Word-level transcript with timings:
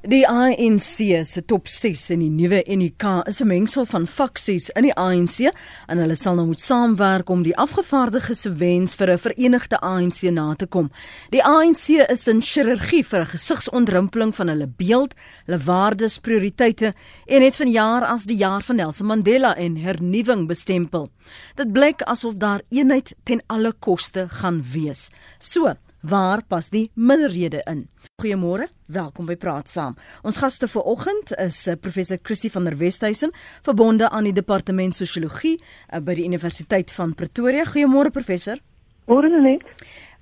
Die 0.00 0.22
ANC 0.24 1.26
se 1.28 1.42
top 1.44 1.66
6 1.68 2.06
in 2.14 2.22
die 2.22 2.30
nuwe 2.32 2.62
NUK 2.64 3.04
is 3.28 3.42
'n 3.42 3.46
mengsel 3.46 3.84
van 3.84 4.06
faksies 4.06 4.70
in 4.70 4.82
die 4.88 4.94
ANC 4.96 5.52
en 5.88 5.98
hulle 5.98 6.14
sal 6.16 6.34
nou 6.34 6.46
moet 6.46 6.60
saamwerk 6.60 7.28
om 7.28 7.42
die 7.42 7.56
afgevaardigdes 7.56 8.40
se 8.40 8.54
wens 8.54 8.94
vir 8.94 9.10
'n 9.10 9.18
verenigde 9.18 9.76
ANC 9.80 10.22
na 10.30 10.54
te 10.54 10.66
kom. 10.66 10.90
Die 11.30 11.44
ANC 11.44 12.08
is 12.08 12.26
in 12.28 12.40
chirurgie 12.40 13.04
vir 13.04 13.20
'n 13.20 13.26
gesigsontrimpeling 13.26 14.34
van 14.34 14.48
hulle 14.48 14.66
beeld, 14.66 15.14
hulle 15.44 15.58
waardes, 15.58 16.18
prioriteite 16.18 16.94
en 17.26 17.42
het 17.42 17.56
vanjaar 17.56 18.04
as 18.04 18.24
die 18.24 18.36
jaar 18.36 18.62
van 18.62 18.76
Nelson 18.76 19.06
Mandela 19.06 19.54
en 19.56 19.76
hernuwing 19.76 20.46
bestempel. 20.48 21.10
Dit 21.56 21.72
blyk 21.72 22.02
asof 22.02 22.34
daar 22.36 22.62
eenheid 22.70 23.14
ten 23.24 23.42
alle 23.46 23.72
koste 23.72 24.28
gaan 24.28 24.64
wees. 24.72 25.10
So, 25.38 25.76
waar 26.00 26.42
pas 26.48 26.68
die 26.70 26.90
minderhede 26.94 27.60
in? 27.64 27.88
Goeiemôre, 28.22 28.68
welkom 28.86 29.26
by 29.26 29.36
Praat 29.36 29.68
Saam. 29.68 29.96
Ons 30.22 30.40
gaste 30.40 30.68
vir 30.68 30.86
oggend 30.88 31.32
is 31.38 31.66
eh, 31.66 31.76
professor 31.80 32.18
Christie 32.22 32.50
van 32.52 32.64
der 32.64 32.76
Westhuizen, 32.80 33.32
verbonde 33.62 34.10
aan 34.10 34.28
die 34.28 34.32
departement 34.36 34.96
sosiologie 34.96 35.56
eh, 35.58 36.00
by 36.00 36.16
die 36.18 36.24
Universiteit 36.24 36.92
van 36.92 37.14
Pretoria. 37.14 37.64
Goeiemôre 37.64 38.12
professor. 38.12 38.60
Môre 39.08 39.28
net. 39.42 39.64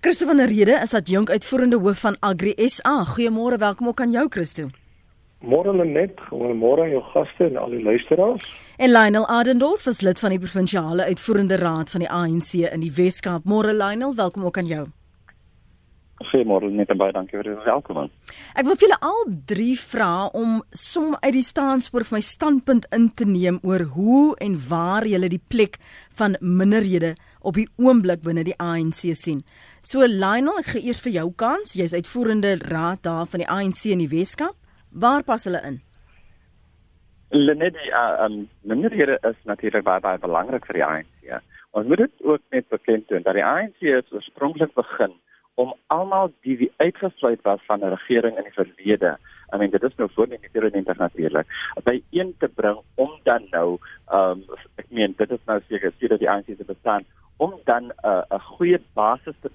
Christo 0.00 0.26
van 0.26 0.36
der 0.38 0.48
Rede 0.48 0.78
is 0.82 0.94
adjunk 0.94 1.30
uitvoerende 1.30 1.78
hoof 1.82 2.04
van 2.06 2.16
Agri 2.20 2.54
SA. 2.68 3.04
Goeiemôre, 3.14 3.58
welkom 3.58 3.88
ook 3.88 4.00
aan 4.00 4.14
jou 4.14 4.28
Christo. 4.30 4.68
Môre 5.42 5.74
net, 5.84 6.18
goeiemôre 6.30 6.82
aan 6.82 6.90
jou 6.90 7.02
gaste 7.12 7.46
en 7.46 7.56
al 7.56 7.70
die 7.70 7.82
luisteraars. 7.82 8.42
En 8.78 8.90
Lionel 8.90 9.26
Adendorf 9.26 9.86
is 9.86 10.00
lid 10.00 10.18
van 10.18 10.34
die 10.34 10.38
provinsiale 10.38 11.04
uitvoerende 11.04 11.56
raad 11.56 11.90
van 11.90 12.02
die 12.02 12.10
ANC 12.10 12.54
in 12.66 12.80
die 12.82 12.92
Wes-Kaap. 12.94 13.46
Môre 13.46 13.74
Lionel, 13.74 14.14
welkom 14.14 14.44
ook 14.44 14.58
aan 14.58 14.66
jou. 14.66 14.86
Goeiemôre 16.18 16.66
net 16.74 16.90
baie 16.98 17.14
dankie 17.14 17.38
vir 17.38 17.46
die 17.46 17.56
welkom. 17.62 18.08
Ek 18.58 18.66
wil 18.66 18.78
julle 18.80 18.96
al 19.06 19.20
drie 19.46 19.76
vra 19.78 20.26
om 20.34 20.56
som 20.74 21.12
uit 21.22 21.34
die 21.36 21.46
staanspoor 21.46 22.02
vir 22.08 22.16
my 22.16 22.22
standpunt 22.26 22.88
in 22.96 23.06
te 23.14 23.26
neem 23.28 23.60
oor 23.62 23.84
hoe 23.94 24.34
en 24.42 24.56
waar 24.68 25.06
julle 25.06 25.30
die 25.30 25.42
plek 25.52 25.78
van 26.18 26.34
minderhede 26.42 27.12
op 27.38 27.54
die 27.54 27.68
oomblik 27.78 28.24
binne 28.26 28.42
die 28.48 28.56
ANC 28.58 29.04
sien. 29.14 29.44
So 29.86 30.02
Lionel, 30.02 30.58
ek 30.58 30.72
gee 30.72 30.88
eers 30.90 31.02
vir 31.04 31.14
jou 31.20 31.28
kans. 31.38 31.76
Jy's 31.78 31.94
uitvoerende 31.94 32.56
raad 32.66 33.04
daar 33.06 33.30
van 33.30 33.44
die 33.44 33.50
ANC 33.54 33.84
in 33.92 34.02
die 34.02 34.10
Weskaap. 34.10 34.58
Waar 34.90 35.22
pas 35.22 35.46
hulle 35.46 35.62
in? 35.70 35.78
Lenet 37.30 37.78
die 37.78 37.92
uh, 37.92 38.24
um, 38.26 38.48
minderhede 38.66 39.20
is 39.28 39.38
natuurlik 39.46 39.86
baie 39.86 40.02
baie 40.02 40.18
belangrik 40.18 40.66
vir 40.66 40.80
die 40.80 40.86
ANC. 40.88 41.40
Ons 41.78 41.86
moet 41.86 42.02
dit 42.02 42.26
ook 42.26 42.42
net 42.50 42.66
bekend 42.74 43.06
doen 43.12 43.22
dat 43.22 43.38
die 43.38 43.46
ANC 43.46 43.86
is 43.86 44.14
oorspronklik 44.16 44.74
begin 44.74 45.14
om 45.58 45.74
almal 45.86 46.30
die 46.46 46.54
wie 46.60 46.70
uitgesluit 46.76 47.40
was 47.42 47.60
van 47.66 47.80
'n 47.80 47.94
regering 47.94 48.36
in 48.36 48.46
die 48.46 48.58
verlede. 48.58 49.18
I 49.52 49.56
mean 49.56 49.70
dit 49.70 49.82
is 49.82 49.96
nou 49.96 50.08
voor 50.14 50.28
die 50.28 50.38
president 50.52 50.98
natuurlik. 50.98 51.46
by 51.84 52.02
een 52.10 52.34
te 52.38 52.48
bring 52.48 52.78
om 52.94 53.10
dan 53.22 53.46
nou 53.50 53.78
ehm 54.08 54.30
um, 54.30 54.44
ek 54.74 54.86
meen 54.90 55.14
dit 55.16 55.30
is 55.30 55.44
nou 55.46 55.60
seker 55.68 55.92
sê 55.92 56.06
dat 56.08 56.18
die 56.18 56.30
ANC 56.30 56.46
se 56.46 56.64
bestaan 56.64 57.04
om 57.36 57.54
dan 57.64 57.84
'n 57.84 57.92
uh, 58.04 58.22
'n 58.30 58.40
goeie 58.40 58.80
basis 58.92 59.34
te, 59.40 59.50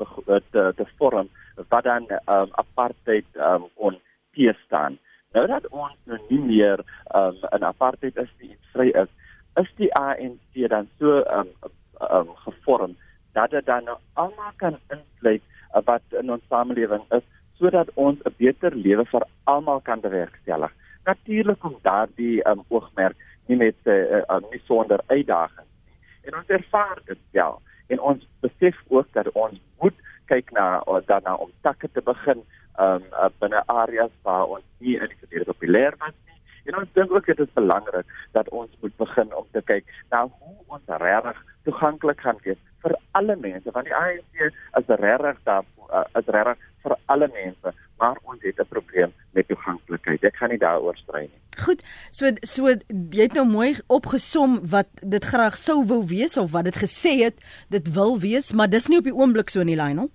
te 0.51 0.73
te 0.75 0.85
vorm 0.97 1.29
wat 1.69 1.83
dan 1.83 2.07
ehm 2.07 2.41
um, 2.41 2.49
apartheid 2.51 3.25
ehm 3.33 3.63
um, 3.63 3.69
kon 3.75 3.99
teestaan. 4.33 4.97
Nou 5.33 5.47
dat 5.47 5.67
ons 5.67 5.95
nou 6.03 6.19
nie 6.29 6.39
meer 6.39 6.79
ehm 7.05 7.25
um, 7.25 7.59
'n 7.59 7.63
apartheid 7.63 8.17
is 8.17 8.33
nie, 8.39 8.57
vry 8.73 8.87
is, 8.87 9.11
is 9.55 9.71
die 9.75 9.93
ANC 9.93 10.69
dan 10.69 10.89
so 10.99 11.21
ehm 11.21 11.39
um, 11.39 11.71
ehm 11.99 12.27
um, 12.27 12.35
gevorm 12.35 12.95
dat 13.33 13.49
dit 13.49 13.65
dan 13.65 13.83
nou 13.83 13.97
almal 14.13 14.53
kan 14.55 14.79
insluit 14.89 15.41
wat 15.85 16.01
in 16.19 16.31
ons 16.31 16.43
samelewing 16.49 17.03
is 17.17 17.25
sodat 17.57 17.89
ons 17.93 18.19
'n 18.25 18.35
beter 18.37 18.75
lewe 18.75 19.05
vir 19.05 19.23
almal 19.43 19.81
kan 19.81 19.99
bewerkstellig. 19.99 20.71
Natuurlik 21.05 21.63
om 21.63 21.77
daardie 21.81 22.47
um, 22.47 22.63
oogmerk 22.67 23.15
nie 23.47 23.57
met 23.57 23.75
uh, 23.83 23.93
uh, 24.29 24.39
nie 24.51 24.61
sonder 24.65 24.99
uitdagings 25.07 25.73
nie. 25.85 25.97
En 26.21 26.35
ons 26.35 26.47
ervaar 26.47 26.99
dit 27.05 27.19
wel. 27.31 27.61
En 27.87 27.99
ons 27.99 28.27
besef 28.39 28.77
ook 28.87 29.07
dat 29.11 29.31
ons 29.31 29.59
moet 29.79 29.97
kyk 30.25 30.51
na 30.51 30.79
of 30.79 30.99
uh, 31.01 31.07
dan 31.07 31.37
om 31.37 31.51
takke 31.61 31.89
te 31.91 32.01
begin 32.01 32.43
um, 32.79 33.03
uh, 33.11 33.29
binne 33.39 33.63
areas 33.65 34.11
waar 34.21 34.45
ons 34.45 34.65
nie 34.77 34.97
in 34.97 35.07
die 35.07 35.19
verlede 35.19 35.51
populêr 35.51 35.97
was 35.97 36.15
nie. 36.25 36.39
En 36.63 36.77
ons 36.79 36.93
dink 36.93 37.11
ook 37.11 37.25
dit 37.25 37.39
is 37.39 37.53
belangrik 37.53 38.05
dat 38.31 38.49
ons 38.49 38.71
moet 38.81 38.95
begin 38.97 39.35
om 39.35 39.45
te 39.51 39.61
kyk 39.61 39.85
na 40.09 40.23
hoe 40.27 40.55
ons 40.67 40.95
regtig 41.03 41.43
toeganklik 41.63 42.19
gaan 42.19 42.39
wees 42.43 42.61
vir 42.83 42.97
alle 43.19 43.35
mense 43.35 43.71
want 43.75 43.89
die 43.89 43.95
ANC 43.95 44.45
is 44.79 44.93
regtig 45.05 45.41
daar 45.49 45.65
uh, 45.89 46.03
is 46.19 46.29
regtig 46.35 46.69
vir 46.83 46.97
alle 47.15 47.29
mense 47.33 47.73
maar 48.01 48.17
ons 48.23 48.41
het 48.41 48.59
'n 48.59 48.67
probleem 48.69 49.11
met 49.31 49.47
toeganklikheid. 49.47 50.23
Ek 50.23 50.35
gaan 50.35 50.49
nie 50.49 50.57
daaroor 50.57 50.97
stry 50.97 51.21
nie. 51.21 51.41
Goed 51.65 51.83
so 52.11 52.25
so 52.41 52.67
jy 52.67 53.23
het 53.27 53.33
nou 53.33 53.45
mooi 53.45 53.75
opgesom 53.87 54.59
wat 54.75 54.89
dit 55.01 55.25
graag 55.25 55.57
sou 55.57 55.85
wou 55.85 56.01
wees 56.07 56.37
of 56.37 56.51
wat 56.51 56.63
dit 56.63 56.77
gesê 56.85 57.13
het 57.23 57.37
dit 57.69 57.93
wil 57.93 58.19
wees 58.19 58.51
maar 58.53 58.69
dis 58.69 58.87
nie 58.87 58.97
op 58.97 59.09
die 59.09 59.15
oomblik 59.15 59.49
so 59.49 59.63
nie 59.63 59.75
Lionel. 59.75 60.09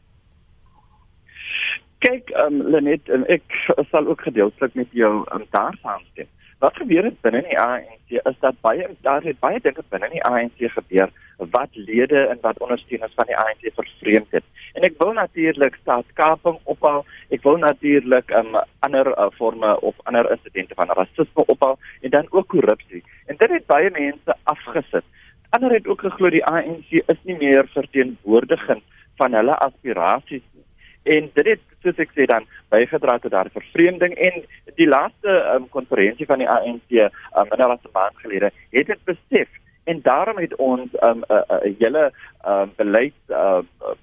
Kyk 1.98 2.30
um, 2.30 2.62
Lenet 2.62 3.08
ek 3.28 3.46
sal 3.90 4.06
ook 4.06 4.20
gedeeltelik 4.20 4.74
met 4.74 4.90
jou 4.92 5.14
um, 5.34 5.46
daar 5.50 5.78
saamstem. 5.82 6.26
Wat 6.58 6.76
gebeur 6.76 7.04
het 7.04 7.20
binne 7.20 7.42
die 7.42 7.58
ANC 7.58 8.10
is 8.10 8.38
dat 8.40 8.60
baie 8.60 8.88
daar 9.00 9.22
het 9.22 9.38
baie 9.38 9.60
dinge 9.62 9.82
binne 9.88 10.08
die 10.10 10.22
ANC 10.22 10.58
gebeur 10.58 11.10
wat 11.50 11.68
lede 11.72 12.26
en 12.26 12.38
wat 12.40 12.58
ondersteuners 12.58 13.14
van 13.14 13.26
die 13.26 13.36
ANC 13.36 13.70
vervreemd 13.74 14.30
het. 14.30 14.44
En 14.72 14.86
ek 14.86 14.98
wil 14.98 15.12
natuurlik 15.12 15.78
staatskaping 15.80 16.58
ophou. 16.64 17.02
Ek 17.34 17.42
wil 17.42 17.58
natuurlik 17.62 18.30
um, 18.30 18.56
ander 18.86 19.10
uh, 19.14 19.28
forme 19.36 19.74
of 19.80 19.94
ander 20.10 20.30
insidente 20.30 20.76
van 20.78 20.92
rasisme 21.00 21.46
ophou 21.46 21.76
en 22.00 22.10
dan 22.10 22.26
ook 22.30 22.48
korrupsie. 22.48 23.02
En 23.26 23.36
dit 23.36 23.56
het 23.56 23.66
baie 23.66 23.90
mense 23.90 24.36
afgesit. 24.42 25.04
Ander 25.50 25.72
het 25.72 25.86
ook 25.86 26.04
geglo 26.04 26.30
die 26.30 26.44
ANC 26.44 26.92
is 27.00 27.20
nie 27.24 27.36
meer 27.40 27.68
verteenwoordigend 27.72 28.84
van 29.16 29.34
hulle 29.34 29.56
aspirasies 29.64 30.44
nie. 30.52 30.66
En 31.08 31.30
dit 31.34 31.46
het 31.46 31.62
soos 31.82 32.00
ek 32.02 32.12
sê 32.14 32.26
dan 32.28 32.46
bygedra 32.72 33.16
tot 33.22 33.32
daardie 33.32 33.54
vervreemding 33.54 34.14
en 34.28 34.42
die 34.76 34.88
laaste 34.88 35.38
um, 35.54 35.68
konferensie 35.72 36.26
van 36.28 36.42
die 36.42 36.48
ANC 36.50 36.98
um, 36.98 37.48
in 37.48 37.56
die 37.56 37.70
laaste 37.70 37.92
maand 37.94 38.18
gelede 38.24 38.52
het 38.74 38.90
dit 38.92 39.04
besef 39.08 39.48
en 39.88 40.02
daarom 40.02 40.38
het 40.44 40.54
ons 40.56 40.90
'n 40.92 41.08
um, 41.08 41.20
'n 41.28 41.74
hele 41.78 42.04
um, 42.46 42.72
beleid 42.76 43.18
'n 43.28 43.32
uh, 43.32 43.94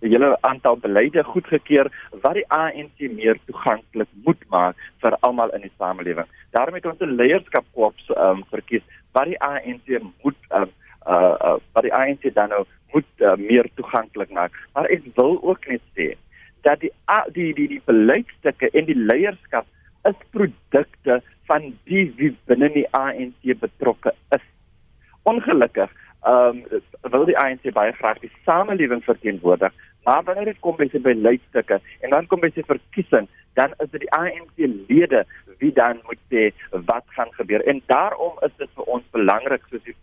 hele 0.00 0.38
aantal 0.40 0.76
beleide 0.76 1.24
goedgekeur 1.24 1.90
wat 2.22 2.34
die 2.34 2.48
ANC 2.48 2.98
meer 2.98 3.38
toeganklik 3.44 4.08
moet 4.24 4.42
maak 4.48 4.76
vir 5.02 5.16
almal 5.20 5.52
in 5.56 5.64
die 5.66 5.72
samelewing. 5.78 6.28
Daarom 6.50 6.74
het 6.74 6.86
ons 6.86 7.00
'n 7.00 7.16
leierskapkorps 7.20 8.10
um, 8.16 8.44
verkies 8.50 8.84
wat 9.12 9.24
die 9.24 9.40
ANC 9.40 10.00
moet 10.22 10.40
um, 10.50 10.70
uh, 11.06 11.34
uh, 11.40 11.56
wat 11.72 11.82
die 11.82 11.94
ANC 11.94 12.34
dan 12.34 12.48
nou 12.48 12.64
moet 12.92 13.12
uh, 13.18 13.34
meer 13.36 13.68
toeganklik 13.74 14.30
maak. 14.30 14.52
Maar 14.74 14.84
ek 14.84 15.02
wil 15.14 15.38
ook 15.42 15.66
net 15.66 15.82
sê 15.96 16.14
dat 16.62 16.80
die 16.80 16.92
die 17.32 17.54
die 17.54 17.68
die 17.68 17.82
beleidsstukke 17.84 18.70
en 18.70 18.84
die 18.84 18.98
leierskap 18.98 19.66
is 20.04 20.18
produkte 20.30 21.22
van 21.46 21.72
die 21.84 22.12
wie 22.16 22.32
binne 22.46 22.68
die 22.74 22.86
ANC 22.90 23.58
betrokke 23.60 24.14
is. 24.34 24.44
Ongelukkig, 25.26 25.90
ehm 26.26 26.62
um, 26.72 26.82
wil 27.10 27.24
die 27.28 27.38
ANC 27.38 27.66
baie 27.74 27.92
graag 27.98 28.18
die 28.22 28.32
samelewing 28.44 29.02
verteenwoordig, 29.04 29.72
maar 30.06 30.22
wanneer 30.26 30.52
dit 30.52 30.60
kom 30.62 30.76
by 30.78 30.86
sy 30.90 31.00
beleidsstukke 31.02 31.80
en 32.06 32.14
dan 32.14 32.26
kom 32.30 32.42
by 32.42 32.50
sy 32.54 32.62
verkiesing, 32.66 33.26
dan 33.58 33.74
is 33.82 33.90
dit 33.94 34.04
die 34.04 34.12
ANC 34.14 34.62
lede 34.90 35.24
wie 35.58 35.72
dan 35.72 36.00
moet 36.06 36.20
sê 36.30 36.50
wat 36.90 37.06
gaan 37.16 37.32
gebeur. 37.38 37.64
En 37.70 37.80
daarom 37.86 38.36
is 38.46 38.52
dit 38.60 38.70
vir 38.78 38.90
ons 38.96 39.06
belangrik 39.16 39.64
soos 39.70 39.82
die 39.86 39.96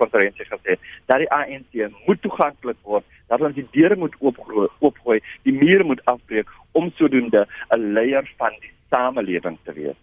konferensie 0.00 0.48
gesê, 0.48 0.78
dat 1.10 1.22
die 1.22 1.30
ANC 1.38 1.98
moet 2.06 2.22
toeganklik 2.24 2.80
word, 2.82 3.04
dat 3.28 3.44
ons 3.44 3.58
die 3.58 3.66
deure 3.76 3.98
moet 4.00 4.16
oopgooi, 4.22 5.20
die 5.44 5.54
mure 5.54 5.84
moet 5.84 6.02
afbreek 6.10 6.50
om 6.72 6.90
sodoende 6.96 7.46
'n 7.76 7.92
leier 7.98 8.26
van 8.38 8.58
die 8.60 8.72
samelewing 8.90 9.58
te 9.64 9.72
wees. 9.72 9.98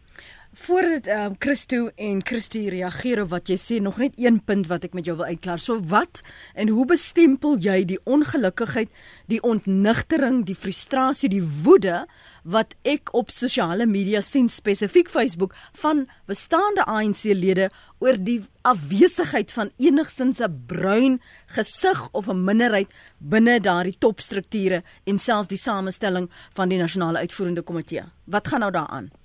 Voordat 0.55 1.07
ehm 1.07 1.31
um, 1.31 1.35
Christo 1.39 1.89
en 1.95 2.19
Christie 2.25 2.69
reageer 2.69 3.23
op 3.23 3.31
wat 3.31 3.49
jy 3.49 3.55
sê, 3.57 3.79
nog 3.81 3.95
net 3.97 4.19
een 4.21 4.35
punt 4.45 4.67
wat 4.69 4.83
ek 4.85 4.93
met 4.93 5.07
jou 5.09 5.15
wil 5.17 5.25
uitklaar. 5.25 5.57
So 5.57 5.79
wat 5.89 6.21
en 6.53 6.69
hoe 6.69 6.85
bestempel 6.85 7.57
jy 7.57 7.79
die 7.89 7.97
ongelukkigheid, 8.05 8.91
die 9.33 9.41
ontnigtering, 9.41 10.43
die 10.45 10.53
frustrasie, 10.53 11.31
die 11.33 11.41
woede 11.65 12.03
wat 12.45 12.75
ek 12.85 13.09
op 13.17 13.33
sosiale 13.33 13.87
media 13.89 14.21
sien 14.21 14.45
spesifiek 14.45 15.09
Facebook 15.09 15.55
van 15.81 16.05
bestaande 16.29 16.85
ANC-lede 16.85 17.71
oor 17.97 18.21
die 18.21 18.43
afwesigheid 18.61 19.49
van 19.51 19.73
enigsins 19.81 20.39
'n 20.39 20.65
bruin 20.67 21.19
gesig 21.47 22.09
of 22.11 22.29
'n 22.29 22.45
minderheid 22.45 22.93
binne 23.17 23.59
daardie 23.59 23.97
topstrukture 23.97 24.83
en 25.03 25.17
selfs 25.17 25.49
die 25.49 25.57
samestelling 25.57 26.29
van 26.53 26.69
die 26.69 26.77
nasionale 26.77 27.17
uitvoerende 27.17 27.61
komitee. 27.61 28.03
Wat 28.25 28.47
gaan 28.47 28.59
nou 28.59 28.71
daaraan? 28.71 29.22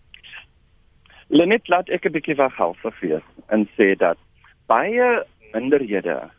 Lenet 1.28 1.68
laat 1.68 1.90
ek 1.92 2.06
'n 2.06 2.12
bietjie 2.12 2.36
weghals 2.36 2.84
of 2.88 3.00
wees 3.00 3.26
en 3.52 3.68
sê 3.76 3.94
dat 3.96 4.16
baie 4.66 5.24
minderhede 5.52 6.30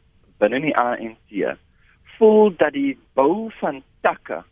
binne 0.41 0.59
die 0.62 0.75
ANC 0.75 1.57
voel 2.18 2.50
dat 2.57 2.74
die 2.74 2.97
bou 3.13 3.51
van 3.59 3.83
takke 4.01 4.44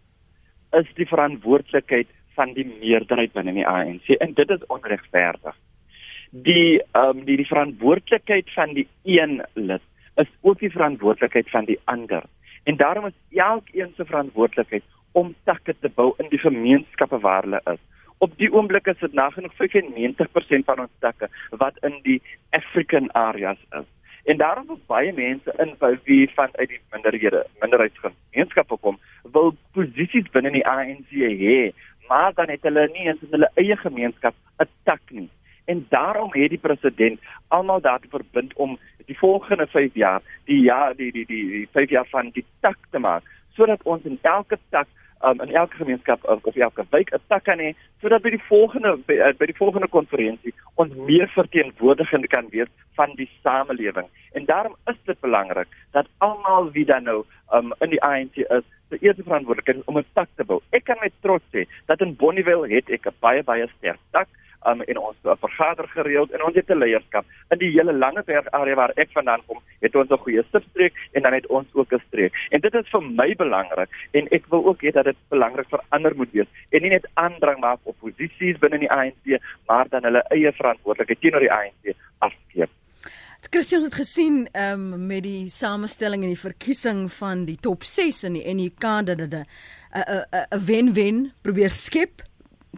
is 0.77 0.87
die 0.99 1.07
verantwoordelikheid 1.09 2.07
van 2.37 2.53
die 2.53 2.67
meerderheid 2.69 3.33
binne 3.33 3.53
die 3.53 3.65
ANC 3.65 4.13
en 4.19 4.33
dit 4.37 4.49
is 4.49 4.65
onregverdig. 4.67 5.55
Die 6.31 6.81
ehm 6.93 7.17
um, 7.17 7.25
die 7.25 7.37
die 7.41 7.49
verantwoordelikheid 7.49 8.53
van 8.53 8.73
die 8.77 8.87
een 9.03 9.41
lid 9.53 9.81
is 10.21 10.29
ook 10.41 10.59
die 10.59 10.71
verantwoordelikheid 10.71 11.49
van 11.49 11.65
die 11.65 11.79
ander. 11.85 12.23
En 12.63 12.77
daarom 12.77 13.05
is 13.05 13.17
elkeen 13.31 13.93
se 13.95 14.05
verantwoordelikheid 14.05 14.83
om 15.11 15.35
takke 15.43 15.73
te 15.79 15.89
bou 15.89 16.13
in 16.17 16.29
die 16.29 16.39
gemeenskappe 16.39 17.19
waar 17.19 17.43
hulle 17.43 17.61
is. 17.73 17.81
Op 18.17 18.33
die 18.37 18.49
oomblik 18.53 18.87
is 18.87 18.99
dit 18.99 19.13
nagenoeg 19.13 19.53
95% 19.53 20.65
van 20.65 20.79
ons 20.79 20.93
takke 20.99 21.29
wat 21.49 21.77
in 21.85 21.99
die 22.01 22.21
African 22.49 23.11
areas 23.13 23.59
is. 23.69 23.85
En 24.27 24.37
daarom 24.37 24.65
wil 24.67 24.79
baie 24.85 25.13
mense 25.13 25.53
in 25.57 25.75
wie 26.03 26.29
van 26.35 26.49
uit 26.51 26.69
die 26.69 26.81
minderhede, 26.91 27.45
minderheidsgemeenskappe 27.61 28.77
kom, 28.81 28.97
wil 29.31 29.53
posisies 29.71 30.27
binne 30.33 30.51
die 30.51 30.65
ANC 30.67 31.13
hê, 31.13 31.71
maar 32.09 32.33
dan 32.33 32.49
het 32.51 32.65
hulle 32.67 32.89
nie 32.91 33.07
in 33.13 33.21
hulle 33.31 33.51
eie 33.55 33.77
gemeenskap 33.77 34.35
'n 34.59 34.67
tak 34.83 35.01
nie. 35.09 35.29
En 35.65 35.85
daarom 35.89 36.33
het 36.33 36.49
die 36.49 36.65
president 36.67 37.19
almal 37.47 37.81
daartoe 37.81 38.09
verbind 38.09 38.53
om 38.53 38.77
die 39.05 39.17
volgende 39.17 39.67
5 39.67 39.93
jaar, 39.93 40.21
die 40.45 40.61
ja, 40.61 40.93
die 40.93 41.11
die 41.11 41.25
die, 41.25 41.47
die 41.49 41.67
5 41.71 41.89
jaar 41.89 42.07
van 42.09 42.29
die 42.33 42.45
tak 42.59 42.77
te 42.91 42.99
maak, 42.99 43.23
sodat 43.53 43.83
ons 43.83 44.03
in 44.03 44.19
elke 44.21 44.57
tak 44.69 44.87
um, 45.23 45.41
in 45.41 45.53
elke 45.55 45.75
gemeenskap 45.75 46.23
of, 46.23 46.43
of 46.43 46.55
elke 46.55 46.85
wijk 46.89 47.13
'n 47.13 47.21
tak 47.27 47.43
kan 47.43 47.59
hê 47.59 47.73
sodat 48.01 48.21
by 48.21 48.29
die 48.29 48.43
volgende 48.47 48.97
by, 49.05 49.13
uh, 49.13 49.33
by 49.37 49.45
die 49.45 49.57
volgende 49.57 49.87
konferensie 49.87 50.53
ons 50.75 50.93
meer 50.95 51.27
verteenwoordigend 51.27 52.27
kan 52.27 52.49
wees 52.49 52.69
van 52.95 53.13
die 53.15 53.29
samelewing. 53.43 54.07
En 54.31 54.45
daarom 54.45 54.75
is 54.85 54.95
dit 55.05 55.19
belangrik 55.19 55.67
dat 55.91 56.07
almal 56.17 56.71
wie 56.71 56.85
dan 56.85 57.03
nou 57.03 57.25
um, 57.53 57.73
in 57.79 57.89
die 57.89 58.01
ANC 58.01 58.35
is, 58.35 58.65
se 58.89 58.97
eerste 58.99 59.23
verantwoordelikheid 59.23 59.85
om 59.85 59.97
'n 59.97 60.05
tak 60.13 60.29
te 60.35 60.43
bou. 60.43 60.61
Ek 60.69 60.83
kan 60.83 60.97
met 61.01 61.13
trots 61.21 61.45
sê 61.51 61.67
dat 61.85 62.01
in 62.01 62.15
Bonnievale 62.15 62.73
het 62.73 62.89
ek 62.89 63.07
'n 63.07 63.15
baie 63.19 63.43
baie 63.43 63.67
sterk 63.77 63.99
tak 64.11 64.27
um, 64.69 64.81
en 64.81 64.99
ons 64.99 65.17
uh, 65.23 65.35
vergader 65.41 65.87
gereeld 65.93 66.31
en 66.31 66.43
ons 66.43 66.55
het 66.55 66.69
'n 66.69 66.77
leierskap. 66.83 67.25
In 67.49 67.57
die 67.57 67.71
hele 67.71 67.93
Langeberg 67.93 68.47
area 68.51 68.75
waar 68.75 68.93
ek 68.95 69.11
vandaan 69.11 69.41
kom, 69.47 69.61
het 69.79 69.95
ons 69.95 70.09
'n 70.09 70.23
goeie 70.25 70.43
substreek 70.51 70.93
en 71.11 71.21
dan 71.21 71.33
het 71.33 71.47
ons 71.47 71.67
ook 71.73 71.93
'n 71.93 72.03
streek. 72.07 72.33
En 72.49 72.59
dit 72.61 72.73
is 72.73 72.89
vir 72.89 73.03
my 73.03 73.35
belangrik 73.35 73.89
en 74.11 74.27
ek 74.31 74.45
wil 74.49 74.65
ook 74.65 74.81
hê 74.81 74.91
dat 74.91 75.05
dit 75.05 75.17
belangrik 75.29 75.69
vir 75.69 75.81
ander 75.89 76.15
moet 76.15 76.31
wees 76.31 76.47
en 76.69 76.81
nie 76.81 76.89
net 76.89 77.07
aandrang 77.13 77.59
maak 77.59 77.79
op 77.83 77.95
posisies 77.99 78.59
binne 78.59 78.79
die 78.79 78.91
ANC, 78.91 79.39
maar 79.67 79.85
dan 79.89 80.03
hulle 80.03 80.23
eie 80.29 80.51
verantwoordelikheid 80.51 81.21
teenoor 81.21 81.39
die 81.39 81.51
ANC 81.51 81.95
afskeep. 82.19 82.69
Christian 83.49 83.83
het 83.83 83.95
gesien 83.95 84.47
um, 84.53 85.05
met 85.05 85.23
die 85.23 85.49
samestelling 85.49 86.23
en 86.23 86.33
die 86.33 86.39
verkiesing 86.39 87.11
van 87.11 87.45
die 87.45 87.55
top 87.55 87.83
6 87.83 88.23
in 88.23 88.33
die 88.33 88.53
NUK 88.53 88.81
dat 89.05 89.17
dit 89.17 89.33
'n 89.33 89.45
'n 90.51 90.65
wen-wen 90.65 91.31
probeer 91.41 91.69
skep 91.69 92.27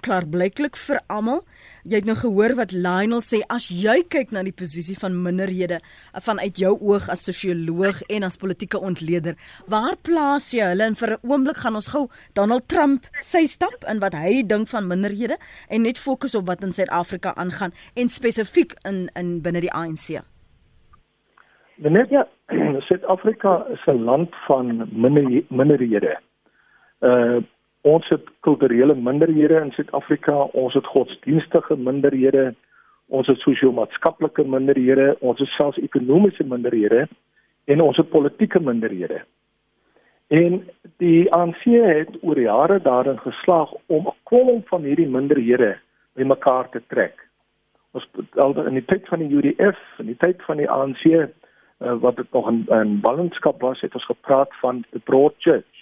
klaarblyklik 0.02 0.78
vir 0.78 1.02
almal. 1.08 1.44
Jy 1.90 2.04
het 2.04 2.06
nou 2.06 2.14
gehoor 2.20 2.54
wat 2.54 2.74
Lionel 2.76 3.22
sê 3.26 3.40
as 3.50 3.64
jy 3.74 4.04
kyk 4.14 4.30
na 4.36 4.44
die 4.46 4.54
posisie 4.54 4.94
van 5.02 5.16
minderhede 5.24 5.80
eh, 5.80 6.20
vanuit 6.22 6.60
jou 6.62 6.76
oog 6.86 7.08
as 7.10 7.24
sosioloog 7.26 8.04
en 8.14 8.28
as 8.28 8.38
politieke 8.38 8.78
ontleder, 8.78 9.34
waar 9.66 9.98
plaas 10.06 10.52
jy 10.54 10.68
hulle? 10.70 10.86
En 10.86 10.98
vir 11.00 11.16
'n 11.18 11.26
oomblik 11.26 11.58
gaan 11.58 11.76
ons 11.76 11.90
gou 11.90 12.06
Donald 12.36 12.68
Trump 12.68 13.10
sy 13.22 13.48
stap 13.48 13.82
in 13.90 14.00
wat 14.00 14.14
hy 14.14 14.44
dink 14.46 14.68
van 14.68 14.88
minderhede 14.88 15.38
en 15.70 15.82
net 15.82 15.98
fokus 15.98 16.36
op 16.36 16.46
wat 16.46 16.62
in 16.62 16.74
Suid-Afrika 16.74 17.34
aangaan 17.36 17.74
en 17.96 18.10
spesifiek 18.10 18.78
in 18.86 19.10
in 19.16 19.42
binne 19.42 19.62
die 19.62 19.74
ANC. 19.74 20.22
Net 21.78 22.10
ja, 22.10 22.28
Suid-Afrika 22.88 23.66
is 23.74 23.82
'n 23.88 24.04
land 24.04 24.30
van 24.48 24.90
minder 24.92 25.44
minderhede. 25.50 26.20
Uh 27.02 27.42
Ons 27.82 28.08
het 28.12 28.28
kulturele 28.40 28.96
minderhede 28.96 29.56
in 29.56 29.72
Suid-Afrika, 29.72 30.34
ons 30.52 30.74
het 30.74 30.86
godsdienstige 30.86 31.78
minderhede, 31.78 32.54
ons 33.08 33.28
het 33.28 33.40
sosio-maatskaplike 33.40 34.44
minderhede, 34.44 35.16
ons 35.20 35.40
het 35.40 35.48
selfs 35.56 35.80
ekonomiese 35.80 36.44
minderhede 36.44 37.08
en 37.72 37.82
ons 37.82 37.98
het 37.98 38.10
politieke 38.10 38.60
minderhede. 38.60 39.22
En 40.28 40.60
die 40.98 41.32
ANC 41.34 41.64
het 41.64 42.20
oor 42.22 42.40
jare 42.40 42.82
daarin 42.84 43.20
geslaag 43.20 43.72
om 43.88 44.08
'n 44.08 44.18
kolom 44.24 44.62
van 44.66 44.84
hierdie 44.84 45.08
minderhede 45.08 45.78
bymekaar 46.14 46.70
te 46.70 46.82
trek. 46.88 47.28
Ons 47.92 48.10
al 48.36 48.66
in 48.66 48.74
die 48.74 48.86
tyd 48.86 49.08
van 49.08 49.20
die 49.20 49.36
UDF, 49.36 49.80
in 49.98 50.06
die 50.06 50.18
tyd 50.18 50.44
van 50.44 50.58
die 50.58 50.70
ANC 50.70 51.06
uh, 51.06 51.28
eh, 51.78 51.94
wat 52.02 52.16
dit 52.16 52.32
nog 52.32 52.52
'n 52.52 53.00
ballingskap 53.02 53.62
was, 53.62 53.82
het 53.82 53.94
ons 53.94 54.06
gepraat 54.06 54.52
van 54.60 54.86
the 54.92 55.00
broad 55.00 55.34
church 55.38 55.79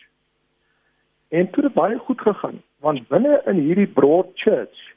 En 1.29 1.49
dit 1.51 1.63
het 1.63 1.73
baie 1.73 1.97
goed 1.97 2.21
gegaan 2.21 2.61
want 2.79 3.07
binne 3.07 3.41
in 3.45 3.55
hierdie 3.55 3.87
broad 3.87 4.27
church 4.33 4.93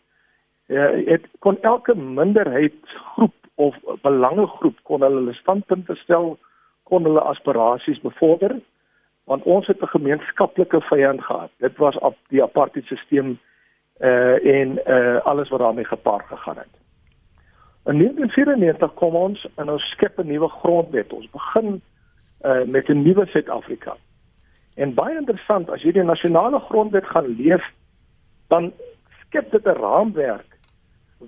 uh, 0.67 1.06
het 1.06 1.27
kon 1.38 1.56
elke 1.62 1.94
minderheidsgroep 1.97 3.35
of 3.55 3.77
belangegroep 4.03 4.79
kon 4.82 5.03
hulle 5.03 5.32
standpunte 5.32 5.94
stel, 5.94 6.38
kon 6.82 7.05
hulle 7.05 7.21
aspirasies 7.21 8.00
bevorder 8.00 8.61
want 9.31 9.43
ons 9.43 9.67
het 9.67 9.82
'n 9.82 9.94
gemeenskaplike 9.97 10.81
vyand 10.81 11.23
gehad. 11.23 11.50
Dit 11.56 11.77
was 11.77 11.99
op 11.99 12.17
die 12.29 12.43
apartheid 12.43 12.85
stelsel 12.85 13.37
uh 14.00 14.61
en 14.61 14.79
uh 14.87 15.21
alles 15.25 15.49
wat 15.49 15.61
daarmee 15.61 15.85
gepaard 15.85 16.26
gegaan 16.26 16.56
het. 16.56 16.75
In 17.85 17.99
1994 17.99 18.94
kom 18.94 19.15
ons 19.15 19.47
en 19.55 19.71
ons 19.71 19.91
skep 19.91 20.19
'n 20.19 20.26
nuwe 20.26 20.49
grondwet. 20.49 21.12
Ons 21.12 21.31
begin 21.31 21.83
uh 22.44 22.65
met 22.65 22.88
'n 22.88 23.03
nuwe 23.03 23.26
Suid-Afrika. 23.26 23.97
En 24.81 24.94
baie 24.97 25.17
interessant, 25.19 25.69
as 25.69 25.82
jy 25.85 25.93
die 25.93 26.06
nasionale 26.06 26.61
grondwet 26.71 27.09
gaan 27.12 27.29
lees, 27.37 27.65
dan 28.49 28.73
skep 29.21 29.50
dit 29.53 29.67
'n 29.67 29.77
raamwerk 29.77 30.49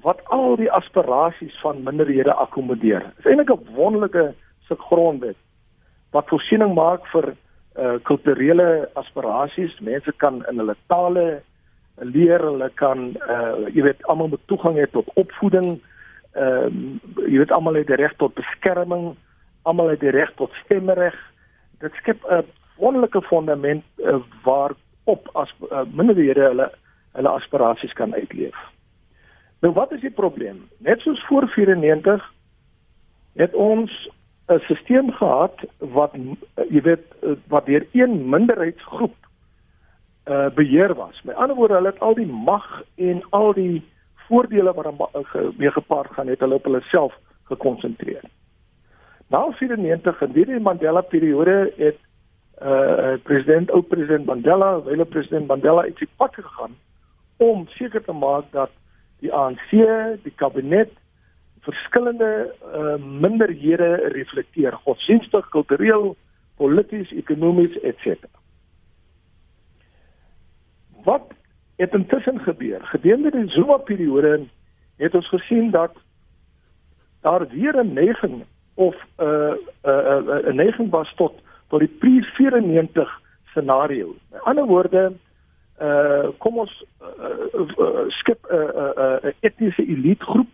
wat 0.01 0.25
al 0.25 0.57
die 0.57 0.73
aspirasies 0.73 1.61
van 1.61 1.83
minderhede 1.85 2.33
akkommodeer. 2.33 3.03
Dit 3.17 3.19
is 3.19 3.31
eintlik 3.31 3.51
'n 3.51 3.75
wonderlike 3.77 4.35
se 4.69 4.75
grondwet 4.75 5.37
wat 6.11 6.29
voorsiening 6.29 6.75
maak 6.75 7.07
vir 7.13 7.35
uh 7.77 7.97
kulturele 8.03 8.89
aspirasies. 8.95 9.81
Mense 9.81 10.13
kan 10.17 10.45
in 10.51 10.59
hulle 10.59 10.77
tale 10.87 11.43
leer, 11.97 12.41
hulle 12.41 12.71
kan 12.75 13.17
uh 13.29 13.69
jy 13.75 13.83
weet 13.83 14.07
almal 14.07 14.29
met 14.29 14.47
toegang 14.47 14.77
hê 14.77 14.87
tot 14.91 15.09
opvoeding. 15.15 15.81
Ehm 16.33 16.99
uh, 17.17 17.29
jy 17.29 17.39
weet 17.39 17.53
almal 17.53 17.75
het 17.75 17.87
die 17.87 17.97
reg 17.97 18.17
tot 18.17 18.35
beskerming, 18.35 19.17
almal 19.63 19.89
het 19.89 20.01
die 20.01 20.11
reg 20.11 20.33
tot 20.37 20.53
stemreg. 20.65 21.17
Dit 21.81 21.93
skep 21.95 22.25
'n 22.25 22.45
wonderlike 22.77 23.23
fondament 23.23 23.85
uh, 23.97 24.17
waarop 24.43 25.29
as 25.33 25.53
uh, 25.71 25.83
minderhede 25.93 26.41
hulle 26.41 26.71
hulle 27.13 27.29
aspirasies 27.29 27.93
kan 27.93 28.15
uitleef. 28.15 28.57
Nou 29.61 29.73
wat 29.75 29.93
is 29.93 30.01
die 30.01 30.11
probleem? 30.11 30.69
Net 30.79 31.01
soos 31.01 31.21
voor 31.29 31.49
94 31.49 32.33
het 33.35 33.55
ons 33.55 34.09
'n 34.47 34.59
stelsel 34.59 35.11
gehad 35.13 35.65
wat 35.79 36.17
uh, 36.17 36.33
jy 36.71 36.81
weet 36.83 37.05
uh, 37.23 37.37
wat 37.47 37.67
deur 37.67 37.87
een 37.93 38.29
minderheidsgroep 38.29 39.15
uh 40.31 40.49
beheer 40.55 40.95
was. 40.95 41.23
Met 41.23 41.35
ander 41.35 41.57
woorde, 41.57 41.75
hulle 41.75 41.91
het 41.91 42.01
al 42.01 42.15
die 42.15 42.27
mag 42.27 42.83
en 42.95 43.23
al 43.31 43.53
die 43.53 43.83
voordele 44.15 44.73
wat 44.73 45.17
mee 45.57 45.71
gepaard 45.71 46.13
gaan 46.13 46.27
het 46.27 46.41
hulle 46.41 46.55
op 46.55 46.65
hulle 46.65 46.81
self 46.81 47.15
gekonsentreer. 47.43 48.23
Na 49.27 49.51
94 49.51 50.23
en 50.23 50.33
die 50.33 50.61
Mandela 50.61 51.01
periode 51.01 51.73
het 51.77 51.99
uh 52.65 53.19
president 53.23 53.71
ou 53.71 53.83
president 53.83 54.27
Mandela, 54.27 54.81
wyle 54.85 55.05
president 55.05 55.47
Mandela 55.47 55.85
het 55.87 55.99
sy 55.99 56.07
pad 56.17 56.35
gegaan 56.35 56.77
om 57.43 57.67
seker 57.77 58.03
te 58.05 58.13
maak 58.13 58.51
dat 58.53 58.71
die 59.23 59.33
ANC, 59.35 59.71
die 60.23 60.35
kabinet 60.37 60.93
verskillende 61.67 62.55
uh 62.75 62.97
minderhede 63.03 63.95
reflekteer, 64.15 64.77
godsdienstig, 64.85 65.49
kultureel, 65.49 66.15
polities, 66.57 67.11
ekonomies 67.11 67.79
etc. 67.83 68.27
Wat 71.05 71.35
het 71.77 71.95
intussen 71.95 72.41
gebeur? 72.41 72.83
Gedurende 72.95 73.31
die 73.31 73.49
Zuma 73.51 73.77
periode 73.77 74.47
het 74.97 75.15
ons 75.15 75.29
gesien 75.29 75.71
dat 75.71 75.97
daar 77.23 77.49
weer 77.49 77.85
'n 77.85 77.93
neiging 77.93 78.45
of 78.75 78.95
'n 79.19 79.25
uh, 79.25 79.55
'n 79.83 79.89
uh, 79.91 80.45
'n 80.45 80.49
uh, 80.49 80.55
neiging 80.55 80.91
was 80.91 81.13
tot 81.15 81.35
tot 81.73 81.81
die 81.81 81.93
pre-94 82.03 83.09
scenario. 83.53 84.15
Met 84.31 84.49
ander 84.49 84.67
woorde, 84.69 85.13
uh 85.81 86.29
kom 86.39 86.59
ons 86.63 86.73
uh, 87.01 87.61
uh, 87.81 88.05
skip 88.21 88.45
'n 88.51 88.55
uh, 88.55 88.83
uh, 88.83 89.17
uh, 89.25 89.33
etniese 89.41 89.87
elite 89.87 90.25
groep 90.25 90.51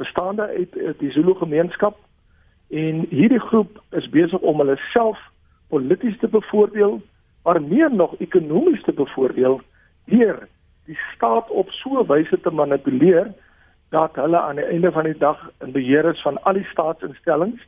bestaande 0.00 0.46
uit 0.48 0.76
uh, 0.76 0.94
die 0.98 1.10
Zulu 1.12 1.34
gemeenskap 1.34 1.98
en 2.68 3.04
hierdie 3.10 3.40
groep 3.40 3.82
is 3.90 4.08
besig 4.08 4.40
om 4.40 4.58
hulle 4.58 4.76
self 4.92 5.18
polities 5.68 6.18
te 6.18 6.28
bevoordeel, 6.28 7.00
maar 7.44 7.62
meer 7.62 7.92
nog 7.92 8.16
ekonomies 8.18 8.82
te 8.82 8.92
bevoordeel 8.92 9.60
deur 10.04 10.48
die 10.88 10.98
staat 11.14 11.50
op 11.50 11.70
so 11.70 12.00
'n 12.00 12.06
wyse 12.06 12.40
te 12.40 12.50
manipuleer 12.50 13.32
dat 13.90 14.14
hulle 14.14 14.40
aan 14.40 14.56
die 14.56 14.64
einde 14.64 14.92
van 14.92 15.04
die 15.04 15.18
dag 15.18 15.50
in 15.60 15.72
beheer 15.72 16.04
is 16.04 16.22
van 16.22 16.42
al 16.42 16.52
die 16.52 16.68
staatsinstellings 16.72 17.60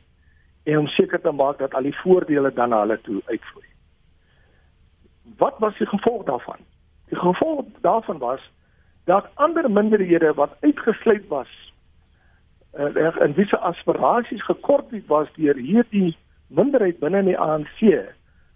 en 0.63 0.77
om 0.77 0.87
seker 0.87 1.21
te 1.21 1.31
maak 1.31 1.57
dat 1.57 1.73
al 1.73 1.87
die 1.89 1.97
voordele 2.03 2.53
dan 2.53 2.69
na 2.69 2.79
hulle 2.79 3.01
toe 3.01 3.21
uitvloei. 3.25 3.67
Wat 5.37 5.55
was 5.59 5.77
die 5.77 5.87
gevolg 5.87 6.23
daarvan? 6.23 6.59
Die 7.09 7.17
gevolg 7.17 7.65
daarvan 7.81 8.17
was 8.17 8.41
dat 9.05 9.29
ander 9.33 9.71
minderhede 9.71 10.33
wat 10.33 10.57
uitgesluit 10.59 11.27
was 11.27 11.49
uh, 12.79 13.21
en 13.21 13.33
wie 13.33 13.45
se 13.45 13.59
aspirasies 13.59 14.43
gekort 14.43 14.85
was 15.07 15.27
deur 15.35 15.55
hierdie 15.55 16.17
minderheid 16.47 16.99
binne 16.99 17.23
die 17.23 17.37
ANC 17.37 17.79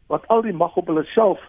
wat 0.07 0.27
al 0.27 0.41
die 0.41 0.53
mag 0.53 0.75
op 0.75 0.88
hulle 0.88 1.05
self 1.13 1.41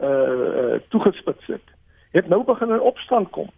uh 0.00 0.76
toegespits 0.92 1.46
het 1.48 1.74
het 2.12 2.28
nou 2.28 2.42
begin 2.44 2.70
in 2.70 2.80
opstand 2.90 3.30
kom 3.30 3.48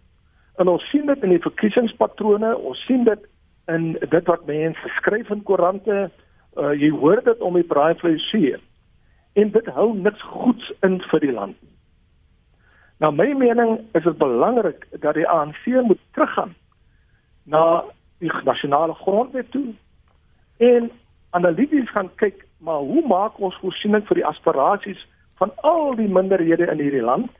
en 0.55 0.67
ons 0.67 0.89
sien 0.89 1.05
dit 1.05 1.23
in 1.23 1.35
die 1.35 1.43
verkiesingspatrone 1.43 2.55
ons 2.57 2.83
sien 2.87 3.03
dit 3.03 3.27
in 3.67 3.91
dit 3.99 4.31
wat 4.31 4.45
mense 4.47 4.93
skryf 4.99 5.29
in 5.35 5.43
koerante 5.43 6.09
uh, 6.57 6.73
jy 6.73 6.89
hoor 6.89 7.21
dit 7.23 7.41
om 7.41 7.53
die 7.53 7.67
braaivleis 7.67 8.29
see 8.29 8.55
en 9.33 9.51
dit 9.51 9.67
hou 9.75 9.91
niks 9.97 10.21
goeds 10.21 10.71
in 10.85 10.99
vir 11.11 11.23
die 11.23 11.33
land. 11.33 11.57
Nou 12.99 13.11
my 13.15 13.29
mening 13.37 13.77
is 13.95 14.03
dit 14.03 14.17
belangrik 14.17 14.87
dat 14.99 15.15
die 15.15 15.27
ANC 15.27 15.65
moet 15.65 16.01
teruggaan 16.11 16.55
na 17.43 17.83
die 18.19 18.31
nasionale 18.43 18.93
grondwet 18.93 19.51
toe 19.51 19.73
en 20.57 20.91
analities 21.29 21.89
gaan 21.95 22.09
kyk 22.15 22.45
maar 22.59 22.83
hoe 22.83 23.05
maak 23.07 23.39
ons 23.39 23.55
voorsiening 23.61 24.03
vir 24.07 24.19
die 24.19 24.25
aspirasies 24.27 25.05
van 25.39 25.53
al 25.63 25.95
die 25.95 26.09
minderhede 26.11 26.67
in 26.67 26.81
hierdie 26.83 27.05
land? 27.05 27.31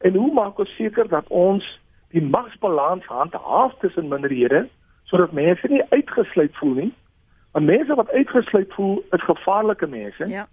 En 0.00 0.14
hoe 0.16 0.32
maak 0.32 0.58
ons 0.58 0.72
seker 0.76 1.08
dat 1.08 1.28
ons 1.28 1.66
die 2.16 2.22
magsbalans 2.24 3.04
handhaaf 3.04 3.74
tussen 3.82 4.08
minderhede 4.08 4.68
sodat 5.04 5.32
mense 5.36 5.68
nie 5.68 5.84
uitgesluit 5.90 6.56
voel 6.56 6.74
nie 6.80 6.92
want 7.56 7.72
mense 7.72 7.94
wat 7.98 8.12
uitgesluit 8.12 8.76
voel 8.76 9.00
is 9.16 9.24
gevaarlike 9.24 9.88
mense 9.88 10.28
ja 10.28 10.44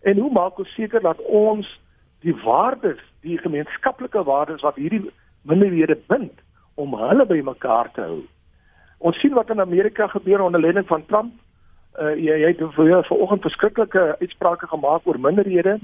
en 0.00 0.18
hoe 0.18 0.30
maak 0.32 0.58
ons 0.58 0.74
seker 0.74 1.00
dat 1.00 1.20
ons 1.28 1.68
die 2.24 2.34
waardes, 2.44 3.00
die 3.24 3.38
gemeenskaplike 3.38 4.22
waardes 4.24 4.64
wat 4.64 4.78
hierdie 4.80 5.02
minderhede 5.42 5.98
bind 6.08 6.32
om 6.80 6.94
hulle 6.96 7.26
by 7.28 7.40
mekaar 7.44 7.90
te 7.92 8.04
hou. 8.04 8.20
Ons 8.98 9.20
sien 9.20 9.34
wat 9.36 9.50
in 9.52 9.60
Amerika 9.60 10.06
gebeur 10.12 10.44
onder 10.44 10.60
leiding 10.60 10.86
van 10.88 11.06
Trump. 11.06 11.34
Uh 12.00 12.14
jy 12.16 12.36
jy 12.44 12.52
het 12.52 12.62
vir 12.76 13.04
vanoggend 13.08 13.42
verskriklike 13.48 14.04
uitsprake 14.20 14.68
gemaak 14.70 15.08
oor 15.08 15.18
minderhede 15.20 15.78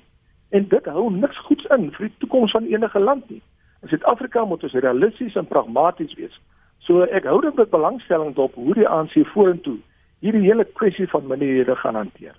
en 0.51 0.69
dit 0.69 0.85
hou 0.87 1.11
niks 1.13 1.39
goeds 1.49 1.67
in 1.77 1.91
vir 1.97 2.09
die 2.09 2.17
toekoms 2.23 2.55
van 2.57 2.69
enige 2.71 3.01
land 3.01 3.29
nie. 3.31 3.43
In 3.83 3.89
Suid-Afrika 3.89 4.45
moet 4.45 4.63
ons 4.63 4.73
realisties 4.73 5.35
en 5.35 5.49
pragmaties 5.49 6.15
wees. 6.15 6.41
So 6.79 7.03
ek 7.03 7.25
hou 7.25 7.41
dit 7.43 7.57
met 7.57 7.71
belangstelling 7.71 8.35
dop 8.35 8.55
hoe 8.55 8.75
die 8.75 8.89
ANC 8.89 9.19
vorentoe 9.33 9.79
hierdie 10.21 10.45
hele 10.47 10.67
kwessie 10.79 11.09
van 11.13 11.27
minderhede 11.27 11.77
gaan 11.77 11.95
hanteer. 11.95 12.37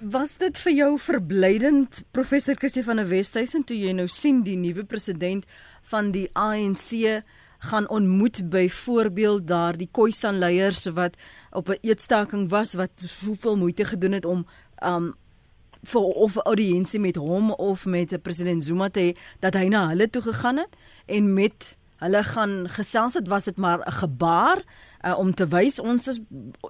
Was 0.00 0.38
dit 0.40 0.56
vir 0.64 0.72
jou 0.72 0.94
verblydend 0.98 2.02
professor 2.16 2.56
Christie 2.56 2.84
van 2.84 2.96
der 2.96 3.08
Westhuizen 3.10 3.66
toe 3.68 3.76
jy 3.76 3.92
nou 3.92 4.08
sien 4.08 4.40
die 4.46 4.56
nuwe 4.56 4.86
president 4.88 5.44
van 5.92 6.08
die 6.14 6.28
ANC 6.32 7.20
gaan 7.60 7.88
ontmoet 7.92 8.40
byvoorbeeld 8.48 9.46
daar 9.46 9.76
die 9.76 9.88
Khoisan 9.92 10.38
leiers 10.40 10.86
wat 10.96 11.16
op 11.52 11.68
'n 11.68 11.78
eetstaking 11.82 12.48
was 12.50 12.74
wat 12.74 12.90
soveel 12.96 13.56
moeite 13.56 13.84
gedoen 13.84 14.12
het 14.12 14.24
om 14.24 14.46
um 14.84 15.14
vir 15.82 16.00
of 16.00 16.36
audiensie 16.36 17.00
met 17.00 17.16
hom 17.16 17.52
of 17.52 17.86
met 17.86 18.22
president 18.22 18.64
Zuma 18.64 18.88
te 18.88 19.00
hê 19.00 19.16
dat 19.40 19.54
hy 19.54 19.68
na 19.68 19.88
hulle 19.88 20.10
toe 20.10 20.22
gegaan 20.22 20.56
het 20.56 20.76
en 21.06 21.32
met 21.34 21.76
hulle 22.00 22.22
gaan 22.24 22.54
gesels 22.68 23.14
het 23.14 23.28
was 23.28 23.44
dit 23.44 23.56
maar 23.56 23.80
'n 23.86 23.92
gebaar 24.02 24.58
uh, 25.04 25.18
om 25.18 25.34
te 25.34 25.46
wys 25.48 25.80
ons 25.80 26.08
is 26.08 26.20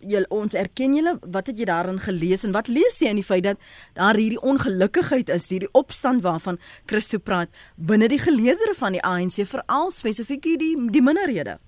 jy, 0.01 0.25
ons 0.29 0.55
erken 0.55 0.95
julle 0.95 1.19
wat 1.31 1.47
het 1.47 1.59
jy 1.59 1.65
daarin 1.65 1.99
gelees 1.99 2.45
en 2.45 2.53
wat 2.53 2.69
lees 2.69 3.01
jy 3.01 3.09
in 3.09 3.21
die 3.21 3.31
feit 3.31 3.45
dat 3.45 3.59
daar 3.95 4.15
hierdie 4.15 4.43
ongelukkigheid 4.43 5.29
is 5.29 5.51
hierdie 5.51 5.73
opstand 5.73 6.23
waarvan 6.23 6.59
Christo 6.87 7.19
praat 7.19 7.49
binne 7.77 8.09
die 8.09 8.19
geleedere 8.19 8.75
van 8.75 8.93
die 8.93 9.03
ANC 9.03 9.43
veral 9.47 9.91
spesifiek 9.91 10.43
die 10.43 10.77
die 10.91 11.03
minderhede? 11.03 11.59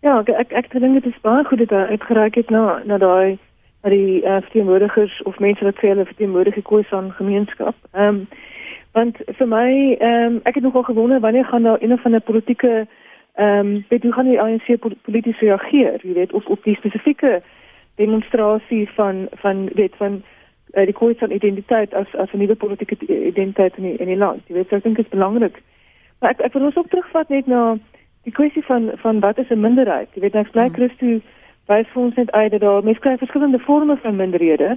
Ja 0.00 0.20
ek 0.20 0.28
ek, 0.28 0.52
ek 0.52 0.72
dink 0.72 1.02
dit 1.02 1.12
is 1.12 1.20
baie 1.22 1.44
goed 1.44 1.58
dat 1.58 1.70
hy 1.70 1.96
uitgereik 1.96 2.34
het 2.34 2.50
na 2.50 2.82
na 2.84 2.98
daai 2.98 3.38
na 3.82 3.90
die 3.90 4.22
uh, 4.22 4.40
verteenwoordigers 4.42 5.22
of 5.22 5.38
mense 5.38 5.64
wat 5.64 5.78
sê 5.78 5.92
hulle 5.92 6.04
verteenwoordig 6.04 6.54
die 6.58 6.66
Khoisan 6.66 7.12
gemeenskap. 7.18 7.74
Ehm 7.92 8.08
um, 8.08 8.28
want 8.96 9.18
vir 9.38 9.48
my 9.48 9.70
ehm 10.00 10.26
um, 10.26 10.40
ek 10.48 10.54
het 10.54 10.64
nogal 10.64 10.82
gewonder 10.82 11.20
wanneer 11.20 11.44
gaan 11.44 11.62
daar 11.62 11.82
een 11.82 11.92
of 11.92 12.04
ander 12.04 12.20
politieke 12.20 12.86
ehm 13.34 13.58
um, 13.58 13.84
weet 13.88 14.02
hoe 14.02 14.12
gaan 14.12 14.30
die 14.30 14.40
ANC 14.40 14.68
polities 15.02 15.38
reageer 15.38 16.00
jy 16.02 16.14
weet 16.14 16.32
of 16.32 16.46
op 16.46 16.64
die 16.64 16.76
spesifieke 16.76 17.42
demonstrasie 17.94 18.88
van 18.94 19.28
van 19.42 19.68
weet 19.74 19.96
van 19.96 20.22
uh, 20.72 20.84
die 20.84 20.92
Khoisan 20.92 21.30
identiteit 21.30 21.94
as 21.94 22.14
as 22.14 22.32
'n 22.32 22.38
nuwe 22.38 22.54
politieke 22.54 22.96
identiteit 23.06 23.76
in 23.76 23.82
die, 23.82 23.96
in 23.96 24.06
die 24.06 24.22
land 24.24 24.42
jy 24.46 24.54
weet 24.54 24.68
so 24.68 24.76
ek 24.76 24.82
dink 24.82 24.96
dit 24.96 25.04
is 25.04 25.16
belangrik 25.18 25.62
maar 26.20 26.30
ek 26.30 26.40
ek 26.40 26.52
wil 26.52 26.64
ons 26.64 26.76
ook 26.76 26.88
terugvat 26.88 27.28
net 27.28 27.46
na 27.46 27.76
die 28.22 28.32
kwessie 28.32 28.64
van 28.64 28.90
van 28.94 29.20
wat 29.20 29.38
is 29.38 29.50
'n 29.50 29.60
minderheid 29.60 30.08
jy 30.14 30.20
weet 30.20 30.32
nou 30.32 30.44
bly 30.50 30.66
hmm. 30.66 30.74
Christo 30.74 31.20
wys 31.66 31.88
vir 31.92 32.02
ons 32.02 32.14
net 32.14 32.30
uit 32.32 32.50
dat 32.50 32.60
daar 32.60 32.84
mens 32.84 32.98
kry 32.98 33.16
verskillende 33.16 33.58
forme 33.58 33.96
van 33.96 34.16
minderhede 34.16 34.76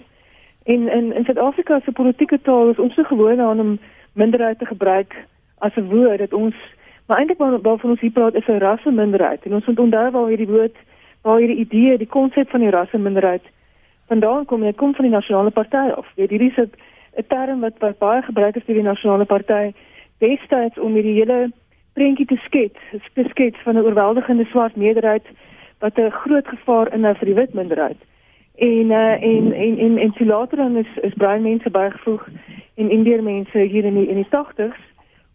en 0.64 0.92
in 0.98 1.14
in 1.14 1.26
Suid-Afrika 1.26 1.80
se 1.80 1.92
politieke 1.92 2.42
taal 2.42 2.70
is 2.70 2.80
ons 2.80 2.94
so 2.94 3.04
gewoond 3.04 3.40
aan 3.40 3.60
om 3.60 3.80
minderheid 4.14 4.60
te 4.60 4.66
gebruik 4.66 5.16
as 5.58 5.76
'n 5.76 5.90
woord 5.90 6.20
dat 6.20 6.34
ons 6.34 6.56
maar 7.08 7.18
eintlik 7.18 7.38
waar 7.38 7.62
waarvan 7.62 7.90
ons 7.90 8.00
hier 8.00 8.12
praat 8.12 8.36
is 8.36 8.48
'n 8.48 8.60
rasse 8.60 8.92
minderheid 8.92 9.46
en 9.46 9.54
ons 9.54 9.66
moet 9.66 9.80
onthou 9.80 10.12
waar 10.12 10.28
hierdie 10.28 10.54
woord 10.56 10.76
waar 11.22 11.40
hierdie 11.40 11.64
idee 11.66 11.98
die 11.98 12.08
konsep 12.08 12.50
van 12.50 12.60
die 12.60 12.70
rasse 12.70 12.98
minderheid 12.98 13.44
vandaan 14.08 14.46
kom 14.46 14.62
dit 14.62 14.76
kom 14.76 14.96
van 14.96 15.06
die 15.06 15.14
nasionale 15.14 15.50
party 15.50 15.90
af. 15.96 16.08
Weet 16.16 16.30
hierdie 16.30 16.54
is 16.56 16.70
'n 17.18 17.24
term 17.28 17.60
wat 17.60 17.78
wat 17.80 17.98
baie 17.98 18.22
gebruik 18.22 18.56
is 18.56 18.66
deur 18.66 18.76
die 18.76 18.92
nasionale 18.92 19.26
party 19.26 19.74
destyds 20.18 20.80
om 20.80 20.94
hierdie 20.94 21.20
hele 21.20 21.52
prentjie 21.94 22.26
te 22.26 22.40
skets 22.46 22.80
te 23.14 23.26
skets 23.30 23.60
van 23.64 23.76
'n 23.76 23.86
oorweldigende 23.86 24.46
swart 24.46 24.76
meerderheid 24.76 25.26
wat 25.80 25.98
'n 25.98 26.12
groot 26.12 26.48
gevaar 26.48 26.94
inhou 26.94 27.16
vir 27.16 27.26
die 27.26 27.40
wit 27.42 27.54
minderheid 27.54 27.98
en 28.60 28.92
uh, 28.92 29.24
en 29.24 29.54
en 29.54 29.78
en 29.78 29.98
en 29.98 30.14
en 30.14 30.28
later 30.28 30.58
dan 30.58 30.78
is 30.78 30.92
is 31.02 31.14
baie 31.14 31.40
mense 31.40 31.70
bygevoeg 31.70 32.28
en 32.76 32.90
indiër 32.90 33.24
mense 33.24 33.60
hier 33.60 33.86
in 33.86 33.96
die 33.96 34.08
in 34.08 34.16
die 34.16 34.28
80s 34.32 34.80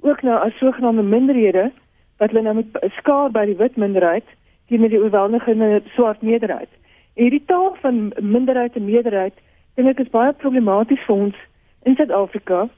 ook 0.00 0.22
nou 0.22 0.38
as 0.44 0.58
sogenaamde 0.58 1.02
minderhede 1.02 1.72
wat 2.16 2.30
hulle 2.30 2.42
nou 2.42 2.54
met 2.54 2.92
skaar 2.96 3.30
by 3.30 3.44
die 3.44 3.56
wit 3.56 3.76
minderheid 3.76 4.24
teen 4.68 4.88
die 4.88 5.00
oorweldigende 5.00 5.82
swart 5.94 6.22
meerderheid. 6.22 6.68
En 7.14 7.22
hierdie 7.22 7.44
taal 7.46 7.76
van 7.80 8.12
minderheid 8.20 8.76
en 8.76 8.84
meerderheid 8.84 9.34
dink 9.74 9.88
ek 9.88 10.06
is 10.06 10.14
baie 10.14 10.32
problematies 10.32 11.02
vir 11.06 11.14
ons 11.14 11.36
in 11.82 11.96
Suid-Afrika 11.96 12.68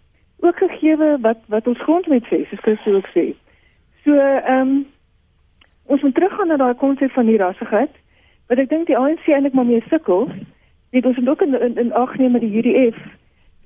ook 0.44 0.56
gegee 0.56 0.96
wat 1.20 1.38
wat 1.46 1.66
ons 1.66 1.82
grondwet 1.82 2.26
sê, 2.30 2.42
soos 2.48 2.62
Christus 2.64 2.94
ook 2.94 3.08
sê. 3.14 3.26
So 4.04 4.14
ehm 4.14 4.60
um, 4.60 4.86
ons 5.86 6.02
moet 6.02 6.14
teruggaan 6.14 6.48
na 6.48 6.56
daai 6.56 6.74
konsep 6.74 7.12
van 7.14 7.26
die 7.26 7.38
rassigheid. 7.38 7.92
Wat 8.46 8.58
ek 8.58 8.68
dink 8.68 8.86
die 8.86 8.98
ANC 8.98 9.26
eintlik 9.26 9.54
maar 9.54 9.66
mee 9.66 9.82
sukkel. 9.88 10.28
Dit 10.90 11.06
ons 11.06 11.16
moet 11.16 11.28
ook 11.28 11.42
in 11.42 11.60
in, 11.60 11.76
in 11.76 11.92
ag 11.92 12.16
neem 12.16 12.32
met 12.32 12.40
die 12.40 12.54
UDF 12.58 12.98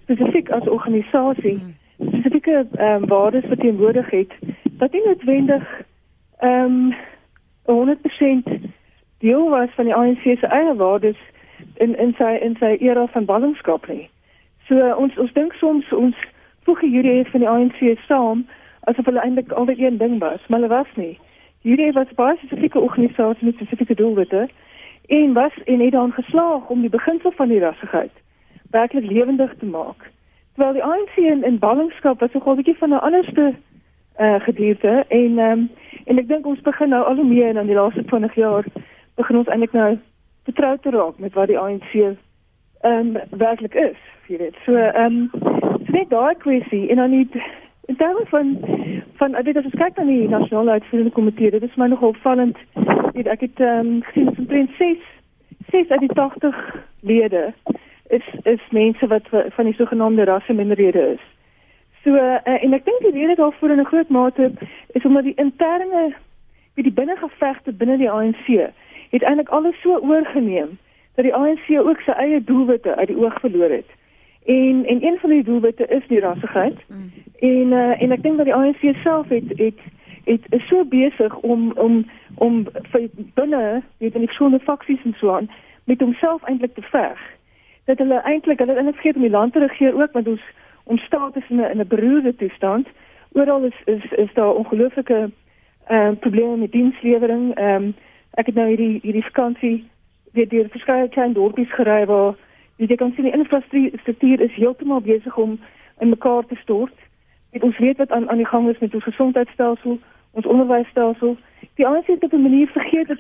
spesifiek 0.03 0.51
as 0.51 0.69
organisasie 0.69 1.59
hmm. 1.59 1.75
spesifieke 2.09 2.67
ehm 2.77 3.03
um, 3.03 3.07
waardes 3.09 3.45
verteenwoordig 3.47 4.11
het 4.11 4.33
wat 4.79 4.93
nie 4.93 5.03
noodwendig 5.05 5.67
ehm 6.39 6.93
um, 6.93 6.95
100% 7.71 8.49
deel 9.19 9.49
was 9.49 9.69
van 9.75 9.85
die 9.85 9.95
ANC 9.95 10.23
se 10.23 10.47
eie 10.47 10.75
waardes 10.75 11.21
in 11.75 11.99
in 11.99 12.15
sy 12.19 12.33
in 12.41 12.57
sy 12.59 12.77
era 12.81 13.07
van 13.07 13.25
ballingskap 13.25 13.87
nie. 13.89 14.09
So 14.69 14.95
ons 14.97 15.19
ons 15.19 15.33
dink 15.33 15.53
soms 15.53 15.93
ons 15.93 16.17
voeg 16.65 16.81
hierdie 16.81 17.25
van 17.31 17.41
die 17.41 17.49
ANC 17.49 17.81
saam 18.07 18.47
asof 18.81 19.05
hulle 19.05 19.21
eintlik 19.21 19.53
al 19.53 19.69
die 19.69 19.85
een 19.85 19.99
ding 19.99 20.19
was, 20.19 20.41
maar 20.49 20.61
hulle 20.61 20.73
was 20.73 20.91
nie. 20.95 21.19
Hierdie 21.63 21.93
was 21.93 22.17
baie 22.17 22.37
spesifieke 22.37 22.81
organisasie 22.81 23.47
met 23.47 23.55
spesifieke 23.55 23.95
doelwitte 23.95 24.49
en 25.11 25.33
was 25.33 25.53
en 25.65 25.81
het 25.81 25.93
dan 25.93 26.13
geslaag 26.13 26.69
om 26.69 26.81
die 26.81 26.91
beginsel 26.91 27.31
van 27.31 27.49
die 27.49 27.61
rassigheid 27.61 28.13
werklik 28.71 29.11
lewendig 29.11 29.55
te 29.59 29.67
maak. 29.67 30.11
Terwyl 30.55 30.73
die 30.73 30.85
ANC 30.85 31.17
in, 31.17 31.45
in 31.45 31.59
ballingskap 31.59 32.21
was 32.21 32.33
nogal 32.33 32.53
'n 32.53 32.57
bietjie 32.57 32.79
van 32.79 32.91
'n 32.91 33.01
anderste 33.09 33.55
uh, 34.21 34.41
gedeelte 34.41 35.05
en 35.09 35.39
um, 35.39 35.71
en 36.05 36.19
ek 36.19 36.29
dink 36.29 36.47
ons 36.47 36.61
begin 36.61 36.89
nou 36.89 37.05
al 37.05 37.15
hoe 37.15 37.25
meer 37.25 37.57
in 37.57 37.67
die 37.67 37.75
laaste 37.75 38.05
20 38.05 38.35
jaar 38.35 38.65
begin 39.15 39.37
ons 39.37 39.49
eintlik 39.49 39.73
nou 39.73 39.99
vertrou 40.45 40.79
te 40.79 40.91
raak 40.91 41.19
met 41.19 41.35
wat 41.35 41.47
die 41.47 41.59
ANC 41.59 41.93
ehm 41.95 42.17
um, 42.83 43.17
werklik 43.31 43.75
is, 43.75 43.99
jy 44.27 44.37
weet. 44.37 44.57
So 44.65 44.75
ehm 44.75 45.05
um, 45.05 45.31
so 45.87 45.93
net 45.93 46.11
daai 46.11 46.35
kwessie 46.35 46.89
en 46.91 46.97
dan 46.97 47.11
nie 47.11 47.29
in 47.87 47.97
terme 47.97 48.25
van 48.27 48.59
van 49.21 49.35
ek 49.37 49.45
weet 49.45 49.59
as 49.61 49.67
ons 49.69 49.81
kyk 49.81 49.99
na 49.99 50.05
die 50.09 50.29
nasionale 50.33 50.79
uitvoerende 50.79 51.13
komitee, 51.13 51.51
dit 51.53 51.65
is 51.67 51.75
my 51.77 51.91
nogal 51.93 52.15
opvallend. 52.15 52.57
Ek 53.21 53.43
het 53.45 53.61
ehm 53.61 53.91
um, 53.91 53.99
gesien 54.07 54.31
dat 54.31 54.39
omtrent 54.41 54.71
6 54.79 55.03
6 55.73 55.91
uit 55.91 56.01
die 56.07 56.15
80 56.17 56.63
lede 57.01 57.43
is 58.17 58.25
is 58.43 58.65
mense 58.71 59.07
wat 59.13 59.29
van 59.57 59.69
die 59.69 59.77
sogenaamde 59.77 60.25
rasse 60.25 60.57
minderhede 60.57 61.03
is. 61.17 61.27
So 62.03 62.17
uh, 62.17 62.41
en 62.65 62.73
ek 62.73 62.89
dink 62.89 63.05
die 63.05 63.13
rede 63.19 63.37
daarvoor 63.43 63.77
in 63.77 63.85
'n 63.85 63.91
groot 63.93 64.09
mate 64.09 64.51
is 64.97 65.05
omdat 65.05 65.29
die 65.29 65.37
interne 65.37 66.15
wie 66.75 66.85
die 66.89 66.97
binnengevegte 67.01 67.73
binne 67.73 67.99
die 68.01 68.11
ANC 68.11 68.47
het 69.11 69.23
eintlik 69.23 69.49
alles 69.49 69.81
so 69.83 70.01
oorgeneem 70.01 70.79
dat 71.15 71.25
die 71.25 71.35
ANC 71.35 71.69
ook 71.77 72.01
sy 72.01 72.17
eie 72.17 72.45
doelwitte 72.45 72.97
uit 72.97 73.13
die 73.13 73.21
oog 73.21 73.41
verloor 73.41 73.71
het. 73.71 73.91
En 74.45 74.85
en 74.87 75.05
een 75.05 75.19
van 75.21 75.31
die 75.31 75.45
doelwitte 75.45 75.87
is 75.87 76.07
die 76.09 76.21
rassigheid. 76.21 76.79
Mm. 76.89 77.13
En 77.39 77.67
uh, 77.73 78.03
en 78.03 78.11
ek 78.11 78.23
dink 78.23 78.37
dat 78.37 78.47
die 78.47 78.55
ANC 78.55 78.95
self 79.03 79.29
het 79.29 79.49
het 79.57 79.79
het 80.25 80.41
is 80.49 80.67
so 80.67 80.85
besig 80.85 81.37
om 81.37 81.73
om 81.73 82.07
om 82.35 82.67
binne 83.35 83.83
weet 83.99 84.15
in 84.15 84.21
die 84.21 84.29
verskillende 84.29 84.65
faksies 84.65 85.03
en 85.05 85.15
so 85.19 85.35
aan 85.35 85.51
met 85.85 86.01
homself 86.01 86.43
eintlik 86.43 86.75
te 86.75 86.83
veg. 86.83 87.19
Dat 87.85 87.99
hulle 87.99 88.21
eintlik 88.21 88.59
hulle 88.59 88.79
in 88.79 88.93
vergeet 88.93 89.17
om 89.17 89.23
die 89.23 89.31
land 89.31 89.53
te 89.53 89.59
regeer 89.59 89.95
ook 90.03 90.13
want 90.13 90.29
ons 90.29 90.43
ons 90.85 91.03
staat 91.03 91.37
is 91.37 91.49
in 91.49 91.57
'n 91.57 91.71
in 91.71 91.81
'n 91.81 91.87
beroerde 91.87 92.37
toestand. 92.37 92.89
Oral 93.33 93.65
is 93.65 93.79
is 93.85 94.05
is 94.13 94.33
daar 94.35 94.55
ongelooflike 94.55 95.31
ehm 95.87 96.11
uh, 96.13 96.19
probleme 96.19 96.57
met 96.57 96.73
dienslewering. 96.73 97.55
Ehm 97.55 97.83
um, 97.83 97.95
ek 98.31 98.47
het 98.47 98.55
nou 98.55 98.69
hierdie 98.69 98.99
hierdie 99.03 99.25
vakansie 99.25 99.89
weer 100.33 100.49
deur 100.49 100.69
verskeie 100.69 101.09
klein 101.09 101.33
dorpies 101.33 101.73
gery 101.73 102.05
waar 102.07 102.35
jy 102.89 102.97
kan 102.97 103.13
sien 103.15 103.25
die 103.25 103.33
infrastruktuur 103.37 104.41
is 104.41 104.55
heeltemal 104.55 105.01
besig 105.01 105.37
om 105.37 105.59
in 105.99 106.09
mekaar 106.09 106.47
te 106.47 106.55
stort. 106.55 106.95
Dit 107.51 107.63
ons 107.63 107.79
weet 107.79 107.97
wat 107.97 108.11
aan 108.11 108.29
aan 108.29 108.37
die 108.37 108.47
gang 108.47 108.69
is 108.69 108.79
met 108.79 108.95
ons 108.95 109.05
gesondheidstelsel, 109.05 109.99
ons 110.31 110.47
onderwysstelsel. 110.47 111.37
Die 111.75 111.87
ANC 111.87 112.07
het 112.07 112.25
op 112.25 112.33
'n 112.33 112.43
manier 112.43 112.69
vergeet 112.69 113.09
dat 113.09 113.19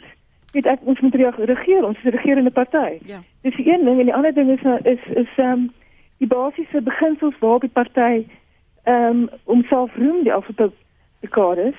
dit 0.52 0.66
ek 0.66 0.78
ons 0.82 1.00
moet 1.00 1.14
regeer, 1.14 1.84
ons 1.84 1.96
is 1.96 2.04
'n 2.04 2.16
regerende 2.16 2.50
party. 2.50 2.98
Ja. 3.04 3.22
Dis 3.42 3.56
die 3.56 3.72
een 3.72 3.84
ding 3.84 3.98
en 3.98 4.04
die 4.04 4.14
ander 4.14 4.34
ding 4.34 4.50
is 4.50 4.62
is 4.82 5.04
is 5.14 5.28
ehm 5.36 5.52
um, 5.52 5.70
die 6.18 6.28
basiese 6.28 6.82
beginsels 6.82 7.38
waarop 7.38 7.60
die 7.60 7.70
party 7.70 8.26
ehm 8.84 9.04
um, 9.04 9.28
homself 9.44 9.96
roem 9.96 10.22
die 10.22 10.32
afgelope 10.32 10.72
dekades 11.20 11.76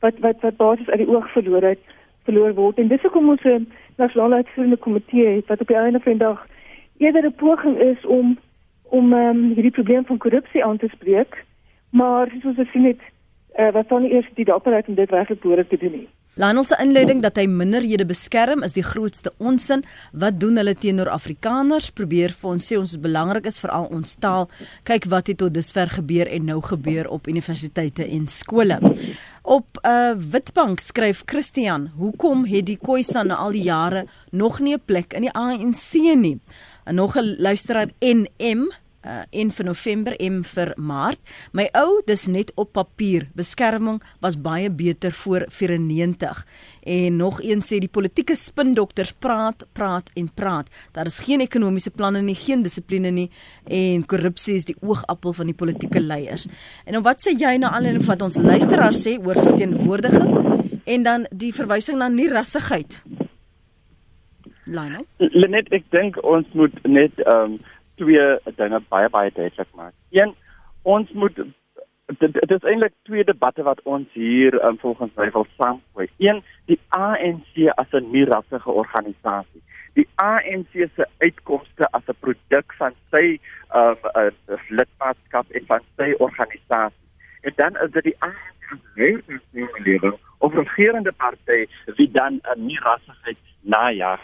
wat 0.00 0.18
wat 0.18 0.40
wat 0.40 0.56
basies 0.56 0.88
uit 0.88 0.98
die 0.98 1.08
oog 1.08 1.30
verloor 1.32 1.62
het 1.62 1.78
verloor 2.24 2.54
word 2.54 2.78
en 2.78 2.88
dis 2.88 3.02
hoekom 3.02 3.28
ons 3.28 3.44
'n 3.44 3.72
nasionale 3.96 4.34
uitvoerende 4.34 4.76
komitee 4.76 5.26
het 5.36 5.46
wat 5.46 5.60
op 5.60 5.66
die 5.66 5.76
einde 5.76 6.00
van 6.00 6.12
die 6.12 6.20
dag 6.20 6.46
eerder 6.98 7.24
'n 7.26 7.34
poging 7.34 7.78
is 7.78 8.06
om 8.06 8.38
om 8.82 9.12
um, 9.12 9.52
hierdie 9.54 9.76
probleem 9.78 10.04
van 10.06 10.18
korrupsie 10.18 10.64
aan 10.64 10.78
te 10.78 10.88
spreek 10.88 11.44
maar 11.90 12.30
soos 12.42 12.58
ons 12.58 12.70
sien 12.70 12.84
het 12.84 13.02
uh, 13.58 13.72
wat 13.72 13.88
dan 13.88 14.04
eers 14.04 14.28
die 14.34 14.44
dapperheid 14.44 14.88
om 14.88 14.94
dit 14.94 15.10
regtig 15.10 15.38
behoorlik 15.38 15.68
te 15.68 15.76
doen 15.76 15.92
nie 15.92 16.08
Lionel 16.36 16.66
se 16.68 16.76
inleiding 16.76 17.22
dat 17.24 17.38
hy 17.40 17.46
minderhede 17.48 18.04
beskerm 18.04 18.60
is 18.66 18.74
die 18.76 18.84
grootste 18.84 19.30
onsin. 19.40 19.86
Wat 20.12 20.36
doen 20.36 20.60
hulle 20.60 20.74
teenoor 20.76 21.08
Afrikaners? 21.08 21.86
Probeer 21.96 22.34
vir 22.36 22.50
ons 22.50 22.66
sê 22.68 22.76
ons 22.76 22.92
is 22.92 23.00
belangrik 23.00 23.48
is 23.48 23.56
veral 23.62 23.88
ons 23.88 24.12
taal. 24.20 24.44
Kyk 24.84 25.08
wat 25.08 25.30
het 25.32 25.40
tot 25.40 25.54
dusver 25.56 25.88
gebeur 25.94 26.28
en 26.28 26.44
nou 26.50 26.58
gebeur 26.60 27.08
op 27.08 27.24
universiteite 27.32 28.04
en 28.04 28.28
skole. 28.28 28.76
Op 29.42 29.80
'n 29.80 29.88
uh, 29.88 30.12
Witbank 30.32 30.80
skryf 30.80 31.22
Christian, 31.24 31.88
hoekom 31.96 32.44
het 32.44 32.66
die 32.66 32.76
Khoisan 32.76 33.30
al 33.30 33.56
die 33.56 33.64
jare 33.72 34.04
nog 34.30 34.60
nie 34.60 34.74
'n 34.74 34.84
plek 34.84 35.14
in 35.14 35.22
die 35.22 35.32
ANC 35.32 35.92
nie? 36.20 36.38
En 36.86 36.94
nog 36.94 37.16
'n 37.16 37.36
luisteraar 37.38 37.88
NM 37.98 38.70
uh, 39.06 39.22
en 39.30 39.50
vir 39.50 39.64
November 39.64 40.16
en 40.20 40.44
vir 40.44 40.72
Maart. 40.76 41.20
My 41.52 41.68
ou, 41.78 42.00
dis 42.06 42.26
net 42.26 42.52
op 42.54 42.72
papier. 42.76 43.28
Beskerming 43.38 44.00
was 44.24 44.38
baie 44.40 44.70
beter 44.70 45.12
voor 45.12 45.46
94. 45.48 46.46
En 46.82 47.16
nog 47.16 47.42
een 47.42 47.62
sê 47.62 47.80
die 47.82 47.90
politieke 47.90 48.36
spindokters 48.36 49.12
praat, 49.12 49.66
praat 49.72 50.10
en 50.14 50.30
praat. 50.34 50.70
Daar 50.92 51.06
is 51.06 51.18
geen 51.26 51.40
ekonomiese 51.40 51.90
planne 51.90 52.22
nie, 52.22 52.34
geen 52.34 52.62
dissipline 52.62 53.10
nie 53.10 53.30
en 53.64 54.06
korrupsie 54.06 54.54
is 54.54 54.64
die 54.64 54.76
oogappel 54.80 55.32
van 55.32 55.46
die 55.46 55.58
politieke 55.58 56.00
leiers. 56.00 56.46
En 56.84 57.02
wat 57.02 57.22
sê 57.26 57.34
jy 57.38 57.56
na 57.58 57.74
al 57.76 57.90
en 57.90 58.02
wat 58.06 58.22
ons 58.22 58.38
luisteraars 58.38 59.02
sê 59.06 59.18
oor 59.18 59.38
verteenwoordiging 59.42 60.82
en 60.86 61.02
dan 61.02 61.26
die 61.30 61.54
verwysing 61.54 61.98
na 61.98 62.08
nie 62.08 62.30
rassigheid? 62.30 63.02
Lionel. 64.66 65.06
Lenet, 65.16 65.70
ek 65.72 65.84
dink 65.94 66.18
ons 66.22 66.46
moet 66.58 66.74
net 66.84 67.14
ehm 67.24 67.56
um, 67.56 67.58
twee 67.96 68.24
dinge 68.58 68.80
baie 68.92 69.08
baie 69.08 69.30
duidelik 69.32 69.70
maak. 69.78 69.94
Een, 70.12 70.34
ons 70.82 71.12
moet 71.16 71.38
dit 72.06 72.50
is 72.54 72.66
eintlik 72.68 72.92
twee 73.08 73.24
debatte 73.24 73.64
wat 73.66 73.80
ons 73.82 74.06
hier 74.12 74.54
um, 74.68 74.76
volgens 74.78 75.14
my 75.16 75.30
wil 75.34 75.46
saamgooi. 75.56 76.06
Een, 76.22 76.42
die 76.70 76.78
ANC 76.98 77.62
as 77.74 77.90
'n 77.92 78.10
nie-rassige 78.10 78.70
organisasie. 78.70 79.62
Die 79.94 80.08
ANC 80.14 80.72
se 80.72 81.06
uitkomste 81.18 81.88
as 81.90 82.02
'n 82.08 82.18
produk 82.20 82.74
van 82.78 82.92
sy 83.10 83.40
um, 83.74 83.96
uh, 84.14 84.30
lidmaatskap 84.68 85.50
en 85.50 85.66
van 85.66 85.82
sy 85.96 86.14
organisasie. 86.18 87.06
En 87.40 87.52
dan 87.56 87.76
is 87.82 87.90
dit 87.90 88.04
die 88.04 88.16
ANC 88.18 88.78
se 88.94 89.22
regering 89.54 90.18
of 90.38 90.54
regerende 90.54 91.12
party 91.12 91.66
wie 91.96 92.10
dan 92.10 92.40
'n 92.42 92.66
nie-rassigheid 92.66 93.38
najag 93.60 94.20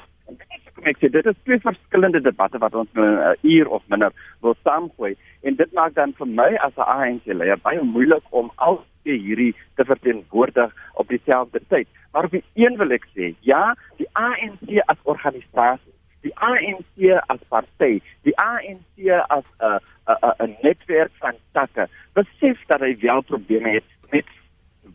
kom 0.75 0.89
ek 0.91 0.99
sê 0.99 1.09
dit 1.09 1.27
is 1.27 1.43
twee 1.45 1.61
verskillende 1.61 2.21
debatte 2.21 2.59
wat 2.59 2.75
ons 2.75 2.89
nou 2.93 3.07
'n 3.07 3.19
uh, 3.19 3.35
uur 3.43 3.69
of 3.69 3.83
minder 3.87 4.13
wil 4.41 4.57
saamgooi 4.65 5.15
en 5.43 5.57
dit 5.57 5.73
maak 5.73 5.95
dan 5.95 6.13
vir 6.19 6.27
my 6.27 6.51
as 6.67 6.77
'n 6.77 6.91
ANC 6.97 7.27
leier 7.27 7.59
baie 7.63 7.83
moeilik 7.83 8.25
om 8.31 8.51
al 8.57 8.85
hierdie 9.05 9.55
te 9.77 9.85
verteenwoordig 9.85 10.75
op 10.95 11.09
dieselfde 11.09 11.61
tyd. 11.69 11.89
Maar 12.13 12.25
op 12.25 12.31
die 12.31 12.45
een 12.55 12.77
wil 12.77 12.91
ek 12.91 13.07
sê, 13.17 13.35
ja, 13.41 13.75
die 13.97 14.09
ANC 14.13 14.79
as 14.87 14.99
organisasie, 15.03 15.95
die 16.23 16.35
ANC 16.39 17.09
as 17.27 17.41
party, 17.49 18.01
die 18.23 18.37
ANC 18.39 19.09
as 19.29 19.45
'n 19.61 19.81
'n 20.07 20.35
'n 20.47 20.57
netwerk 20.63 21.13
van 21.19 21.35
takke, 21.53 21.89
besef 22.15 22.59
dat 22.67 22.81
hy 22.81 22.97
wel 23.01 23.23
probleme 23.23 23.71
het 23.71 23.89
met 24.11 24.27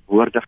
woorde 0.05 0.41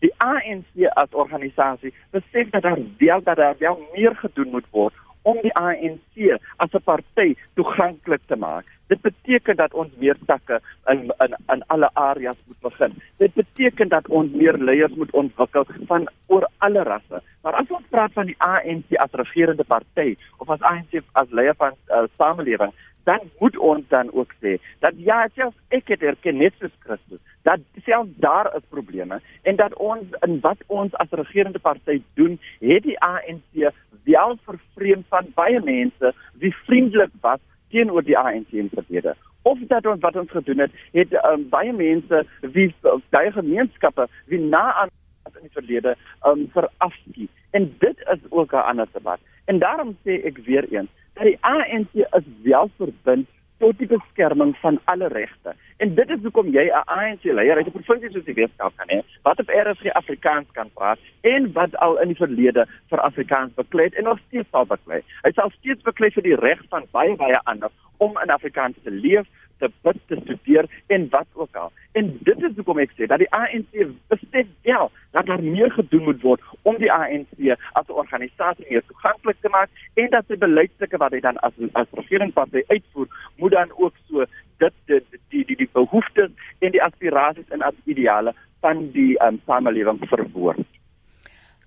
die 0.00 0.12
ANC 0.24 0.88
as 1.02 1.12
organisasie 1.12 1.94
besef 2.10 2.50
dat 2.50 2.62
daar 2.62 2.78
wel 2.98 3.22
dat 3.22 3.36
daar 3.36 3.56
wel 3.58 3.78
meer 3.94 4.16
gedoen 4.16 4.50
moet 4.50 4.68
word 4.70 4.94
om 5.22 5.38
die 5.44 5.52
ANC 5.54 6.40
as 6.56 6.72
'n 6.72 6.82
party 6.84 7.34
toeganklik 7.54 8.20
te 8.26 8.36
maak. 8.36 8.64
Dit 8.86 9.00
beteken 9.00 9.56
dat 9.56 9.74
ons 9.74 9.90
meer 9.98 10.16
takke 10.26 10.60
in 10.86 11.12
in 11.24 11.34
in 11.46 11.62
alle 11.66 11.90
areas 11.92 12.36
moet 12.46 12.60
begin. 12.60 12.92
Dit 13.16 13.34
beteken 13.34 13.88
dat 13.88 14.08
ons 14.08 14.32
meer 14.32 14.56
leiers 14.58 14.94
moet 14.94 15.10
ontwikkel 15.10 15.66
van 15.86 16.08
oor 16.26 16.48
alle 16.58 16.82
rasse. 16.82 17.22
Maar 17.42 17.52
as 17.52 17.70
ons 17.70 17.86
praat 17.88 18.12
van 18.12 18.26
die 18.26 18.38
ANC 18.38 18.94
as 18.96 19.12
regerende 19.12 19.64
party 19.64 20.16
of 20.38 20.50
as 20.50 20.60
ANC 20.60 21.02
as 21.12 21.30
leier 21.30 21.54
van 21.56 21.72
uh, 21.88 22.02
samelewing, 22.16 22.72
dan 23.04 23.20
moet 23.38 23.56
ons 23.58 23.84
dan 23.88 24.12
ook 24.12 24.32
sê 24.42 24.58
dat 24.78 24.94
ja, 24.96 25.28
selfs 25.34 25.56
ek 25.68 25.88
het 25.88 26.02
erken 26.02 26.36
net 26.36 26.54
soos 26.58 26.74
Christus 26.78 27.20
dat 27.42 27.60
selfs 27.84 28.10
daar 28.16 28.56
is 28.56 28.62
probleme 28.68 29.20
en 29.42 29.56
dat 29.56 29.74
ons 29.74 30.04
in 30.20 30.38
wat 30.40 30.58
ons 30.66 30.94
as 30.94 31.10
regerende 31.10 31.58
party 31.58 32.02
doen, 32.14 32.38
het 32.58 32.82
die 32.82 32.98
ANC 33.00 33.72
wel 34.04 34.36
vervreem 34.44 35.04
van 35.08 35.32
baie 35.34 35.60
mense 35.64 36.12
wie 36.32 36.54
vriendelik 36.64 37.12
was 37.20 37.40
teenoor 37.70 38.02
die 38.02 38.18
ANC 38.18 38.50
in 38.50 38.70
verlede. 38.74 39.14
Of 39.42 39.58
dat 39.68 39.86
ons 39.86 40.00
wat 40.00 40.16
ons 40.16 40.30
gedoen 40.30 40.58
het 40.58 40.72
het 40.92 41.12
um, 41.30 41.48
baie 41.48 41.72
mense 41.72 42.24
wie 42.40 42.74
baie 43.08 43.32
gemeenskappe 43.32 44.08
wie 44.26 44.40
na 44.40 44.72
aan 44.74 44.88
in 45.34 45.46
die 45.46 45.52
verlede 45.52 45.96
um, 46.26 46.48
verafskie. 46.52 47.28
En 47.50 47.74
dit 47.78 47.98
is 48.12 48.22
ook 48.28 48.52
'n 48.52 48.66
ander 48.70 48.88
debat. 48.92 49.20
En 49.44 49.58
daarom 49.58 49.96
sê 50.04 50.24
ek 50.24 50.38
weer 50.38 50.64
eens 50.72 50.90
dat 51.20 51.28
die 51.28 51.38
ANC 51.40 51.92
is 51.92 52.24
wel 52.42 52.70
verbind 52.76 53.28
tot 53.60 53.76
die 53.78 53.86
beskerming 53.86 54.54
van 54.56 54.78
alle 54.84 55.08
regte. 55.12 55.52
En 55.76 55.94
dit 55.94 56.10
is 56.10 56.22
hoekom 56.22 56.48
jy 56.48 56.64
'n 56.68 56.82
ANC 56.86 57.24
leier 57.24 57.56
uit 57.56 57.66
'n 57.66 57.76
provinsie 57.76 58.10
soos 58.10 58.24
die 58.24 58.34
Weskaap 58.34 58.72
kan 58.76 58.88
hê, 58.88 59.00
wat 59.22 59.40
op 59.40 59.48
RSG 59.48 59.92
Afrikaans 59.92 60.48
kan 60.52 60.70
praat 60.74 60.98
en 61.20 61.52
wat 61.52 61.76
al 61.76 62.00
in 62.00 62.08
die 62.08 62.16
verlede 62.16 62.66
vir 62.88 63.00
Afrikaans 63.00 63.54
beklei 63.54 63.84
het 63.84 63.94
en 63.94 64.04
nog 64.04 64.18
steeds 64.26 64.48
sal 64.50 64.66
beklei. 64.66 65.02
Hy 65.22 65.30
sal 65.32 65.50
steeds 65.50 65.82
beklei 65.82 66.10
vir 66.10 66.22
die 66.22 66.36
reg 66.36 66.60
van 66.68 66.84
baie 66.90 67.16
baie 67.16 67.40
ander 67.44 67.70
om 67.96 68.18
in 68.22 68.30
Afrikaans 68.30 68.76
te 68.82 68.90
leef, 68.90 69.26
te 69.60 69.70
bid, 69.84 70.00
te 70.08 70.18
studeer 70.22 70.68
en 70.94 71.06
wat 71.12 71.28
ook 71.34 71.56
al. 71.56 71.72
En 71.98 72.10
dit 72.26 72.42
is 72.48 72.56
hoekom 72.56 72.80
ek 72.82 72.92
sê 72.96 73.08
dat 73.10 73.22
die 73.22 73.30
ANC 73.36 73.78
besef 74.12 74.50
wel 74.66 74.90
dat 75.16 75.26
daar 75.26 75.42
meer 75.42 75.72
gedoen 75.74 76.04
moet 76.08 76.20
word 76.22 76.42
om 76.62 76.78
die 76.82 76.92
ANC 76.92 77.54
as 77.78 77.86
'n 77.88 78.00
organisasie 78.02 78.66
meer 78.70 78.84
toeganklik 78.86 79.36
te 79.40 79.48
maak 79.48 79.70
en 79.94 80.10
dat 80.10 80.26
sy 80.26 80.36
beleidsstukke 80.36 80.98
wat 80.98 81.12
hy 81.12 81.20
dan 81.20 81.36
as 81.46 81.52
as 81.72 81.88
regeringsparty 81.92 82.62
uitvoer, 82.68 83.08
moet 83.36 83.52
dan 83.52 83.70
ook 83.76 83.94
so 84.08 84.24
dit 84.58 84.74
die 84.86 85.00
die 85.30 85.44
die, 85.46 85.56
die 85.56 85.70
behoeftes 85.72 86.30
en 86.58 86.70
die 86.70 86.82
aspirasies 86.82 87.48
en 87.48 87.62
as 87.62 87.74
ideale 87.84 88.34
van 88.60 88.90
die 88.92 89.16
um, 89.24 89.40
samelewing 89.46 89.98
verwoord. 90.08 90.66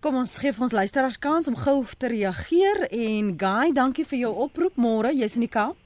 Kom 0.03 0.17
ons 0.19 0.35
gee 0.37 0.51
ons 0.59 0.75
luisteraars 0.75 1.19
kans 1.19 1.47
om 1.47 1.55
gou 1.55 1.77
te 1.97 2.09
reageer 2.11 2.87
en 2.91 3.29
Guy, 3.39 3.71
dankie 3.71 4.03
vir 4.05 4.19
jou 4.25 4.33
oproep 4.45 4.75
môre. 4.75 5.13
Jy's 5.15 5.37
in 5.39 5.47
die 5.47 5.53
Kaap. 5.53 5.82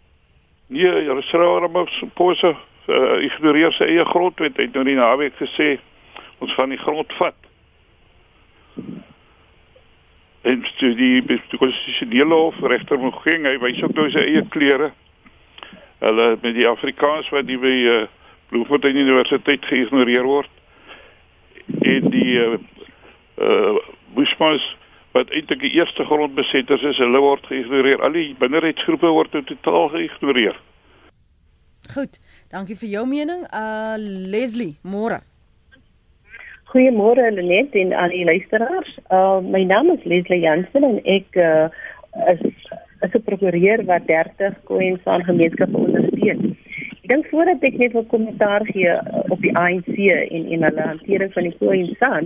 Nee, 0.68 1.04
Jerusalem 1.04 1.76
is 1.86 2.04
pose 2.14 2.56
uh, 2.88 3.24
ignoreer 3.24 3.72
sy 3.78 3.86
eie 3.88 4.04
grondwet. 4.10 4.58
Hy 4.60 4.66
het 4.68 4.74
nou 4.76 4.84
die 4.84 4.98
naweek 5.00 5.38
gesê 5.40 5.78
ons 6.44 6.52
van 6.60 6.74
die 6.74 6.80
grond 6.82 7.14
vat. 7.22 7.38
En 10.48 10.66
die 10.80 11.22
die 11.24 11.60
konstitusionele 11.60 12.36
hof 12.36 12.60
regter 12.68 13.00
Mogeng, 13.00 13.48
hy 13.48 13.56
wys 13.64 13.80
ook 13.84 13.96
nou 13.96 14.10
sy 14.12 14.26
eie 14.28 14.44
klere. 14.52 14.92
Hulle 16.04 16.28
met 16.44 16.56
die 16.60 16.68
Afrikaans 16.68 17.32
wat 17.32 17.48
die 17.48 17.60
by 17.60 17.76
uh, 17.94 18.02
Bloemfontein 18.52 19.00
Universiteit 19.00 19.64
geïgnoreer 19.72 20.28
word. 20.28 20.52
En 21.80 22.12
die 22.12 22.36
uh, 22.44 22.60
uh 23.40 23.80
Bushmans 24.18 24.64
wat 25.18 25.34
eintlik 25.34 25.64
die 25.66 25.74
eerste 25.80 26.06
grondbesetters 26.06 26.84
is, 26.92 27.00
hulle 27.02 27.22
word 27.24 27.46
geïgnoreer. 27.50 28.02
Al 28.06 28.16
die 28.18 28.30
minderheidsgroepe 28.40 29.10
word 29.18 29.34
totaal 29.50 29.90
geïgnoreer. 29.96 30.60
Goed. 31.96 32.20
Dankie 32.52 32.78
vir 32.80 32.90
jou 32.90 33.04
mening. 33.08 33.44
Uh 33.52 33.96
Leslie, 33.98 34.76
môre. 34.84 35.22
Goeiemôre 36.72 37.30
Lenet 37.32 37.76
en 37.80 37.94
aan 37.96 38.12
die 38.12 38.26
luisteraars. 38.28 38.98
Uh 39.12 39.40
my 39.44 39.64
naam 39.68 39.92
is 39.96 40.04
Leslie 40.04 40.44
Jansen 40.44 40.84
en 40.84 41.00
ek 41.04 41.40
uh 41.40 41.68
is 42.34 42.44
is 43.06 43.14
'n 43.14 43.24
prokureur 43.24 43.86
wat 43.86 44.08
30 44.08 44.56
Khoisan 44.68 45.24
gemeenskappe 45.24 45.78
ondersteun. 45.78 46.58
Ek 47.08 47.14
dink 47.14 47.28
voordat 47.32 47.62
ek 47.64 47.78
net 47.80 47.94
'n 47.96 48.08
kommentaar 48.12 48.66
gee 48.68 48.92
uh, 48.92 49.00
op 49.32 49.40
die 49.40 49.56
ANC 49.56 49.96
en 50.36 50.44
en 50.54 50.64
hulle 50.68 50.88
hantering 50.88 51.32
van 51.34 51.44
die 51.48 51.56
Khoisan, 51.56 52.26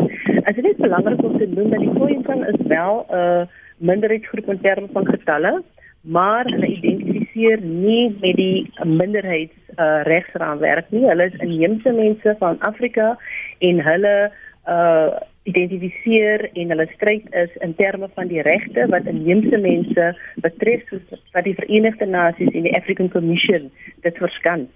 is 0.50 0.58
dit 0.58 0.78
belangrik 0.78 1.22
om 1.24 1.38
te 1.38 1.46
noem 1.46 1.70
dat 1.70 1.84
die 1.86 1.94
Khoisan 1.94 2.42
is 2.50 2.58
wel 2.66 3.06
'n 3.06 3.14
uh, 3.14 3.44
minderheidsgroep 3.78 4.50
in 4.50 4.62
terme 4.62 4.88
van 4.94 5.06
getalle, 5.06 5.62
maar 6.02 6.50
hulle 6.50 6.66
identifiseer 6.66 7.62
nie 7.62 8.16
met 8.22 8.36
die 8.36 8.72
minderheids 8.84 9.54
uh, 9.78 10.02
regsraamwerk 10.10 10.90
nie. 10.90 11.06
Hulle 11.06 11.30
is 11.30 11.38
inheemse 11.46 11.92
mense 11.92 12.36
van 12.40 12.58
Afrika 12.60 13.18
en 13.60 13.86
hulle 13.86 14.32
uh 14.66 15.10
identifiseer 15.44 16.44
en 16.54 16.74
hulle 16.74 16.88
stryd 16.96 17.26
is 17.34 17.54
in 17.66 17.74
terme 17.76 18.10
van 18.14 18.30
die 18.30 18.42
regte 18.46 18.86
wat 18.94 19.08
inheemse 19.10 19.58
mense 19.58 20.12
betref 20.46 20.84
soos 20.90 21.24
wat 21.34 21.48
die 21.48 21.56
Verenigde 21.58 22.06
Nasies 22.06 22.54
en 22.54 22.68
die 22.68 22.76
African 22.78 23.10
Commission 23.10 23.72
dit 24.06 24.22
verskans. 24.22 24.70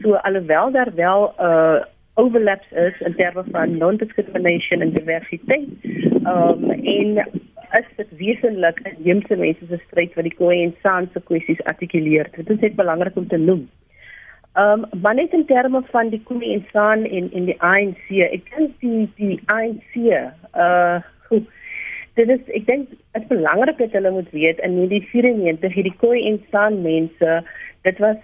So 0.00 0.16
alhoewel 0.28 0.72
daar 0.72 0.94
wel 0.94 1.28
uh 1.40 1.84
overlaps 2.16 2.70
is 2.72 3.00
in 3.04 3.14
terme 3.16 3.44
van 3.52 3.76
non-discrimination 3.76 4.80
en 4.80 4.92
diversiteit, 4.94 5.68
um 6.24 6.70
en 6.70 7.18
is 7.76 7.88
dit 7.96 8.14
wesentlik 8.16 8.80
inheemse 8.84 9.36
mense 9.36 9.66
se 9.68 9.78
stryd 9.86 10.14
wat 10.16 10.24
die 10.24 10.32
Khoe 10.38 10.54
en 10.62 10.72
San 10.82 11.10
se 11.12 11.20
kwessies 11.20 11.60
artikuleer. 11.68 12.30
Dit 12.36 12.50
is 12.50 12.62
net 12.64 12.78
belangrik 12.78 13.16
om 13.20 13.28
te 13.28 13.36
noem. 13.36 13.66
Ehm 14.56 14.84
um, 14.84 15.00
maar 15.00 15.14
net 15.14 15.32
in 15.32 15.44
terme 15.44 15.82
van 15.90 16.08
die 16.08 16.22
Khoe 16.24 16.52
en 16.52 16.64
San 16.72 17.04
en 17.04 17.32
en 17.32 17.44
die 17.44 17.56
ANC, 17.60 18.06
ek 18.08 18.46
dink 18.54 18.70
die 18.80 19.02
die 19.16 19.36
ANC 19.52 19.98
uh 20.00 21.00
goed. 21.28 21.50
Dit 22.16 22.32
is 22.32 22.54
ek 22.58 22.64
dink 22.70 22.88
dit 22.88 23.20
is 23.20 23.26
belangrik 23.28 23.76
dat 23.82 23.92
hulle 23.98 24.14
moet 24.14 24.30
weet 24.32 24.62
in 24.64 24.78
die 24.88 25.02
94 25.10 25.76
hierdie 25.76 25.92
Khoe 26.00 26.22
en 26.30 26.40
San 26.54 26.80
mense, 26.86 27.34
dit 27.84 28.00
was 28.06 28.16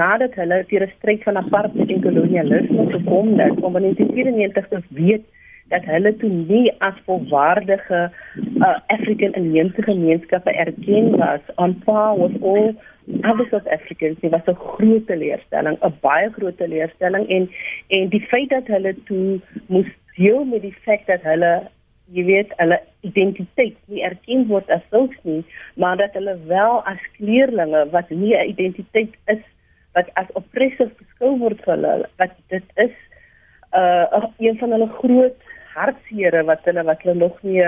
nadat 0.00 0.40
hulle 0.40 0.62
teen 0.70 0.86
'n 0.88 0.92
stryd 0.96 1.22
van 1.28 1.42
apartheid 1.42 1.92
en 1.92 2.02
kolonialisme 2.08 2.88
gekom 2.96 3.36
het, 3.38 3.60
om 3.60 3.76
in 3.76 3.82
1994 3.82 4.68
te 4.68 4.80
weet 4.88 5.28
dat 5.68 5.84
hulle 5.84 6.16
toe 6.16 6.30
nie 6.30 6.72
as 6.78 6.96
volwaardige 7.04 8.00
uh, 8.08 8.76
African 8.86 9.36
inheemse 9.36 9.82
gemeenskappe 9.82 10.52
erken 10.64 11.16
was 11.16 11.44
on 11.56 11.76
par 11.84 12.16
with 12.16 12.42
all 12.42 12.72
other 13.24 13.46
South 13.50 13.66
Africans. 13.68 14.18
Dit 14.20 14.30
was 14.30 14.46
'n 14.46 14.54
groot 14.54 15.06
teleurstelling, 15.06 15.76
'n 15.80 15.98
baie 16.00 16.30
groot 16.30 16.56
teleurstelling 16.56 17.28
en 17.28 17.50
en 17.88 18.08
die 18.08 18.26
feit 18.26 18.48
dat 18.48 18.66
hulle 18.66 18.94
toe 19.04 19.40
moes 19.66 19.90
deel 20.16 20.44
met 20.44 20.62
die 20.62 20.76
feit 20.84 21.06
dat 21.06 21.22
hulle 21.22 21.68
jy 22.12 22.24
weet 22.24 22.52
hulle 22.56 22.80
identiteit 23.00 23.76
nie 23.86 24.02
erken 24.02 24.46
word 24.46 24.70
as 24.70 24.82
sulks 24.90 25.16
nie, 25.22 25.44
maar 25.74 25.96
dat 25.96 26.12
hulle 26.12 26.38
wel 26.46 26.84
as 26.84 27.00
kleerlinge 27.16 27.88
wat 27.90 28.10
nie 28.10 28.36
'n 28.36 28.48
identiteit 28.48 29.14
is 29.26 29.42
wat 29.92 30.10
as 30.14 30.32
oppressief 30.32 30.92
beskou 30.98 31.38
word 31.38 31.60
vir 31.64 31.74
hulle, 31.74 32.08
wat 32.16 32.32
dit 32.48 32.64
is 32.74 32.94
uh 33.72 34.24
een 34.38 34.58
van 34.58 34.70
hulle 34.70 34.88
groot 34.88 35.36
hartseere 35.74 36.44
wat 36.44 36.64
hulle 36.64 36.82
wat 36.82 37.02
hulle 37.02 37.14
nog 37.14 37.42
nie 37.42 37.62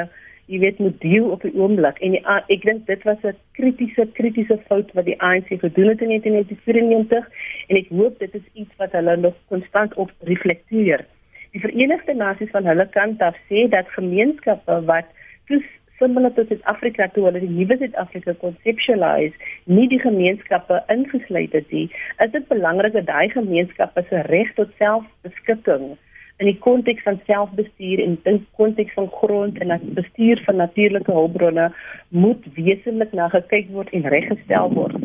jy 0.46 0.58
weet 0.62 0.78
moet 0.78 1.00
deel 1.00 1.28
op 1.30 1.42
die 1.42 1.54
oomblik. 1.54 1.98
En 1.98 2.14
die, 2.14 2.22
ek 2.54 2.64
dink 2.68 2.86
dit 2.86 3.02
was 3.08 3.22
'n 3.22 3.34
kritiese 3.58 4.06
kritiese 4.18 4.58
fout 4.68 4.92
wat 4.94 5.04
die 5.04 5.20
ANC 5.20 5.48
gedoen 5.48 5.88
het 5.88 6.02
in 6.02 6.14
1994 6.14 7.28
en 7.68 7.76
ek 7.76 7.88
hoop 7.88 8.18
dit 8.18 8.34
is 8.34 8.46
iets 8.52 8.76
wat 8.76 8.92
hulle 8.92 9.16
nog 9.16 9.34
konstant 9.48 9.94
op 9.94 10.10
reflekteer. 10.20 11.04
Die 11.52 11.60
Verenigde 11.60 12.14
Nasies 12.14 12.50
van 12.50 12.66
hulle 12.66 12.88
kant 12.88 13.20
af 13.20 13.36
sê 13.50 13.68
dat 13.68 13.88
gemeenskappe 13.88 14.84
wat 14.84 15.06
soos 15.48 15.64
similar 15.98 16.32
tot 16.34 16.48
Suid-Afrika 16.48 17.08
toe 17.08 17.24
hulle 17.24 17.40
die 17.40 17.50
nuwe 17.50 17.76
Suid-Afrika 17.76 18.34
conceptualize, 18.40 19.34
nie 19.64 19.88
die 19.88 20.00
gemeenskappe 20.00 20.82
ingesluit 20.92 21.52
het 21.52 21.70
nie, 21.70 21.90
is 22.24 22.30
dit 22.30 22.48
belangrik 22.48 22.92
dat 22.92 23.06
daai 23.06 23.28
gemeenskappe 23.28 24.04
se 24.08 24.20
reg 24.28 24.52
tot 24.54 24.74
selfbeskikking 24.78 25.96
in 26.36 26.50
die 26.50 26.58
konteks 26.58 27.02
van 27.02 27.20
selfbestuur 27.26 28.02
en 28.04 28.18
in 28.22 28.42
konteks 28.60 28.92
van 28.92 29.08
grond 29.12 29.58
en 29.58 29.80
bestuur 29.98 30.42
van 30.44 30.56
natuurlike 30.56 31.12
hulpbronne 31.12 31.70
moet 32.08 32.44
wesentlik 32.54 33.12
na 33.12 33.28
gekyk 33.28 33.70
word 33.72 33.92
en 33.96 34.08
reggestel 34.12 34.72
word. 34.72 34.98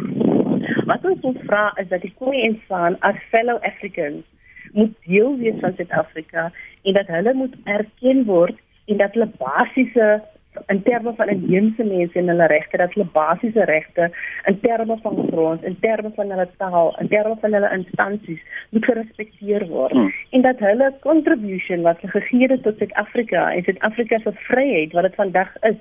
Wat 0.86 1.06
ons 1.08 1.22
moet 1.22 1.40
vra 1.48 1.70
is 1.80 1.88
dat 1.88 2.04
die 2.04 2.14
Khoe 2.18 2.36
en 2.36 2.60
San 2.68 3.00
as 3.08 3.16
fellow 3.32 3.58
Africans 3.64 4.26
moet 4.74 4.94
deel 5.08 5.38
wees 5.38 5.60
van 5.60 5.74
Suid-Afrika 5.76 6.52
en 6.84 7.00
dat 7.00 7.08
hulle 7.08 7.34
moet 7.34 7.56
erken 7.64 8.26
word 8.26 8.60
en 8.86 8.98
dat 8.98 9.16
hulle 9.16 9.32
basiese 9.40 10.22
in 10.68 10.82
terme 10.84 11.14
van 11.16 11.30
inheemse 11.30 11.84
mense 11.84 12.20
en 12.20 12.28
hulle 12.28 12.48
regte 12.48 12.78
dat 12.78 12.94
hulle 12.94 13.08
basiese 13.14 13.64
regte 13.64 14.12
in 14.46 14.60
terme 14.60 14.98
van 15.02 15.28
grond, 15.28 15.64
in 15.64 15.78
terme 15.80 16.12
van 16.16 16.30
hulle 16.30 16.48
taal, 16.58 16.96
in 17.00 17.08
terme 17.08 17.36
van 17.42 17.54
hulle 17.54 17.72
instansies 17.78 18.42
moet 18.70 18.86
gerespekteer 18.86 19.68
word 19.68 19.92
hmm. 19.92 20.12
en 20.30 20.42
dat 20.42 20.60
hulle 20.60 20.94
contribution 21.00 21.82
wat 21.88 22.04
gegee 22.04 22.52
het 22.52 22.64
tot 22.64 22.78
Suid-Afrika 22.78 23.52
en 23.54 23.64
Suid-Afrika 23.64 24.20
se 24.20 24.36
vryheid 24.50 24.92
wat 24.92 25.08
dit 25.10 25.16
vandag 25.16 25.56
is 25.72 25.80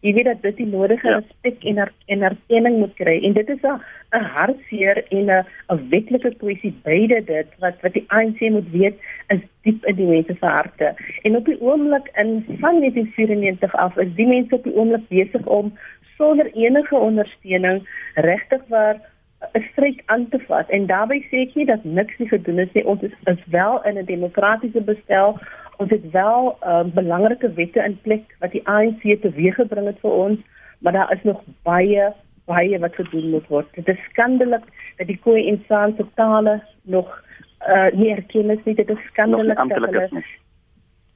jy 0.00 0.12
weet 0.16 0.28
dat 0.30 0.42
dit 0.42 0.56
die 0.56 0.66
nodige 0.66 1.08
ja. 1.08 1.18
respek 1.18 1.64
en 1.64 1.78
er, 1.84 1.92
en 2.06 2.22
erkenning 2.22 2.78
moet 2.78 2.94
kry. 2.96 3.16
En 3.24 3.32
dit 3.36 3.48
is 3.48 3.62
'n 3.62 3.80
'n 4.18 4.24
hartseer 4.34 5.04
en 5.08 5.26
'n 5.30 5.44
'n 5.68 5.88
wetlike 5.90 6.34
kwessie 6.40 6.74
beide 6.82 7.24
dit 7.24 7.48
wat 7.58 7.76
wat 7.82 7.92
die 7.92 8.04
ANC 8.08 8.40
moet 8.40 8.70
weet 8.70 8.96
is 9.28 9.40
diep 9.62 9.84
in 9.84 9.96
die 9.96 10.06
mense 10.06 10.36
se 10.40 10.46
harte. 10.46 10.94
En 11.22 11.36
op 11.36 11.44
die 11.44 11.60
oomblik 11.60 12.10
in 12.14 12.44
van 12.60 12.80
1994 12.80 13.74
af 13.74 13.96
is 13.96 14.14
die 14.14 14.26
mense 14.26 14.54
op 14.54 14.64
die 14.64 14.76
oomblik 14.76 15.08
besig 15.08 15.46
om 15.46 15.72
sonder 16.16 16.50
enige 16.52 16.96
ondersteuning 16.96 17.88
regtig 18.14 18.62
waar 18.68 18.96
'n 19.52 19.64
stryd 19.72 20.02
aan 20.06 20.28
te 20.28 20.38
vat. 20.38 20.68
En 20.68 20.86
daarbey 20.86 21.20
sê 21.30 21.36
ek 21.46 21.54
nie 21.54 21.66
dat 21.66 21.84
niks 21.84 22.18
nie 22.18 22.28
gedoen 22.28 22.58
is 22.58 22.72
nie. 22.72 22.86
Ons 22.86 23.02
is, 23.02 23.14
is 23.24 23.44
wel 23.46 23.84
in 23.84 23.98
'n 23.98 24.04
demokratiese 24.04 24.80
bestel 24.80 25.38
ons 25.80 25.90
het 25.90 26.10
wel 26.10 26.56
uh, 26.60 26.82
belangrike 26.94 27.52
wette 27.56 27.80
in 27.84 27.96
plek 28.04 28.34
wat 28.42 28.52
die 28.52 28.64
ANC 28.68 29.06
teweeggebring 29.22 29.86
het 29.88 30.00
vir 30.04 30.16
ons, 30.26 30.42
maar 30.84 30.92
daar 30.96 31.12
is 31.16 31.24
nog 31.28 31.40
baie 31.68 32.10
baie 32.50 32.78
wat 32.82 32.94
gedoen 32.98 33.30
moet 33.30 33.46
word. 33.48 33.68
Dit 33.78 33.88
is 33.88 34.06
skandalig 34.10 34.62
dat 34.98 35.06
die 35.06 35.18
Khoi 35.22 35.46
en 35.48 35.60
San 35.68 35.94
se 35.96 36.06
tale 36.18 36.60
nog 36.82 37.10
uh, 37.68 37.90
nie 37.94 38.10
erken 38.10 38.50
is 38.50 38.64
nie. 38.64 38.74
Dit 38.74 38.90
is 38.90 39.04
skandalig 39.12 39.60
dat 39.60 39.76
hulle 39.76 40.24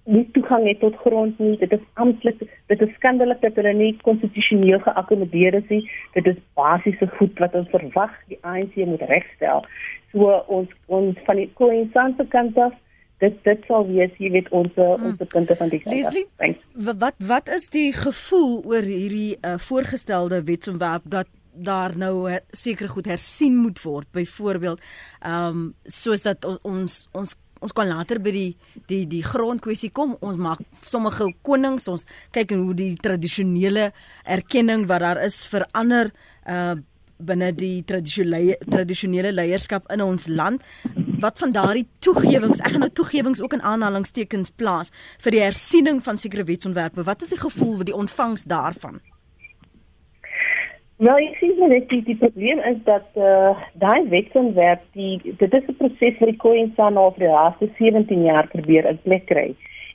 nie 0.05 0.23
toegang 0.37 0.67
het 0.69 0.81
tot 0.85 0.97
grond 1.03 1.39
nie. 1.43 1.57
Dit 1.59 1.73
is 1.73 1.83
amptelik, 1.95 2.45
dit 2.71 2.87
is 2.87 2.95
skandalig 3.01 3.41
dat 3.43 3.59
hulle 3.59 3.73
nie 3.73 3.91
konstitusioneel 4.07 4.85
geakkommodeer 4.85 5.59
is 5.59 5.69
nie. 5.73 5.83
Dit 6.15 6.31
is 6.31 6.39
basiese 6.61 7.09
goed 7.19 7.43
wat 7.43 7.57
ons 7.59 7.73
verwag 7.75 8.15
die 8.31 8.39
ANC 8.43 8.79
moet 8.85 9.05
regstel. 9.11 9.67
So 10.13 10.39
ons 10.47 10.71
ons 10.87 11.19
van 11.27 11.43
die 11.43 11.51
Khoi 11.59 11.75
en 11.81 11.91
San 11.97 12.15
se 12.21 12.29
kant 12.37 12.59
af 12.69 12.79
dit 13.23 13.37
dit 13.47 13.69
sal 13.69 13.87
wees 13.89 14.19
jy 14.19 14.31
weet 14.35 14.51
ons 14.51 14.73
hmm. 14.75 15.07
ons 15.13 15.31
punte 15.33 15.57
van 15.57 15.73
die 15.73 15.81
Leslie, 15.85 16.27
wat 16.75 17.15
wat 17.19 17.49
is 17.49 17.69
die 17.75 17.93
gevoel 17.93 18.61
oor 18.65 18.83
hierdie 18.83 19.37
uh, 19.41 19.57
voorgestelde 19.59 20.43
wetsontwerp 20.45 21.03
dat 21.05 21.31
daar 21.55 21.95
nou 21.95 22.35
seker 22.51 22.89
goed 22.91 23.07
hersien 23.07 23.57
moet 23.57 23.79
word? 23.83 24.11
Byvoorbeeld 24.13 24.83
ehm 25.23 25.49
um, 25.49 25.65
soos 25.87 26.27
dat 26.27 26.45
ons 26.63 27.07
ons 27.13 27.37
ons 27.65 27.73
kan 27.73 27.89
later 27.89 28.21
by 28.21 28.33
die 28.35 28.51
die 28.91 29.05
die 29.09 29.23
grondkwessie 29.25 29.93
kom. 29.95 30.17
Ons 30.21 30.41
maak 30.41 30.65
sommige 30.85 31.31
konings 31.47 31.89
ons 31.89 32.07
kyk 32.35 32.53
hoe 32.57 32.75
die 32.77 32.93
tradisionele 33.01 33.91
erkenning 34.25 34.89
wat 34.91 35.07
daar 35.07 35.23
is 35.25 35.45
vir 35.53 35.69
ander 35.73 36.13
uh 36.45 36.75
binne 37.19 37.53
die 37.55 37.85
tradisionele 37.87 38.59
tradisionele 38.71 39.33
leierskap 39.33 39.91
in 39.93 40.03
ons 40.03 40.27
land 40.29 40.63
wat 41.21 41.39
van 41.39 41.53
daardie 41.53 41.87
toegewings 42.05 42.61
ek 42.61 42.75
gaan 42.75 42.85
nou 42.85 42.93
toegewings 42.93 43.43
ook 43.43 43.57
in 43.57 43.63
aanhalingstekens 43.63 44.51
plaas 44.61 44.93
vir 45.25 45.37
die 45.37 45.43
hersiening 45.45 46.03
van 46.03 46.17
sekere 46.17 46.45
wetsontwerpe. 46.45 47.05
Wat 47.05 47.23
is 47.23 47.33
die 47.33 47.41
gevoel 47.41 47.77
wat 47.79 47.87
die 47.87 47.97
ontvangs 47.97 48.45
daarvan? 48.45 49.01
Nou 51.03 51.15
ek 51.19 51.39
sien 51.41 51.57
net 51.59 51.89
die 51.91 52.03
die 52.07 52.17
probleem 52.17 52.61
is 52.71 52.77
dat 52.87 53.07
uh, 53.19 53.55
daai 53.83 54.07
wetsontwerp 54.13 54.85
die 54.95 55.19
dit 55.25 55.55
is 55.59 55.65
'n 55.69 55.79
proses 55.81 56.19
wat 56.21 56.31
die 56.31 56.43
Koensan 56.45 56.97
al 56.97 57.11
vir 57.17 57.27
die 57.27 57.33
laaste 57.35 57.69
17 57.79 58.23
jaar 58.25 58.47
probeer 58.49 58.87
in 58.87 59.01
plek 59.03 59.27
kry. 59.27 59.49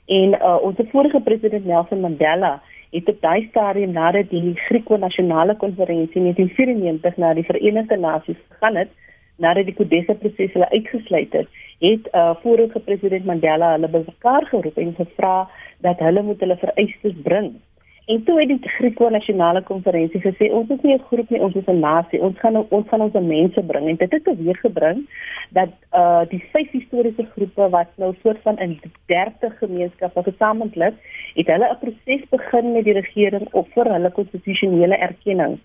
En 0.07 0.33
uh, 0.35 0.57
ons 0.61 0.75
vorige 0.91 1.21
president 1.21 1.65
Nelson 1.65 2.01
Mandela 2.01 2.61
het 2.91 3.09
op 3.09 3.21
daai 3.21 3.47
stadium 3.49 3.91
nadat 3.91 4.29
die 4.29 4.55
Grieko-nasionale 4.55 5.55
konferensie 5.55 6.21
in 6.21 6.31
1994 6.31 7.17
na 7.17 7.33
die 7.33 7.45
Verenigde 7.45 7.97
Nasies 7.97 8.37
gegaan 8.49 8.75
het, 8.75 8.91
nadat 9.37 9.65
die 9.69 9.75
Kodesa 9.77 10.13
proses 10.13 10.53
hulle 10.53 10.69
uitgesluit 10.69 11.33
het, 11.33 11.47
het 11.79 12.09
uh, 12.11 12.33
vorige 12.41 12.79
president 12.79 13.25
Mandela 13.25 13.71
hulle 13.75 13.87
bymekaar 13.87 14.47
geroep 14.51 14.77
en 14.77 14.95
gevra 14.97 15.35
dat 15.85 15.99
hulle 16.03 16.23
moet 16.23 16.41
hulle 16.43 16.57
vereistes 16.59 17.15
bring. 17.23 17.53
En 18.09 18.23
toe 18.23 18.39
het 18.39 18.47
die 18.47 18.59
Griekse 18.61 19.09
nasionale 19.13 19.61
konferensie 19.61 20.19
gesê 20.21 20.47
ons 20.59 20.69
is 20.73 20.81
nie 20.81 20.95
'n 20.95 21.03
groep 21.09 21.29
nie, 21.29 21.41
ons 21.47 21.55
is 21.55 21.67
'n 21.67 21.79
nasie. 21.79 22.21
Ons 22.21 22.39
gaan 22.39 22.55
ons 22.57 22.87
gaan 22.89 23.01
ons 23.01 23.13
mense 23.13 23.61
bring 23.61 23.87
en 23.89 23.95
dit 23.95 24.11
het 24.11 24.23
teweeg 24.23 24.59
gebring 24.59 25.05
dat 25.49 25.69
uh 25.93 26.23
die 26.29 26.43
vyf 26.53 26.71
historiese 26.71 27.25
groepe 27.33 27.69
wat 27.69 27.89
nou 27.95 28.15
soort 28.23 28.41
van 28.41 28.57
in 28.57 28.79
30 29.05 29.57
gemeenskappe 29.57 30.23
gesamentlik 30.23 30.95
het 31.35 31.47
hulle 31.47 31.69
'n 31.69 31.79
proses 31.83 32.23
begin 32.29 32.71
met 32.71 32.83
die 32.83 32.97
regering 33.01 33.47
op 33.51 33.67
vir 33.73 33.93
hulle 33.93 34.11
konstitusionele 34.11 34.97
erkenning. 34.97 35.59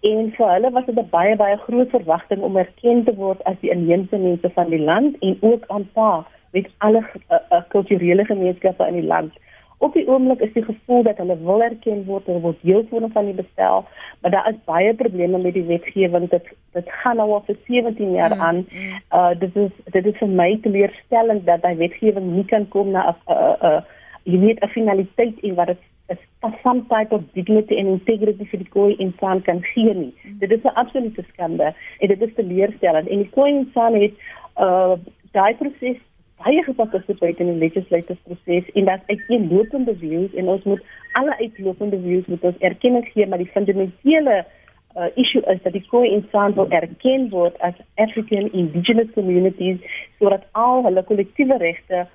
En 0.00 0.32
vir 0.36 0.48
hulle 0.52 0.70
was 0.70 0.86
dit 0.86 0.98
'n 0.98 1.08
baie 1.10 1.36
baie 1.36 1.56
groot 1.56 1.90
verwagting 1.90 2.40
om 2.40 2.56
erken 2.56 3.04
te 3.04 3.14
word 3.14 3.44
as 3.44 3.60
die 3.60 3.70
inheemse 3.70 4.16
mense 4.16 4.50
van 4.50 4.70
die 4.70 4.84
land 4.90 5.16
en 5.18 5.36
ook 5.40 5.64
aanpa 5.66 6.26
met 6.52 6.66
alle 6.78 7.02
uh, 7.30 7.36
uh, 7.50 7.62
kulturele 7.68 8.24
gemeenskappe 8.24 8.86
in 8.86 8.94
die 8.94 9.08
land. 9.14 9.32
Op 9.78 9.92
die 9.92 10.06
oomblik 10.08 10.40
is 10.40 10.52
die 10.52 10.64
gevoel 10.64 11.02
dat 11.02 11.18
hulle 11.20 11.36
wil 11.44 11.62
erken 11.62 12.04
word, 12.06 12.26
hulle 12.26 12.40
word 12.40 12.62
deel 12.64 12.84
vorm 12.90 13.10
van 13.12 13.26
die 13.28 13.34
bestel, 13.36 13.84
maar 14.20 14.32
daar 14.32 14.48
is 14.48 14.62
baie 14.64 14.94
probleme 14.94 15.38
met 15.38 15.52
die 15.54 15.66
wetgewing. 15.68 16.30
Dit 16.32 16.48
dit 16.72 16.88
gaan 17.02 17.20
nou 17.20 17.26
al 17.36 17.42
vir 17.48 17.58
17 17.66 18.14
jaar 18.16 18.34
mm, 18.34 18.40
aan. 18.40 18.62
Mm. 18.70 19.02
Uh 19.18 19.34
dit 19.42 19.56
is 19.64 19.74
dit 19.92 20.06
is 20.06 20.16
vir 20.22 20.32
my 20.40 20.48
teleurstellend 20.62 21.44
dat 21.46 21.62
daai 21.62 21.76
wetgewing 21.82 22.32
nie 22.38 22.46
kan 22.54 22.68
kom 22.68 22.90
na 22.90 23.04
'n 23.10 23.36
'n 23.36 23.84
jy 24.24 24.40
weet 24.46 24.64
'n 24.64 24.74
finaliteit 24.78 25.44
en 25.44 25.54
wat 25.54 25.66
dit 25.66 25.84
is 26.08 26.18
some 26.62 26.86
type 26.88 27.12
of 27.12 27.22
dignity 27.34 27.76
and 27.78 27.88
integrity 27.88 28.44
vir 28.44 28.58
die 28.58 28.72
koei 28.72 28.96
insan 28.96 29.42
kan 29.42 29.62
gee 29.74 29.94
nie. 29.94 30.14
Mm. 30.24 30.38
Dit 30.38 30.50
is 30.52 30.64
'n 30.64 30.78
absolute 30.82 31.22
skande 31.32 31.74
en 31.98 32.08
dit 32.08 32.22
is 32.22 32.34
teleurstellend. 32.34 33.08
En 33.08 33.18
die 33.18 33.30
koei 33.30 33.52
insan 33.52 33.94
het 33.94 34.14
uh 34.56 34.96
daai 35.32 35.54
proses 35.54 36.00
baie 36.42 36.62
gepartisipeer 36.64 37.40
in 37.40 37.52
die 37.52 37.62
legislative 37.68 38.18
proses 38.28 38.68
en 38.74 38.90
dat 38.90 39.06
uiteenlopende 39.12 39.96
views 40.02 40.34
en 40.34 40.48
ons 40.48 40.64
moet 40.64 40.82
alle 41.20 41.36
uiteenlopende 41.38 42.00
views 42.00 42.26
moet 42.26 42.44
ons 42.50 42.62
erkenning 42.70 43.08
gee 43.14 43.26
maar 43.26 43.42
die 43.42 43.52
fundamentele 43.54 44.36
uh, 44.42 45.08
issue 45.14 45.44
is 45.54 45.62
dat 45.62 45.72
die 45.72 45.84
Khoi 45.88 46.10
insan 46.10 46.54
wil 46.58 46.68
erken 46.70 47.30
word 47.30 47.56
as 47.60 47.74
African 47.94 48.52
indigenous 48.52 49.12
communities 49.14 49.80
sodat 50.18 50.44
al 50.52 50.84
hulle 50.88 51.04
kollektiewe 51.08 51.58
regte 51.62 52.06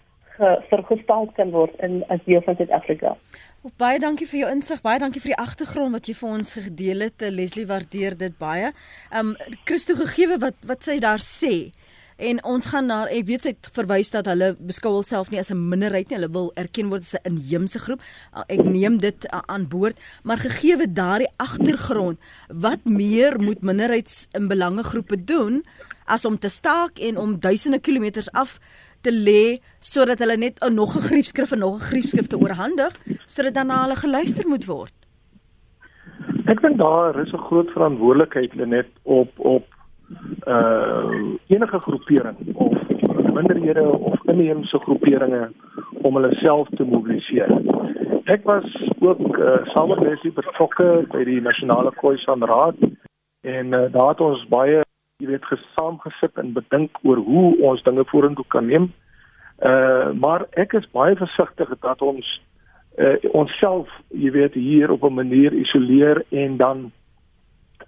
vergestel 0.69 1.29
kan 1.35 1.51
word 1.51 1.73
in 1.85 2.01
as 2.09 2.21
deel 2.25 2.41
van 2.45 2.55
Suid-Afrika. 2.55 3.15
Baie 3.77 3.99
dankie 4.01 4.25
vir 4.25 4.39
jou 4.39 4.49
insig, 4.49 4.81
baie 4.81 4.97
dankie 4.99 5.21
vir 5.21 5.35
die 5.35 5.41
agtergrond 5.43 5.93
wat 5.93 6.07
jy 6.09 6.15
vir 6.17 6.29
ons 6.33 6.53
gedeel 6.57 7.05
het. 7.05 7.21
Leslie 7.29 7.67
waardeer 7.69 8.15
dit 8.17 8.33
baie. 8.39 8.71
Um 9.13 9.35
Christo 9.69 9.93
gegee 9.99 10.39
wat 10.41 10.57
wat 10.65 10.87
sy 10.87 10.97
daar 11.03 11.21
sê 11.21 11.69
en 12.21 12.39
ons 12.45 12.65
gaan 12.69 12.85
na 12.85 12.99
ek 13.09 13.25
weet 13.29 13.45
sy 13.47 13.53
verwys 13.75 14.11
dat 14.13 14.29
hulle 14.29 14.51
beskou 14.59 14.93
hulself 14.99 15.31
nie 15.31 15.39
as 15.41 15.51
'n 15.51 15.69
minderheid 15.69 16.09
nie, 16.09 16.17
hulle 16.19 16.31
wil 16.31 16.51
erken 16.55 16.89
word 16.89 17.01
as 17.01 17.15
'n 17.15 17.33
inheemse 17.33 17.79
groep. 17.79 18.01
Ek 18.47 18.63
neem 18.63 18.97
dit 18.97 19.27
aan 19.29 19.67
boord, 19.67 19.97
maar 20.23 20.37
gegeewe 20.37 20.87
daardie 20.87 21.31
agtergrond, 21.37 22.19
wat 22.49 22.85
meer 22.85 23.39
moet 23.39 23.61
minderheids 23.61 24.27
in 24.33 24.47
belange 24.47 24.83
groepe 24.83 25.23
doen 25.23 25.63
as 26.05 26.25
om 26.25 26.37
te 26.37 26.49
staak 26.49 26.99
en 26.99 27.17
om 27.17 27.39
duisende 27.39 27.79
kilometers 27.79 28.31
af 28.31 28.59
te 29.01 29.11
lê 29.11 29.61
sodat 29.79 30.19
hulle 30.19 30.37
net 30.37 30.59
'n 30.61 30.73
nog 30.73 30.95
'n 30.95 31.07
griefskrif 31.09 31.51
en 31.51 31.59
nog 31.59 31.75
'n 31.75 31.89
griefskrif 31.91 32.27
te 32.27 32.37
oorhandig 32.37 32.93
sodat 33.25 33.53
dan 33.53 33.67
na 33.67 33.83
hulle 33.83 33.95
geluister 33.95 34.47
moet 34.47 34.65
word. 34.65 34.93
Ek 36.45 36.61
dink 36.61 36.77
daar 36.77 37.19
is 37.21 37.33
'n 37.33 37.45
groot 37.47 37.69
verantwoordelikheid 37.69 38.53
net 38.53 38.87
op 39.03 39.29
op 39.37 39.65
uh 40.47 41.37
enige 41.47 41.79
groepering 41.79 42.37
of 42.55 42.77
minderhede 43.33 43.83
of 43.83 44.19
inheemse 44.23 44.79
groeperinge 44.79 45.51
om 46.01 46.15
hulle 46.15 46.35
self 46.35 46.69
te 46.69 46.83
mobiliseer. 46.83 47.51
Ek 48.23 48.43
was 48.43 48.65
ook 48.99 49.37
uh, 49.37 49.57
saam 49.73 49.89
met 49.89 49.99
Leslie 49.99 50.33
betrokke 50.33 51.05
by 51.11 51.23
die 51.27 51.41
nasionale 51.41 51.91
Khoisan 51.95 52.43
Raad 52.43 52.77
en 53.41 53.73
uh, 53.73 53.87
daar 53.93 54.13
het 54.13 54.21
ons 54.21 54.45
baie, 54.49 54.81
jy 55.21 55.29
weet, 55.29 55.45
gesaamgesit 55.49 56.37
en 56.41 56.53
bedink 56.53 56.97
oor 57.03 57.21
hoe 57.25 57.47
ons 57.71 57.83
dinge 57.83 58.05
vorentoe 58.13 58.45
kan 58.47 58.69
neem. 58.69 58.91
Uh 59.61 60.11
maar 60.17 60.47
ek 60.57 60.73
is 60.73 60.89
baie 60.93 61.15
versigtig 61.15 61.69
dat 61.85 62.01
ons 62.01 62.27
uh, 62.97 63.17
onsself, 63.37 63.89
jy 64.09 64.31
weet, 64.31 64.53
hier 64.53 64.91
op 64.91 65.03
'n 65.03 65.13
manier 65.13 65.53
isoleer 65.53 66.23
en 66.29 66.57
dan 66.57 66.91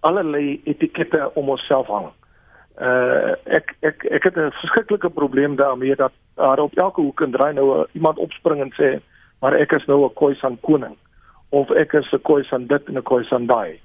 allerlei 0.04 0.62
etikette 0.63 1.32
om 1.34 1.50
onsself 1.50 1.88
hang. 1.88 2.12
Uh 2.82 3.36
ek 3.58 3.76
ek 3.86 4.06
ek 4.18 4.24
het 4.24 4.38
'n 4.38 4.52
verskriklike 4.60 5.10
probleem 5.10 5.56
daarmee 5.56 5.96
dat 5.96 6.12
daar 6.36 6.60
op 6.60 6.74
elke 6.74 7.02
hoek 7.02 7.22
en 7.22 7.32
draai 7.32 7.54
nou 7.54 7.86
iemand 7.92 8.18
opspring 8.18 8.62
en 8.62 8.74
sê 8.74 9.00
maar 9.42 9.54
ek 9.54 9.72
is 9.72 9.86
nou 9.86 10.06
'n 10.06 10.13
Khoisan 10.13 10.58
koning 10.62 10.96
of 11.50 11.70
ek 11.70 11.94
is 11.94 12.12
'n 12.12 12.22
Khoisan 12.22 12.68
dit 12.68 12.88
en 12.88 12.98
'n 12.98 13.04
Khoisan 13.04 13.46
daai. 13.46 13.80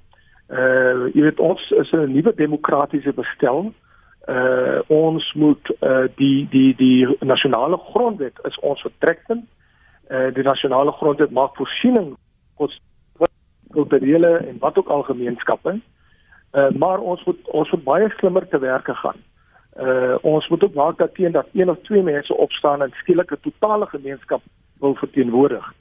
Uh 0.49 1.07
jy 1.13 1.21
weet 1.21 1.39
ons 1.39 1.71
is 1.71 1.91
'n 1.91 2.11
nuwe 2.13 2.33
demokratiese 2.35 3.13
bestel. 3.13 3.73
Uh 4.27 4.79
ons 4.87 5.33
moet 5.33 5.65
uh 5.81 6.07
die 6.15 6.47
die 6.49 6.75
die 6.75 7.07
nasionale 7.19 7.77
grondwet 7.77 8.39
is 8.43 8.59
ons 8.59 8.81
vertrekpunt. 8.81 9.45
Uh 10.09 10.33
die 10.33 10.43
nasionale 10.43 10.91
grondwet 10.91 11.31
maak 11.31 11.55
voorsiening 11.55 12.17
tot 12.57 12.79
kulturele 13.71 14.37
en 14.37 14.57
wat 14.59 14.77
ook 14.77 14.89
al 14.89 15.03
gemeenskappe. 15.03 15.69
Uh 15.69 15.79
Uh, 16.51 16.69
maar 16.69 16.99
ons 16.99 17.23
moet 17.23 17.49
ons 17.51 17.71
moet 17.71 17.83
baie 17.83 18.09
slimmer 18.17 18.47
te 18.47 18.59
werke 18.59 18.93
gaan. 18.93 19.19
Uh 19.77 20.15
ons 20.21 20.47
moet 20.47 20.63
ook 20.63 20.73
maak 20.73 20.97
dat 20.97 21.13
teen 21.13 21.31
dat 21.31 21.47
een 21.53 21.69
of 21.69 21.77
twee 21.81 22.03
mense 22.03 22.37
opstaan 22.37 22.81
en 22.81 22.91
skielik 22.93 23.31
'n 23.31 23.41
totale 23.41 23.85
gemeenskap 23.85 24.41
wil 24.79 24.95
verteenwoordig. 24.95 25.73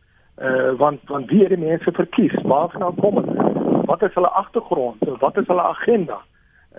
Uh 0.42 0.72
want 0.76 1.00
want 1.04 1.30
wie 1.30 1.48
die 1.48 1.58
mense 1.58 1.92
verkies, 1.92 2.34
waarvan 2.42 2.94
kom 2.94 3.16
hulle? 3.16 3.82
Wat 3.84 4.02
is 4.02 4.14
hulle 4.14 4.28
agtergrond? 4.28 4.96
Wat 5.18 5.36
is 5.36 5.46
hulle 5.46 5.62
agenda? 5.62 6.18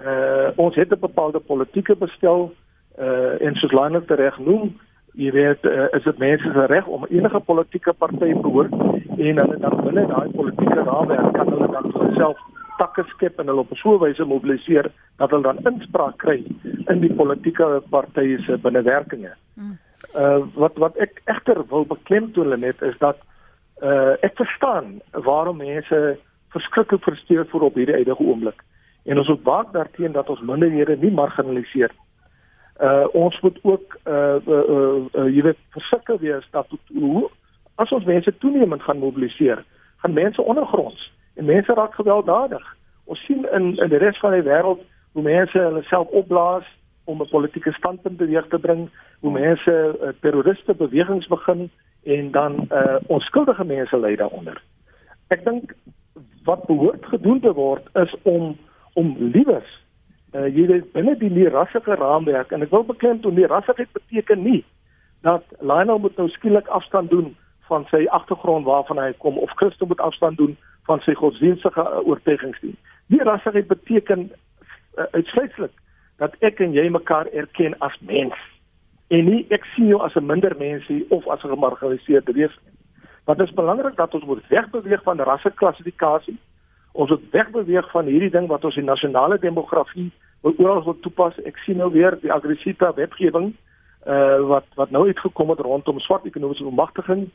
Uh 0.05 0.49
ons 0.55 0.75
het 0.75 0.91
'n 0.91 0.99
bepaalde 0.99 1.39
politieke 1.39 1.95
bestel 1.95 2.53
uh 2.99 3.41
en 3.41 3.55
soos 3.55 3.71
Lionel 3.71 4.03
reg 4.05 4.37
noem, 4.37 4.79
jy 5.13 5.31
weet 5.31 5.65
uh, 5.65 5.87
is 5.97 6.03
dit 6.03 6.17
mense 6.17 6.51
se 6.53 6.65
reg 6.65 6.85
om 6.85 7.05
enige 7.09 7.39
politieke 7.39 7.93
party 7.93 8.17
te 8.17 8.39
behoort 8.41 8.71
en 9.17 9.41
hulle 9.41 9.57
dan 9.57 9.81
binne 9.83 10.05
daai 10.07 10.29
politieke 10.35 10.83
raamwerk 10.83 11.33
kan 11.33 11.49
hulle 11.53 11.67
dan 11.73 12.13
self 12.15 12.39
takke 12.79 13.03
skep 13.11 13.39
en 13.39 13.51
hulle 13.51 13.65
op 13.65 13.75
so 13.77 13.95
'n 13.95 14.01
wyse 14.03 14.25
mobiliseer 14.25 14.91
dat 15.17 15.29
hulle 15.29 15.43
dan 15.43 15.63
inspraak 15.71 16.17
kry 16.17 16.43
in 16.87 16.99
die 17.01 17.13
politieke 17.13 17.83
partye 17.89 18.39
se 18.45 18.57
binnewerkinge. 18.57 19.33
Hmm. 19.55 19.77
Uh 20.15 20.39
wat 20.55 20.77
wat 20.77 20.95
ek 20.97 21.21
egter 21.25 21.63
wil 21.69 21.85
beklemtoon 21.85 22.59
net 22.59 22.81
is 22.81 22.97
dat 22.97 23.17
uh 23.83 24.13
ek 24.21 24.35
verstaan 24.35 24.99
waarom 25.11 25.57
mense 25.57 26.17
verskriklik 26.49 27.03
frustreerd 27.03 27.49
voel 27.49 27.61
op 27.61 27.75
hierdie 27.75 27.95
huidige 27.95 28.23
oomblik. 28.23 28.63
En 29.05 29.17
ons 29.17 29.27
moet 29.27 29.43
waak 29.43 29.73
daarteen 29.73 30.11
dat 30.11 30.29
ons 30.29 30.41
minderhede 30.41 30.97
nie 30.97 31.11
marginaliseer. 31.11 31.91
Uh 32.81 33.07
ons 33.11 33.39
moet 33.41 33.59
ook 33.61 33.97
uh 34.07 34.39
uh, 34.47 34.63
uh, 34.75 35.03
uh 35.13 35.29
jy 35.35 35.41
weet 35.41 35.61
verseker 35.69 36.17
wees 36.19 36.47
dat 36.51 36.67
hoe 36.87 37.29
as 37.75 37.91
ons 37.91 38.05
mense 38.05 38.37
toenemend 38.37 38.81
gaan 38.81 38.99
mobiliseer, 38.99 39.63
gaan 39.97 40.13
mense 40.13 40.41
ondergronds 40.41 41.11
en 41.39 41.47
mense 41.47 41.73
raak 41.73 41.95
gewelddadig. 41.97 42.65
Ons 43.09 43.23
sien 43.25 43.47
in 43.55 43.71
in 43.77 43.89
die 43.89 44.01
res 44.03 44.19
van 44.19 44.35
die 44.35 44.45
wêreld 44.45 44.83
hoe 45.17 45.23
mense 45.25 45.57
hulle 45.57 45.83
self 45.89 46.07
opblaas 46.21 46.67
om 47.09 47.21
'n 47.21 47.29
politieke 47.31 47.71
standpunt 47.73 48.17
beweeg 48.17 48.47
te 48.47 48.59
bring, 48.59 48.89
hoe 49.19 49.31
mense 49.31 49.73
uh, 49.73 50.09
terroriste 50.21 50.73
bewegings 50.73 51.27
begin 51.27 51.69
en 52.03 52.31
dan 52.31 52.67
uh, 52.71 52.95
onskuldige 53.07 53.65
mense 53.65 53.97
ly 53.97 54.15
daaronder. 54.15 54.61
Ek 55.27 55.45
dink 55.45 55.73
wat 56.43 56.65
behoort 56.67 57.05
gedoen 57.05 57.39
te 57.39 57.53
word 57.53 57.89
is 57.93 58.15
om 58.23 58.57
om 58.93 59.15
liewers 59.17 59.79
uh, 60.35 60.47
jy 60.47 60.65
weet 60.69 60.91
binne 60.93 61.15
die 61.19 61.31
nie 61.33 61.47
rassige 61.49 61.95
raamwerk 61.99 62.53
en 62.53 62.65
ek 62.65 62.73
wil 62.73 62.85
beklemtoon 62.87 63.37
nie 63.37 63.49
rassigheid 63.49 63.91
beteken 63.97 64.43
nie 64.43 64.61
dat 65.25 65.43
Lionel 65.59 65.99
moet 65.99 66.17
nou 66.17 66.29
skielik 66.31 66.67
afstand 66.67 67.09
doen 67.09 67.33
van 67.69 67.85
sy 67.91 68.05
agtergrond 68.15 68.65
waarvan 68.65 69.01
hy 69.01 69.11
kom 69.23 69.37
of 69.37 69.53
Christus 69.59 69.87
moet 69.87 70.03
afstand 70.05 70.37
doen 70.37 70.57
van 70.89 71.03
sy 71.05 71.13
godsdienstige 71.17 71.85
uh, 71.85 72.01
oortuigingsdien. 72.07 72.77
Die 73.13 73.23
rassigheid 73.23 73.67
beteken 73.69 74.29
uh, 74.29 75.05
uitsluitlik 75.11 75.75
dat 76.19 76.35
ek 76.45 76.59
en 76.65 76.73
jy 76.75 76.89
mekaar 76.91 77.29
erken 77.31 77.77
as 77.85 77.95
mens 78.01 78.37
en 79.09 79.25
nie 79.25 79.45
ek 79.53 79.65
sien 79.73 79.89
jou 79.89 80.01
as 80.05 80.15
'n 80.15 80.25
minder 80.25 80.53
mensie 80.57 81.05
of 81.09 81.27
as 81.27 81.43
'n 81.43 81.53
gemarginaliseerde 81.53 82.33
wees 82.33 82.55
nie. 82.65 82.77
Want 83.25 83.39
dit 83.39 83.47
is 83.47 83.53
belangrik 83.53 83.95
dat 83.95 84.13
ons 84.13 84.25
moet 84.25 84.47
wegbeweeg 84.47 85.03
van 85.03 85.19
rasseklassifikasie. 85.19 86.37
Ons 86.91 87.09
moet 87.09 87.31
wegbeweeg 87.31 87.91
van 87.91 88.05
hierdie 88.05 88.29
ding 88.29 88.47
wat 88.47 88.65
ons 88.65 88.75
in 88.75 88.85
nasionale 88.85 89.39
demografie 89.39 90.11
wil 90.41 90.53
oral 90.57 90.83
wil 90.83 90.99
toepas. 90.99 91.37
Ek 91.45 91.57
sien 91.57 91.77
nou 91.77 91.91
weer 91.91 92.17
die 92.21 92.31
aggressiewe 92.31 92.93
wetgewing 92.95 93.53
uh 94.07 94.39
wat 94.47 94.65
wat 94.75 94.91
nou 94.91 95.07
uitgekom 95.07 95.49
het 95.49 95.59
rondom 95.59 95.99
swart 95.99 96.25
ekonomiese 96.25 96.63
bemagtiging 96.63 97.29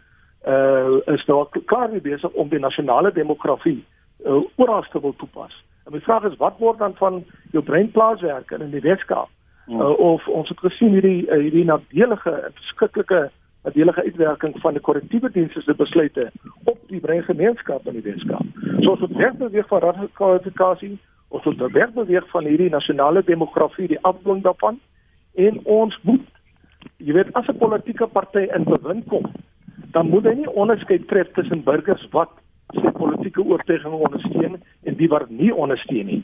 uh 0.47 1.15
is 1.15 1.25
nou 1.27 1.47
klaar 1.65 1.91
nie 1.93 2.01
besig 2.01 2.33
om 2.33 2.49
die 2.49 2.61
nasionale 2.61 3.13
demografie 3.13 3.85
uh, 4.25 4.43
oral 4.57 4.85
te 4.93 5.01
wil 5.01 5.15
toepas. 5.17 5.65
En 5.85 5.93
my 5.93 6.01
vraag 6.01 6.25
is 6.25 6.37
wat 6.37 6.59
word 6.59 6.79
dan 6.79 6.95
van 6.97 7.25
jou 7.53 7.65
breinplaaswerke 7.65 8.59
in 8.61 8.71
die 8.71 8.81
Weskaap? 8.85 9.29
Hmm. 9.67 9.81
Uh, 9.81 9.99
of 9.99 10.29
ons 10.29 10.49
het 10.49 10.59
gesien 10.59 10.93
hierdie 10.93 11.25
uh, 11.29 11.41
hierdie 11.41 11.65
nadelige 11.65 12.35
verskriklike 12.55 13.31
nadelige 13.65 14.03
uitwerking 14.03 14.59
van 14.61 14.77
die 14.77 14.83
korrektiewe 14.85 15.31
dienste 15.33 15.63
se 15.65 15.75
besluite 15.75 16.31
op 16.65 16.79
die 16.89 17.01
breingemeenskap 17.01 17.87
in 17.87 17.97
die 18.01 18.05
Weskaap. 18.05 18.45
So 18.81 18.93
ons 18.93 19.01
moet 19.07 19.17
wegbeweeg 19.17 19.69
van 19.69 19.81
radikalisasie, 19.87 20.99
ons 21.29 21.45
moet 21.45 21.65
wegbeweeg 21.73 22.29
van 22.33 22.45
hierdie 22.45 22.71
nasionale 22.71 23.25
demografie, 23.25 23.89
die 23.89 24.03
afdwing 24.03 24.43
daarvan 24.45 24.81
en 25.35 25.61
ons 25.65 25.97
moet 26.03 26.29
jy 27.01 27.17
weet 27.17 27.33
as 27.33 27.49
'n 27.49 27.59
politieke 27.59 28.07
party 28.07 28.45
in 28.57 28.65
bewind 28.65 29.09
kom, 29.09 29.25
dan 29.95 30.11
moet 30.11 30.27
hy 30.27 30.35
nie 30.35 30.51
onderskeid 30.51 31.07
tref 31.09 31.31
tussen 31.37 31.63
burgers 31.67 32.03
wat 32.11 32.33
sy 32.75 32.91
politieke 32.99 33.45
oortuiging 33.45 33.95
ondersteun 33.95 34.59
en 34.59 34.97
die 34.99 35.09
wat 35.13 35.31
nie 35.31 35.53
ondersteun 35.55 36.11
nie. 36.11 36.23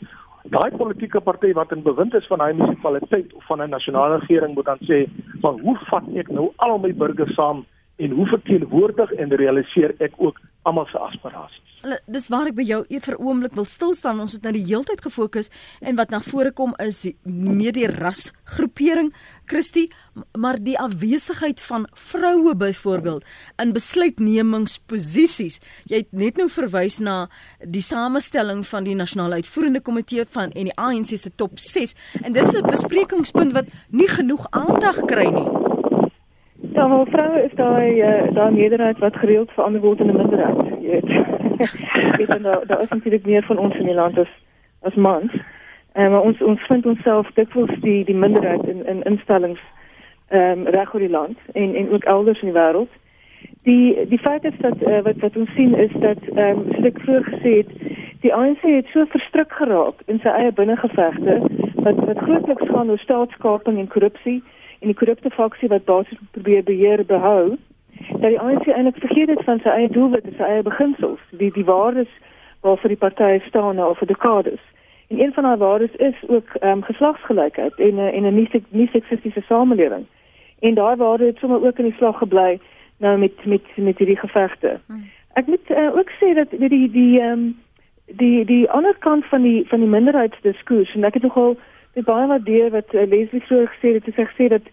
Daai 0.50 0.70
politieke 0.74 1.20
party 1.20 1.52
wat 1.54 1.72
in 1.76 1.84
bewind 1.86 2.14
is 2.18 2.26
van 2.26 2.42
daai 2.42 2.54
munisipaliteit 2.56 3.34
of 3.36 3.44
van 3.46 3.62
'n 3.62 3.70
nasionale 3.70 4.18
regering 4.18 4.54
moet 4.54 4.64
dan 4.64 4.80
sê, 4.88 5.06
"Maar 5.42 5.52
hoe 5.52 5.76
vat 5.90 6.04
ek 6.16 6.30
nou 6.30 6.52
al 6.56 6.78
my 6.78 6.92
burgers 6.94 7.34
saam 7.34 7.64
en 8.00 8.16
hoe 8.18 8.26
verteenwoordig 8.36 9.12
en 9.12 9.36
realiseer 9.42 9.94
ek 9.98 10.16
ook 10.18 10.40
almal 10.68 10.88
se 10.90 10.98
aspirasies?" 10.98 11.70
Hulle 11.80 11.96
dis 12.12 12.26
waar 12.28 12.50
ek 12.50 12.58
by 12.58 12.64
jou 12.68 12.82
e 12.92 12.98
vir 13.00 13.14
oomblik 13.16 13.54
wil 13.56 13.64
stil 13.64 13.94
staan. 13.96 14.18
Ons 14.20 14.34
het 14.36 14.44
nou 14.44 14.52
die 14.52 14.66
heeltyd 14.68 15.00
gefokus 15.00 15.48
en 15.80 15.96
wat 15.96 16.10
na 16.12 16.18
vore 16.20 16.52
kom 16.52 16.74
is 16.84 17.06
meer 17.24 17.72
die 17.72 17.86
rasgroepering, 17.88 19.08
Christie, 19.48 19.86
maar 20.36 20.60
die 20.60 20.76
afwesigheid 20.76 21.62
van 21.64 21.86
vroue 21.96 22.52
byvoorbeeld 22.60 23.24
in 23.64 23.72
besluitnemingsposisies. 23.72 25.60
Jy 25.88 26.02
het 26.04 26.12
net 26.12 26.36
nou 26.36 26.50
verwys 26.52 27.00
na 27.00 27.30
die 27.64 27.84
samestelling 27.84 28.60
van 28.68 28.84
die 28.84 28.98
nasionale 28.98 29.40
uitvoerende 29.40 29.80
komitee 29.80 30.28
van 30.36 30.52
en 30.52 30.68
die 30.68 30.76
ANC 30.76 31.16
se 31.16 31.32
top 31.32 31.56
6 31.56 31.96
en 32.20 32.36
dis 32.36 32.52
'n 32.52 32.68
besprekingspunt 32.68 33.56
wat 33.56 33.72
nie 33.88 34.08
genoeg 34.08 34.46
aandag 34.50 35.00
kry 35.08 35.30
nie. 35.32 35.59
Ja, 36.72 36.86
maar 36.86 37.06
vroue 37.06 37.42
is 37.42 37.54
daai 37.54 38.02
uh, 38.02 38.34
daai 38.34 38.50
meerderheid 38.50 38.98
wat 38.98 39.16
gereeld 39.16 39.50
verander 39.50 39.80
word 39.80 40.00
in 40.00 40.06
'n 40.06 40.16
minderheid, 40.16 40.78
weet. 40.80 41.10
weet 42.16 42.30
dan 42.30 42.42
daar 42.42 42.82
is 42.82 42.88
natuurlik 42.88 43.26
meer 43.26 43.42
van 43.42 43.58
ons 43.58 43.74
in 43.74 43.86
die 43.86 43.94
land 43.94 44.18
as 44.18 44.32
as 44.82 44.94
mans. 44.94 45.32
En 45.92 46.12
uh, 46.12 46.20
ons 46.20 46.42
ons 46.42 46.60
vind 46.66 46.86
onsself 46.86 47.30
dikwels 47.34 47.80
die 47.80 48.04
die 48.04 48.14
minderheid 48.14 48.66
in 48.66 48.86
in 48.86 49.02
instellings 49.02 49.60
ehm 50.28 50.58
um, 50.58 50.66
reg 50.66 50.94
oor 50.94 51.00
die 51.00 51.16
land 51.18 51.38
en 51.52 51.74
en 51.74 51.92
ook 51.92 52.04
elders 52.04 52.40
in 52.40 52.52
die 52.52 52.60
wêreld. 52.60 52.92
Die 53.62 54.08
die 54.08 54.18
feit 54.18 54.44
is 54.44 54.58
dat 54.58 54.82
uh, 54.82 55.00
wat 55.02 55.16
wat 55.16 55.36
ons 55.36 55.54
sien 55.54 55.74
is 55.74 55.92
dat 55.92 56.22
ehm 56.34 56.58
um, 56.58 56.64
soos 56.72 56.84
ek 56.84 57.00
vroeër 57.00 57.24
gesê 57.24 57.56
het, 57.56 57.70
die 58.20 58.34
ANC 58.34 58.62
het 58.62 58.86
so 58.92 59.04
verstrik 59.08 59.52
geraak 59.52 59.94
in 60.06 60.20
sy 60.22 60.28
eie 60.28 60.52
binnengevegte 60.52 61.40
wat 61.74 62.04
wat 62.06 62.18
grootliks 62.18 62.68
gaan 62.68 62.90
oor 62.90 62.98
staatskaping 62.98 63.78
en 63.78 63.88
korrupsie 63.88 64.42
en 64.80 64.86
die 64.86 64.96
korrupte 64.96 65.30
faksie 65.30 65.68
wat 65.68 65.84
basies 65.84 66.18
probeer 66.30 66.62
beheer 66.64 67.04
behou 67.04 67.56
dat 68.08 68.30
die 68.30 68.40
ANC 68.40 68.66
eintlik 68.66 68.96
vergeet 68.96 69.28
het 69.28 69.44
van 69.44 69.60
sy 69.60 69.68
eie 69.68 69.88
doelwitte, 69.92 70.32
sy 70.36 70.42
eie 70.42 70.62
beginsels, 70.62 71.20
die 71.30 71.50
die 71.52 71.64
waardes 71.64 72.10
waarvoor 72.64 72.92
die 72.92 73.00
partye 73.00 73.40
staan 73.46 73.76
nou 73.76 73.94
vir 73.96 74.06
dekades. 74.06 74.62
En 75.10 75.20
een 75.20 75.32
van 75.32 75.42
daai 75.48 75.56
waardes 75.56 75.94
is 75.96 76.16
ook 76.28 76.54
ehm 76.60 76.78
um, 76.78 76.82
geslagsgelykheid 76.82 77.78
en 77.78 77.94
'n 77.94 78.12
en 78.16 78.26
'n 78.26 78.34
nie 78.34 78.64
nie 78.68 78.88
seksistiese 78.92 79.42
samelewing. 79.48 80.06
En 80.60 80.74
daai 80.74 80.96
waarde 80.96 81.24
het 81.24 81.38
sommer 81.38 81.66
ook 81.66 81.78
in 81.78 81.84
die 81.84 81.96
slag 81.96 82.18
gebly 82.18 82.60
nou 82.96 83.18
met 83.18 83.44
met 83.44 83.62
met 83.76 83.98
hierdie 83.98 84.18
gevegte. 84.18 84.80
Hmm. 84.86 85.04
Ek 85.32 85.46
moet 85.46 85.70
uh, 85.70 85.96
ook 85.96 86.10
sê 86.10 86.34
dat 86.34 86.50
weet 86.50 86.70
die 86.70 86.90
die 86.90 87.20
ehm 87.20 87.32
um, 87.32 87.58
die 88.06 88.44
die 88.44 88.70
ander 88.70 88.96
kant 88.98 89.24
van 89.24 89.42
die 89.42 89.68
van 89.68 89.78
die 89.78 89.88
minderheidsdiskus 89.88 90.94
en 90.94 91.04
ek 91.04 91.14
het 91.14 91.22
nogal 91.22 91.56
dit 91.94 92.04
baie 92.04 92.26
waardeer 92.26 92.70
wat 92.70 92.94
uh, 92.94 93.06
Leslie 93.08 93.42
vroeër 93.42 93.68
gesê 93.74 93.94
het, 93.96 94.14
sy 94.14 94.26
gesê 94.32 94.48
dat 94.48 94.70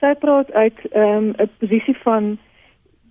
sy 0.00 0.14
praat 0.20 0.52
uit 0.52 0.78
ehm 0.90 1.16
um, 1.16 1.34
'n 1.38 1.50
posisie 1.58 1.96
van 2.02 2.38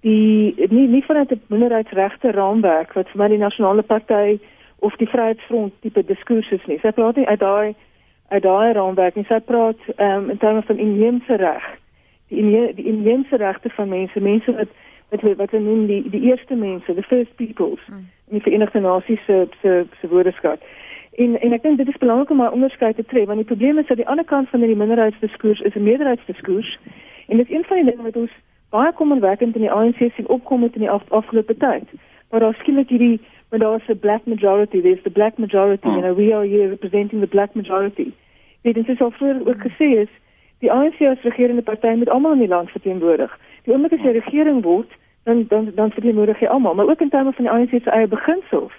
die 0.01 0.53
nie 0.69 0.87
nie 0.87 1.03
vanuit 1.05 1.31
'n 1.31 1.41
minderheidsregte 1.47 2.31
raamwerk 2.31 2.93
wat 2.93 3.09
vir 3.09 3.17
my 3.21 3.27
die 3.27 3.43
nasionale 3.45 3.81
party 3.81 4.39
of 4.79 4.95
die 4.95 5.07
vryheidsfront 5.07 5.73
tipe 5.81 6.03
diskursus 6.05 6.65
nie. 6.65 6.79
Sy 6.79 6.91
praat 6.91 7.15
nie 7.15 7.27
uit 7.27 7.39
daai 7.39 7.75
uit 8.27 8.43
daai 8.43 8.73
raamwerk 8.73 9.15
nie. 9.15 9.25
Sy 9.29 9.39
praat 9.39 9.79
um, 9.97 10.29
in 10.29 10.37
terme 10.37 10.61
van 10.61 10.77
inheemse 10.77 11.35
reg. 11.35 11.65
Die 12.27 12.39
inhe, 12.39 12.73
die 12.73 12.85
inheemse 12.85 13.35
regte 13.35 13.69
van 13.69 13.89
mense, 13.89 14.19
mense 14.19 14.51
wat 14.51 14.67
wat 15.09 15.37
wat 15.37 15.51
hulle 15.51 15.63
noem 15.63 15.85
die 15.87 16.01
die 16.09 16.23
eerste 16.29 16.55
mense, 16.55 16.93
the 16.93 17.03
first 17.03 17.35
peoples 17.35 17.79
hmm. 17.85 18.07
in 18.27 18.39
die 18.39 18.41
Verenigde 18.41 18.79
Nasies 18.79 19.25
se 19.25 19.47
se 19.61 19.85
se 20.01 20.07
woordeskat. 20.07 20.59
En 21.15 21.39
en 21.41 21.53
ek 21.53 21.61
dink 21.61 21.77
dit 21.77 21.87
is 21.87 21.97
belangrik 21.97 22.29
om 22.29 22.41
'n 22.41 22.51
onderskeid 22.51 22.95
te 22.95 23.05
tref 23.05 23.25
want 23.25 23.37
die 23.37 23.51
probleem 23.51 23.77
is 23.77 23.87
dat 23.87 23.97
die 23.97 24.07
ander 24.07 24.25
kant 24.25 24.49
van 24.49 24.59
die 24.59 24.75
minderheidsdiskursus 24.75 25.65
is 25.65 25.75
'n 25.75 25.83
meerderheidsdiskursus 25.83 26.79
en 27.27 27.37
dit 27.37 27.49
is 27.49 27.55
een 27.55 27.63
van 27.63 27.77
die 27.77 27.85
dinge 27.85 28.03
wat 28.03 28.15
ons 28.15 28.31
baie 28.69 28.93
kommerwekkend 28.93 29.55
in 29.55 29.61
die 29.61 29.71
ANC 29.71 29.97
sien 30.15 30.27
opkom 30.27 30.59
met 30.59 30.73
in 30.73 30.79
die 30.79 30.89
af, 30.89 31.03
afgelope 31.09 31.57
tyd. 31.57 31.87
Maar 32.29 32.39
daar 32.39 32.53
skielik 32.53 32.89
hierdie 32.89 33.19
maar 33.49 33.59
daar's 33.59 33.87
'n 33.87 33.99
black 33.99 34.25
majority, 34.25 34.81
there's 34.81 35.01
the 35.01 35.09
black 35.09 35.37
majority, 35.37 35.87
you 35.87 36.01
know, 36.01 36.15
we 36.15 36.33
are 36.35 36.47
here 36.47 36.69
representing 36.69 37.21
the 37.21 37.27
black 37.27 37.53
majority. 37.53 38.11
Dit 38.61 38.89
is 38.89 39.01
al 39.01 39.11
vroeër 39.11 39.47
ook 39.47 39.61
gesê 39.61 39.87
is 39.99 40.09
die 40.59 40.71
ANC 40.71 41.01
as 41.01 41.21
regerende 41.21 41.61
party 41.61 41.87
moet 41.87 42.09
almal 42.09 42.31
in 42.31 42.39
die 42.39 42.47
land 42.47 42.69
verteenwoordig. 42.69 43.39
Die 43.63 43.73
oomblik 43.73 43.93
as 43.93 44.01
jy 44.05 44.11
regering 44.11 44.63
word, 44.63 44.91
dan 45.23 45.45
dan 45.47 45.71
dan 45.75 45.91
verteenwoordig 45.91 46.39
jy 46.39 46.47
almal, 46.47 46.75
maar 46.75 46.89
ook 46.89 47.01
in 47.01 47.09
terme 47.09 47.31
van 47.31 47.43
die 47.43 47.53
ANC 47.53 47.69
se 47.69 47.89
eie 47.89 48.07
beginsels. 48.07 48.73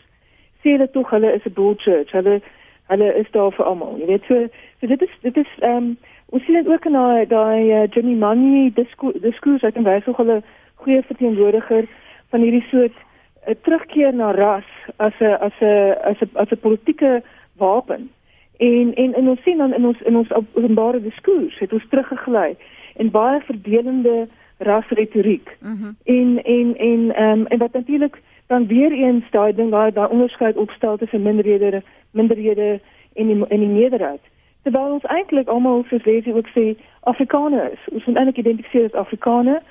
Sê 0.65 0.71
hulle 0.75 0.91
tog 0.91 1.11
hulle 1.11 1.35
is 1.35 1.45
'n 1.47 1.53
bull 1.53 1.77
church. 1.77 2.13
Hulle 2.13 2.41
hulle 2.89 3.15
is 3.15 3.31
daar 3.31 3.53
vir 3.53 3.67
almal. 3.67 3.99
Jy 3.99 4.07
weet 4.07 4.25
so, 4.29 4.49
so 4.81 4.87
dit 4.87 5.03
is 5.03 5.15
dit 5.23 5.37
is 5.37 5.53
ehm 5.61 5.77
um, 5.77 5.97
Ons 6.35 6.45
sien 6.45 6.57
dit 6.59 6.69
ook 6.69 6.85
in 6.85 6.97
daai 6.97 7.27
daai 7.31 7.71
uh, 7.71 7.83
Jimmy 7.91 8.15
Money 8.19 8.73
diskurs 8.75 9.63
ek 9.63 9.77
en 9.79 9.87
wys 9.87 10.07
hoe 10.09 10.17
hulle 10.19 10.41
goeie 10.83 11.03
verteenwoordiger 11.07 11.87
van 12.33 12.43
hierdie 12.43 12.65
soort 12.71 12.97
uh, 12.97 13.55
terugkeer 13.67 14.15
na 14.19 14.33
ras 14.35 14.71
as 14.97 15.15
'n 15.21 15.37
as 15.47 15.61
'n 15.61 15.95
as 16.11 16.23
'n 16.27 16.31
as 16.35 16.51
'n 16.51 16.65
politieke 16.67 17.23
wapen. 17.63 18.11
En 18.59 18.95
en 18.95 19.15
en 19.15 19.29
ons 19.29 19.43
sien 19.43 19.59
dan 19.59 19.75
in 19.75 19.87
ons 19.87 20.01
in 20.03 20.17
ons 20.17 20.33
openbare 20.33 21.03
diskurs 21.03 21.59
het 21.59 21.73
ons 21.73 21.89
teruggegly 21.89 22.57
in 22.97 23.11
baie 23.11 23.41
verdelende 23.41 24.29
rasretoriek. 24.59 25.57
Mm 25.61 25.77
-hmm. 25.77 25.97
En 26.05 26.45
en 26.45 26.77
en 26.77 27.15
ehm 27.15 27.41
um, 27.41 27.47
en 27.47 27.59
wat 27.59 27.73
natuurlik 27.73 28.23
dan 28.55 28.67
weer 28.67 28.93
eens 28.93 29.31
daai 29.31 29.53
ding 29.55 29.71
daai 29.71 29.91
daai 29.93 30.09
onderskeid 30.09 30.57
opstel 30.57 30.97
tussen 30.97 31.23
minderhede 31.23 31.83
minderhede 32.11 32.81
en 33.15 33.27
die 33.27 33.47
en 33.47 33.61
die 33.67 33.75
meerderheid. 33.79 34.25
Terwyl 34.63 34.97
ons 34.99 35.11
eintlik 35.17 35.49
almal 35.49 35.85
soos 35.89 36.05
lees 36.05 36.27
ook 36.27 36.49
sê 36.57 36.67
Afrikaners 37.13 37.89
ons 37.93 38.05
moet 38.05 38.17
eintlik 38.17 38.43
identifiseer 38.45 38.91
as 38.93 39.01
Afrikaners 39.05 39.65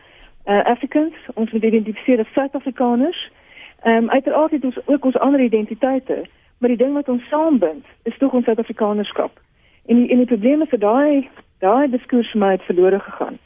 uh, 0.47 0.63
Africans. 0.63 1.15
Ons 1.33 1.51
moet 1.51 1.63
identifiseer 1.63 2.19
as 2.19 2.33
Suid-Afrikaners. 2.33 3.31
Ehm 3.83 4.03
um, 4.03 4.09
uiteraard 4.09 4.51
het 4.51 4.65
ons 4.65 4.79
ook 4.85 5.05
ons 5.05 5.17
ander 5.17 5.41
identiteite 5.41 6.23
maar 6.57 6.69
die 6.69 6.83
ding 6.85 6.93
wat 6.93 7.09
ons 7.09 7.27
saambind 7.27 7.85
is 8.03 8.17
tog 8.17 8.33
ons 8.33 8.45
Suid-Afrikanerskap. 8.45 9.39
En 9.85 9.95
die, 9.95 10.09
en 10.09 10.17
die 10.17 10.25
probleem 10.25 10.61
is 10.61 10.69
dat 10.69 10.79
daai 10.79 11.29
daai 11.59 11.89
diskurs 11.91 12.33
my 12.33 12.51
het 12.51 12.63
verlore 12.63 12.99
gegaan. 12.99 13.37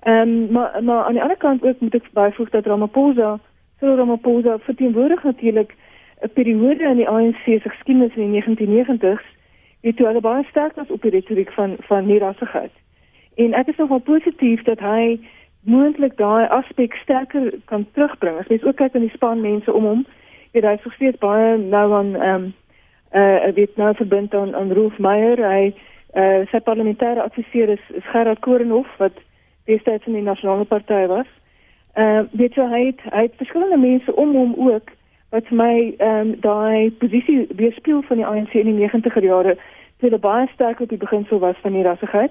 Ehm 0.00 0.28
um, 0.28 0.52
maar 0.52 0.82
maar 0.82 1.04
aan 1.04 1.12
die 1.12 1.22
ander 1.22 1.36
kant 1.36 1.64
ook 1.64 1.80
moet 1.80 1.94
ek 1.94 2.10
byvoeg 2.12 2.50
dat 2.50 2.66
Ramaphosa 2.66 3.38
so 3.80 3.94
Ramaphosa 3.94 4.58
verteenwoordig 4.58 5.22
natuurlik 5.24 5.74
'n 6.22 6.32
periode 6.32 6.84
in 6.84 6.96
die 6.96 7.08
ANC 7.08 7.42
se 7.44 7.70
geskiedenis 7.70 8.16
in 8.16 8.32
die 8.32 8.42
1990s 8.42 9.26
het 9.80 9.96
toe 9.96 10.06
hulle 10.06 10.20
baie 10.20 10.44
sterk 10.44 10.74
was 10.74 10.90
op 10.90 11.02
die 11.02 11.10
retoriek 11.10 11.52
van 11.52 11.76
van 11.78 12.06
nierassigheid. 12.06 12.72
En 13.34 13.52
ek 13.52 13.66
is 13.66 13.76
nogal 13.76 13.98
positief 13.98 14.62
dat 14.62 14.78
hy 14.78 15.20
moontlik 15.60 16.16
daai 16.16 16.46
aspek 16.46 16.94
sterker 16.94 17.52
kan 17.64 17.86
terugbring. 17.92 18.38
As 18.38 18.46
mens 18.46 18.64
ook 18.64 18.76
kyk 18.76 18.94
aan 18.94 19.06
die 19.06 19.14
span 19.14 19.40
mense 19.40 19.72
om 19.72 19.84
hom, 19.84 20.06
het 20.52 20.64
hy 20.64 20.76
so 20.82 20.90
steeds 20.90 21.18
baie 21.18 21.56
nou 21.58 21.92
aan 21.92 22.16
ehm 22.16 22.48
eh 23.10 23.48
uh, 23.48 23.54
weet 23.54 23.76
nou 23.76 23.94
verbind 23.94 24.34
aan 24.34 24.54
aan 24.54 24.72
Rolf 24.72 24.98
Meyer. 24.98 25.38
Hy 25.50 25.74
eh 26.12 26.22
uh, 26.22 26.46
sy 26.50 26.60
parlementêre 26.60 27.22
adviseur 27.22 27.68
is, 27.68 27.84
is 27.94 28.04
Gerard 28.12 28.38
Korenhof 28.40 28.96
wat 28.98 29.12
destyds 29.64 30.06
in 30.06 30.12
die 30.12 30.22
nasionale 30.22 30.64
party 30.64 31.06
was. 31.06 31.26
Ehm 31.98 32.18
uh, 32.18 32.38
weet 32.40 32.54
jy 32.54 32.66
hy 32.70 32.82
het, 32.86 33.00
hy 33.10 33.22
het 33.26 33.40
verskillende 33.40 33.76
mense 33.76 34.14
om 34.14 34.34
hom 34.36 34.54
ook 34.70 34.90
wat 35.34 35.46
vir 35.50 35.56
my 35.56 35.74
ehm 35.96 36.20
um, 36.20 36.28
daai 36.40 36.90
posisie 37.02 37.46
weerspieël 37.60 38.02
van 38.10 38.20
die 38.20 38.26
ANC 38.26 38.54
in 38.54 38.70
die 38.70 38.86
90er 38.86 39.24
jare 39.24 39.54
toe 39.98 40.08
hulle 40.08 40.20
baie 40.22 40.46
sterk 40.52 40.80
op 40.80 40.88
die 40.88 41.00
beginsel 41.04 41.38
was 41.38 41.58
van 41.64 41.74
die 41.74 41.82
rassigheid. 41.82 42.30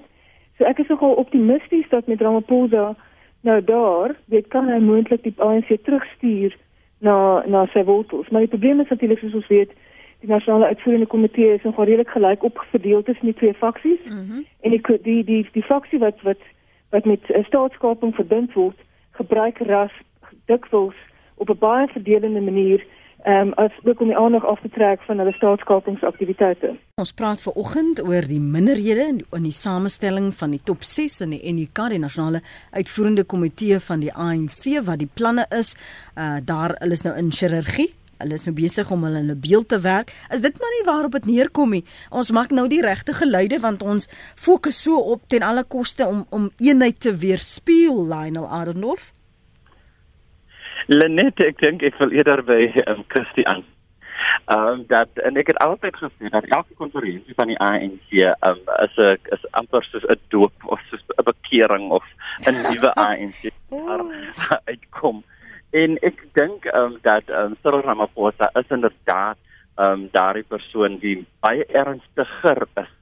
So 0.56 0.64
ek 0.64 0.78
is 0.78 0.88
nogal 0.88 1.20
optimisties 1.20 1.88
dat 1.88 2.06
met 2.06 2.20
Ramaphosa 2.20 2.94
nou 3.40 3.58
daar, 3.64 4.16
dit 4.24 4.48
kan 4.48 4.72
hy 4.72 4.80
moontlik 4.80 5.22
die 5.22 5.34
ANC 5.36 5.70
terugstuur 5.84 6.56
na 6.98 7.44
na 7.46 7.66
sy 7.74 7.84
wortels. 7.84 8.28
Maar 8.28 8.48
die 8.48 8.54
probleem 8.56 8.80
is 8.80 8.88
natuurlik 8.88 9.20
soos 9.20 9.36
ons 9.42 9.52
weet, 9.52 9.76
die 10.24 10.32
nasionale 10.32 10.72
uitvoerende 10.72 11.06
komitee 11.06 11.54
is 11.54 11.62
nogal 11.62 11.84
redelik 11.84 12.10
gelyk 12.10 12.42
opgeverdeel 12.42 13.02
tussen 13.02 13.30
die 13.30 13.38
twee 13.44 13.54
faksies. 13.54 14.00
Mm 14.04 14.26
-hmm. 14.26 14.44
En 14.60 14.70
die 14.70 14.98
die 15.02 15.24
die 15.24 15.48
die 15.52 15.68
faksie 15.70 15.98
wat 15.98 16.22
wat 16.22 16.42
wat 16.90 17.04
met 17.04 17.30
uh, 17.30 17.44
staatskaping 17.44 18.14
verbind 18.14 18.52
word, 18.52 18.78
gebruik 19.18 19.58
ras 19.66 19.94
dikwels 20.46 20.96
op 21.34 21.50
'n 21.50 21.58
baie 21.58 21.88
verdelende 21.88 22.40
manier 22.40 22.86
ehm 23.24 23.48
um, 23.48 23.52
as 23.52 23.72
ook 23.84 24.00
om 24.00 24.06
die 24.06 24.16
aandag 24.16 24.44
af 24.44 24.60
te 24.60 24.68
trek 24.68 25.00
van 25.02 25.18
hulle 25.18 25.32
staatskapingsaktiwiteite. 25.32 26.76
Ons 26.94 27.12
praat 27.12 27.42
ver 27.42 27.52
oggend 27.52 28.02
oor 28.02 28.26
die 28.28 28.40
minderhede 28.40 29.06
in 29.08 29.16
die, 29.16 29.26
in 29.30 29.42
die 29.42 29.52
samestelling 29.52 30.34
van 30.34 30.50
die 30.50 30.62
top 30.64 30.82
6 30.82 31.20
in 31.20 31.30
die 31.30 31.52
NUK, 31.52 31.88
die 31.90 31.98
nasionale 31.98 32.40
uitvoerende 32.70 33.24
komitee 33.24 33.80
van 33.80 34.00
die 34.00 34.14
ANC 34.14 34.78
wat 34.84 34.98
die 34.98 35.10
planne 35.14 35.46
is. 35.58 35.74
Uh 36.14 36.36
daar 36.44 36.76
hulle 36.78 36.92
is 36.92 37.02
nou 37.02 37.16
in 37.16 37.32
chirurgie 37.32 37.90
Hulle 38.18 38.34
is 38.34 38.46
nou 38.46 38.54
besig 38.54 38.90
om 38.90 39.04
hulle 39.04 39.18
in 39.18 39.30
'n 39.30 39.40
beeld 39.40 39.68
te 39.68 39.80
werk. 39.80 40.14
Is 40.30 40.40
dit 40.40 40.58
maar 40.60 40.74
nie 40.76 40.86
waarop 40.86 41.12
dit 41.12 41.26
neerkom 41.26 41.70
nie. 41.70 41.84
Ons 42.10 42.30
maak 42.30 42.50
nou 42.50 42.68
die 42.68 42.82
regte 42.82 43.12
geluide 43.12 43.60
want 43.60 43.82
ons 43.82 44.08
fokus 44.34 44.82
so 44.82 44.98
op 44.98 45.20
ten 45.28 45.42
alle 45.42 45.64
koste 45.64 46.06
om 46.06 46.26
om 46.30 46.50
eenheid 46.58 47.00
te 47.00 47.16
weerspieël 47.16 48.06
Lionel 48.06 48.48
Adendorf. 48.48 49.12
Lenet, 50.86 51.40
ek 51.44 51.58
dink 51.58 51.82
ek 51.82 51.98
wil 51.98 52.10
eerder 52.10 52.42
by 52.42 52.62
um, 52.88 53.04
Christian. 53.08 53.64
Ehm 54.48 54.68
um, 54.68 54.84
dat 54.88 55.08
en 55.22 55.36
ek 55.36 55.46
het 55.52 55.58
altyd 55.60 55.96
gesê 55.96 56.30
dat 56.32 56.44
elke 56.44 56.74
konferensie 56.74 57.34
van 57.36 57.46
die 57.46 57.58
ANC 57.60 58.08
ehm 58.10 58.56
um, 58.56 58.60
is 58.84 58.96
'n 58.96 59.18
is 59.36 59.44
amper 59.50 59.84
soos 59.84 60.06
'n 60.08 60.20
doop 60.28 60.54
of 60.64 60.80
soos 60.90 61.04
'n 61.06 61.24
bekering 61.24 61.90
of 61.90 62.04
'n 62.46 62.56
nuwe 62.66 62.94
ANC 63.06 63.52
uitkom. 64.72 65.24
En 65.70 65.98
ek 66.00 66.22
dink 66.32 66.64
ehm 66.64 66.94
um, 66.94 66.98
dat 67.04 67.28
ehm 67.28 67.52
um, 67.52 67.56
Cyril 67.62 67.84
Ramaphosa 67.84 68.48
is 68.60 68.70
inderdaad 68.72 69.36
ehm 69.76 69.90
um, 69.92 70.08
daardie 70.12 70.46
persoon 70.48 70.98
wie 71.02 71.26
baie 71.44 71.64
ernstiger 71.66 72.64
is 72.80 72.92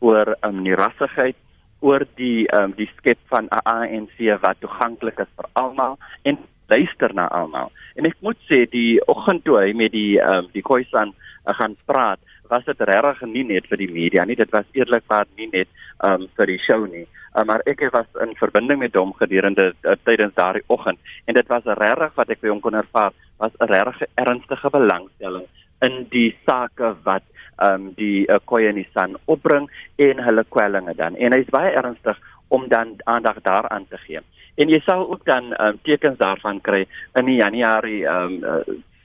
oor 0.00 0.32
ehm 0.40 0.56
um, 0.56 0.64
die 0.64 0.74
rassigheid 0.74 1.36
oor 1.80 2.06
die 2.16 2.46
ehm 2.48 2.70
um, 2.70 2.72
die 2.78 2.88
skep 2.96 3.20
van 3.28 3.44
'n 3.44 3.60
ANC 3.74 4.16
wat 4.40 4.60
toeganklik 4.60 5.20
is 5.20 5.32
vir 5.36 5.48
almal 5.52 5.98
en 6.22 6.38
luister 6.68 7.14
na 7.14 7.28
almal. 7.28 7.72
En 7.94 8.06
ek 8.08 8.16
moet 8.20 8.40
sê 8.48 8.64
die 8.70 9.00
oggend 9.06 9.44
toe 9.44 9.58
hy 9.60 9.72
met 9.72 9.92
die 9.92 10.16
ehm 10.20 10.44
um, 10.44 10.48
die 10.52 10.62
Khoisan 10.62 11.12
uh, 11.12 11.54
gaan 11.60 11.76
praat, 11.84 12.20
was 12.48 12.64
dit 12.64 12.80
regtig 12.80 13.22
nie 13.28 13.44
net 13.44 13.66
vir 13.70 13.80
die 13.80 13.90
media 13.92 14.24
nie, 14.24 14.36
dit 14.36 14.50
was 14.52 14.66
eerlikwaar 14.72 15.26
nie 15.36 15.48
net 15.52 15.68
um, 16.04 16.28
vir 16.36 16.46
die 16.46 16.60
show 16.66 16.84
nie. 16.86 17.06
Uh, 17.34 17.44
maar 17.48 17.64
ek 17.66 17.82
was 17.94 18.06
in 18.22 18.34
verbinding 18.38 18.78
met 18.78 18.94
hom 18.94 19.12
gedurende 19.18 19.72
uh, 19.72 19.96
tydens 20.04 20.34
daardie 20.38 20.64
oggend 20.68 20.98
en 21.26 21.34
dit 21.34 21.48
was 21.50 21.66
regtig 21.80 22.14
wat 22.14 22.30
ek 22.30 22.42
by 22.42 22.52
hom 22.52 22.60
kon 22.62 22.78
ervaar 22.78 23.12
was 23.42 23.54
'n 23.60 23.70
regtig 23.72 24.08
ernstige 24.14 24.70
belangstelling 24.70 25.46
in 25.82 26.06
die 26.10 26.30
sake 26.46 26.94
wat 27.04 27.24
um, 27.58 27.92
die 27.98 28.26
uh, 28.28 28.38
Koyanisan 28.44 29.16
opbring 29.26 29.68
en 29.96 30.22
hulle 30.26 30.44
kwellinge 30.48 30.94
dan 30.94 31.16
en 31.16 31.32
hy 31.32 31.42
is 31.42 31.50
baie 31.50 31.74
ernstig 31.74 32.20
om 32.48 32.68
dan 32.68 32.96
aandag 33.04 33.40
daaraan 33.42 33.86
te 33.88 33.98
gee. 34.06 34.20
En 34.54 34.70
jy 34.70 34.78
sal 34.86 35.02
ook 35.10 35.24
dan 35.26 35.54
um, 35.58 35.78
tekens 35.82 36.18
daarvan 36.18 36.60
kry 36.60 36.84
in 37.18 37.26
die 37.26 37.40
Januarie 37.40 38.04
um, 38.06 38.36
uh, 38.44 38.62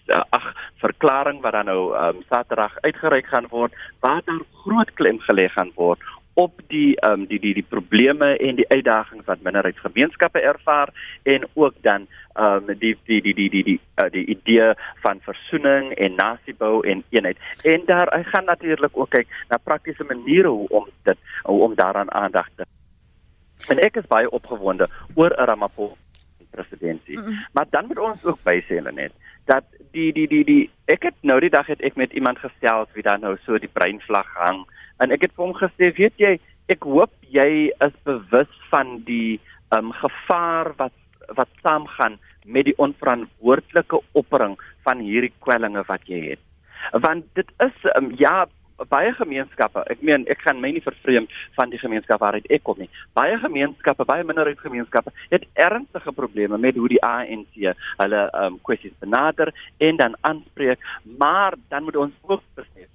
ag 0.10 0.54
verklaring 0.82 1.42
wat 1.42 1.54
dan 1.58 1.66
nou 1.66 1.96
um, 1.98 2.24
Saterdag 2.30 2.78
uitgereik 2.82 3.26
gaan 3.26 3.48
word 3.50 3.74
waar 4.00 4.22
daar 4.26 4.46
groot 4.64 4.94
klem 4.94 5.20
gelê 5.28 5.50
gaan 5.50 5.72
word 5.76 6.00
op 6.40 6.62
die 6.72 6.96
um, 7.10 7.26
die 7.28 7.40
die 7.40 7.54
die 7.54 7.66
probleme 7.68 8.38
en 8.38 8.56
die 8.56 8.68
uitdagings 8.70 9.26
wat 9.28 9.42
minderheidsgemeenskappe 9.44 10.40
ervaar 10.40 10.90
en 11.24 11.48
ook 11.54 11.76
dan 11.82 12.08
um, 12.40 12.66
die 12.80 12.96
die 13.06 13.22
die 13.22 13.34
die 13.34 13.50
die 13.50 13.64
die 13.64 13.80
uh, 14.02 14.08
die 14.12 14.26
idee 14.26 14.74
van 15.04 15.20
versoening 15.26 15.92
en 15.98 16.16
nasiebou 16.16 16.88
en 16.88 17.04
eenheid. 17.10 17.38
En 17.64 17.84
daar 17.86 18.14
hy 18.16 18.24
gaan 18.24 18.46
natuurlik 18.46 18.98
ook 18.98 19.10
kyk 19.10 19.28
na 19.50 19.58
praktiese 19.64 20.04
maniere 20.04 20.48
hoe 20.48 20.68
om 20.68 20.88
dit 21.04 21.18
hoe 21.44 21.62
om 21.68 21.76
daaraan 21.76 22.12
aandag 22.12 22.48
te. 22.56 22.66
En 23.68 23.82
ek 23.84 24.00
is 24.00 24.08
baie 24.08 24.30
opgewonde 24.30 24.88
oor 25.16 25.36
Ramaphosa 25.36 26.08
presidentskap. 26.52 27.16
Mm 27.16 27.24
-hmm. 27.24 27.46
Maar 27.52 27.66
dan 27.70 27.86
moet 27.88 28.00
ons 28.00 28.26
ook 28.26 28.40
bysê 28.44 28.76
hulle 28.80 28.92
net 28.92 29.12
dat 29.50 29.66
die 29.98 30.12
die 30.14 30.28
die 30.30 30.44
die 30.46 30.64
ek 30.94 31.10
het 31.10 31.18
nou 31.26 31.40
die 31.42 31.54
dag 31.54 31.68
het 31.68 31.82
ek 31.82 31.98
met 31.98 32.14
iemand 32.14 32.40
gesels 32.40 32.90
wie 32.94 33.06
dan 33.06 33.26
nou 33.26 33.36
so 33.46 33.58
die 33.58 33.72
breinvlag 33.74 34.30
hang 34.38 34.66
En 35.00 35.16
ek 35.16 35.24
het 35.26 35.36
vir 35.36 35.46
hom 35.48 35.56
gesê, 35.56 35.92
weet 35.96 36.20
jy, 36.20 36.34
ek 36.72 36.86
hoop 36.88 37.12
jy 37.32 37.72
is 37.72 37.96
bewus 38.08 38.52
van 38.72 39.00
die 39.08 39.40
um, 39.76 39.94
gevaar 40.02 40.74
wat 40.82 40.96
wat 41.38 41.50
saamgaan 41.62 42.16
met 42.50 42.66
die 42.66 42.74
onverantwoordelike 42.82 44.00
opbring 44.18 44.56
van 44.88 45.04
hierdie 45.06 45.32
kwellinge 45.46 45.84
wat 45.86 46.08
jy 46.10 46.24
het. 46.32 46.42
Want 47.06 47.28
dit 47.38 47.52
is 47.62 47.86
um, 47.94 48.10
ja 48.18 48.48
baie 48.90 49.14
gemeenskappe. 49.14 49.84
Ek 49.92 50.02
meen 50.02 50.26
ek 50.28 50.42
gaan 50.46 50.62
my 50.62 50.72
nie 50.72 50.84
vervreem 50.84 51.28
van 51.58 51.70
die 51.70 51.82
gemeenskap 51.82 52.20
waaruit 52.20 52.48
ek 52.50 52.64
kom 52.64 52.80
nie. 52.80 52.90
Baie 53.14 53.38
gemeenskappe, 53.38 54.06
baie 54.06 54.24
minderheidsgemeenskappe 54.24 55.12
het 55.30 55.48
ernstige 55.54 56.12
probleme 56.12 56.58
met 56.58 56.76
hoe 56.76 56.88
die 56.88 57.04
ANC 57.04 57.60
hulle 58.04 58.22
ehm 58.30 58.54
um, 58.54 58.60
kwessies 58.64 58.96
benader 59.00 59.54
en 59.78 59.98
dan 59.98 60.16
aanspreek, 60.22 60.80
maar 61.18 61.56
dan 61.70 61.84
moet 61.84 61.96
ons 61.96 62.16
ook 62.28 62.44
besef 62.56 62.88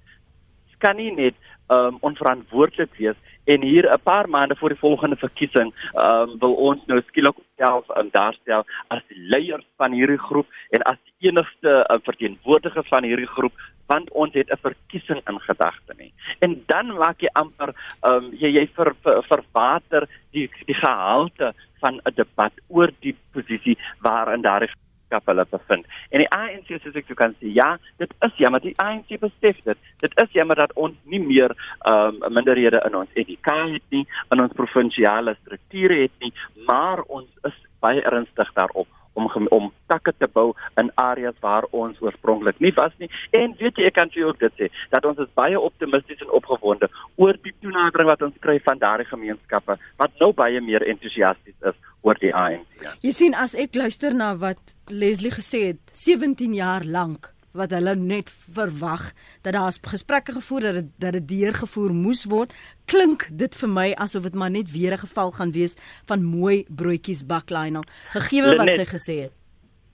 kan 0.85 0.99
nie 1.01 1.11
net 1.13 1.35
um 1.73 1.97
onverantwoordelik 2.05 2.91
wees 3.01 3.17
en 3.53 3.61
hier 3.61 3.85
'n 3.89 4.01
paar 4.03 4.29
maande 4.29 4.55
voor 4.55 4.69
die 4.69 4.83
volgende 4.85 5.15
verkiesing 5.15 5.73
um 6.05 6.29
wil 6.39 6.53
ons 6.69 6.81
nou 6.85 7.01
skielik 7.01 7.37
self 7.57 7.85
um, 7.97 8.09
daarstel 8.11 8.61
as 8.87 9.01
die 9.07 9.21
leiers 9.33 9.67
van 9.77 9.91
hierdie 9.91 10.21
groep 10.27 10.47
en 10.69 10.81
as 10.91 10.99
die 11.05 11.29
enigste 11.29 11.71
um, 11.89 12.01
verteenwoordigers 12.09 12.87
van 12.87 13.03
hierdie 13.03 13.33
groep 13.37 13.53
want 13.87 14.11
ons 14.11 14.33
het 14.33 14.49
'n 14.49 14.61
verkiesing 14.61 15.21
in 15.29 15.39
gedagte 15.39 15.93
nie. 15.97 16.13
En 16.39 16.63
dan 16.65 16.93
maak 16.93 17.19
jy 17.21 17.29
amper 17.33 17.73
um 18.01 18.31
jy 18.33 18.49
jy 18.57 18.67
ver, 18.75 18.95
ver, 19.03 19.23
verwater 19.23 20.07
die 20.31 20.49
die 20.65 20.75
gehalte 20.75 21.53
van 21.79 22.01
'n 22.03 22.15
debat 22.15 22.53
oor 22.67 22.91
die 22.99 23.15
posisie 23.31 23.77
waarin 24.01 24.41
daar 24.41 24.67
gemeenskap 25.15 25.25
hulle 25.25 25.45
bevind. 25.49 25.85
En 26.09 26.19
die 26.19 26.29
ANC 26.29 26.81
soos 26.81 26.95
ek 26.95 27.15
kan 27.15 27.35
sê, 27.39 27.53
ja, 27.53 27.77
dit 27.97 28.11
is 28.21 28.33
jammer 28.37 28.61
die 28.61 28.75
ANC 28.77 29.19
besef 29.19 29.57
dit. 29.63 29.77
Dit 30.01 30.11
is 30.23 30.31
jammer 30.31 30.55
dat 30.55 30.73
ons 30.75 30.95
nie 31.03 31.19
meer 31.19 31.55
ehm 31.85 32.23
um, 32.23 32.33
minderhede 32.33 32.81
in 32.85 32.95
ons 32.95 33.09
EDK 33.13 33.51
het 33.73 33.83
nie, 33.89 34.05
in 34.31 34.41
ons 34.41 34.53
provinsiale 34.53 35.35
strukture 35.41 36.01
het 36.01 36.11
nie, 36.19 36.33
maar 36.67 37.01
ons 37.07 37.29
is 37.43 37.53
baie 37.79 38.01
ernstig 38.01 38.51
daarop 38.53 38.87
om 39.15 39.29
om 39.55 39.71
takke 39.91 40.13
te 40.17 40.27
bou 40.27 40.53
in 40.81 40.91
areas 41.01 41.37
waar 41.43 41.67
ons 41.71 41.99
oorspronklik 42.03 42.59
nie 42.63 42.73
was 42.75 42.93
nie. 43.01 43.09
En 43.31 43.55
weet 43.59 43.79
jy, 43.79 43.89
ek 43.89 43.97
kan 43.99 44.11
vir 44.13 44.21
jou 44.21 44.31
ook 44.31 44.41
dit 44.43 44.61
sê 44.61 44.69
dat 44.93 45.05
ons 45.07 45.19
is 45.23 45.31
baie 45.39 45.59
optimisties 45.59 46.21
en 46.25 46.33
opgewonde 46.39 46.89
oor 47.21 47.39
die 47.43 47.55
toenadering 47.61 48.11
wat 48.11 48.25
ons 48.27 48.39
kry 48.45 48.57
van 48.67 48.81
daardie 48.81 49.09
gemeenskappe 49.09 49.77
wat 50.01 50.23
nou 50.23 50.31
baie 50.35 50.61
meer 50.61 50.85
entoesiasties 50.95 51.57
is 51.71 51.77
oor 52.05 52.19
die 52.21 52.33
ANC. 52.35 52.89
Jy 53.05 53.13
sien 53.15 53.37
as 53.37 53.55
ek 53.57 53.77
luister 53.79 54.13
na 54.13 54.33
wat 54.39 54.75
Leslie 54.91 55.33
gesê 55.33 55.65
het 55.71 55.95
17 55.97 56.53
jaar 56.53 56.85
lank 56.85 57.31
wat 57.55 57.71
hulle 57.75 57.95
net 57.95 58.29
verwag 58.57 59.11
dat 59.41 59.53
daar 59.53 59.71
gesprekke 59.91 60.35
gevoer 60.37 60.67
dat 60.67 60.73
dit 60.79 60.89
dat 60.99 61.13
dit 61.17 61.27
deurgevoer 61.27 61.93
moes 61.93 62.25
word 62.31 62.53
klink 62.91 63.27
dit 63.31 63.55
vir 63.61 63.69
my 63.69 63.87
asof 64.05 64.27
dit 64.29 64.35
maar 64.35 64.51
net 64.51 64.71
weer 64.71 64.93
'n 64.93 65.05
geval 65.07 65.31
gaan 65.31 65.51
wees 65.51 65.75
van 66.07 66.23
mooi 66.23 66.65
broodjies 66.69 67.25
bak 67.25 67.49
Lionel 67.49 67.85
gegee 68.13 68.41
wat 68.41 68.73
sy 68.73 68.85
gesê 68.85 69.15
het 69.25 69.33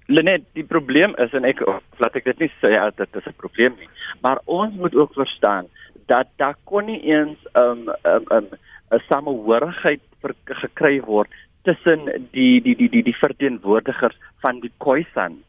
Lenet 0.07 0.43
die 0.53 0.66
probleem 0.66 1.16
is 1.18 1.34
en 1.34 1.45
ek 1.45 1.62
laat 1.99 2.16
ek 2.16 2.26
dit 2.26 2.39
nie 2.39 2.51
sê 2.62 2.72
dat 2.74 2.97
dit 2.97 3.16
is 3.16 3.28
'n 3.28 3.38
probleem 3.38 3.74
nie 3.80 3.89
maar 4.22 4.39
ons 4.45 4.74
moet 4.76 4.95
ook 4.95 5.14
verstaan 5.14 5.68
dat 6.07 6.28
daar 6.38 6.57
kon 6.64 6.86
nie 6.86 7.01
eens 7.03 7.38
'n 7.53 7.62
um, 7.62 7.89
'n 7.89 8.09
um, 8.16 8.26
'n 8.30 8.45
um, 8.91 8.99
samehorigheid 9.09 10.01
gekry 10.45 11.01
word 11.01 11.30
tussen 11.64 12.05
die 12.32 12.62
die 12.62 12.76
die 12.76 12.89
die 12.89 13.03
die 13.03 13.18
verteenwoordigers 13.18 14.18
van 14.41 14.59
die 14.59 14.72
Khoisan. 14.78 15.41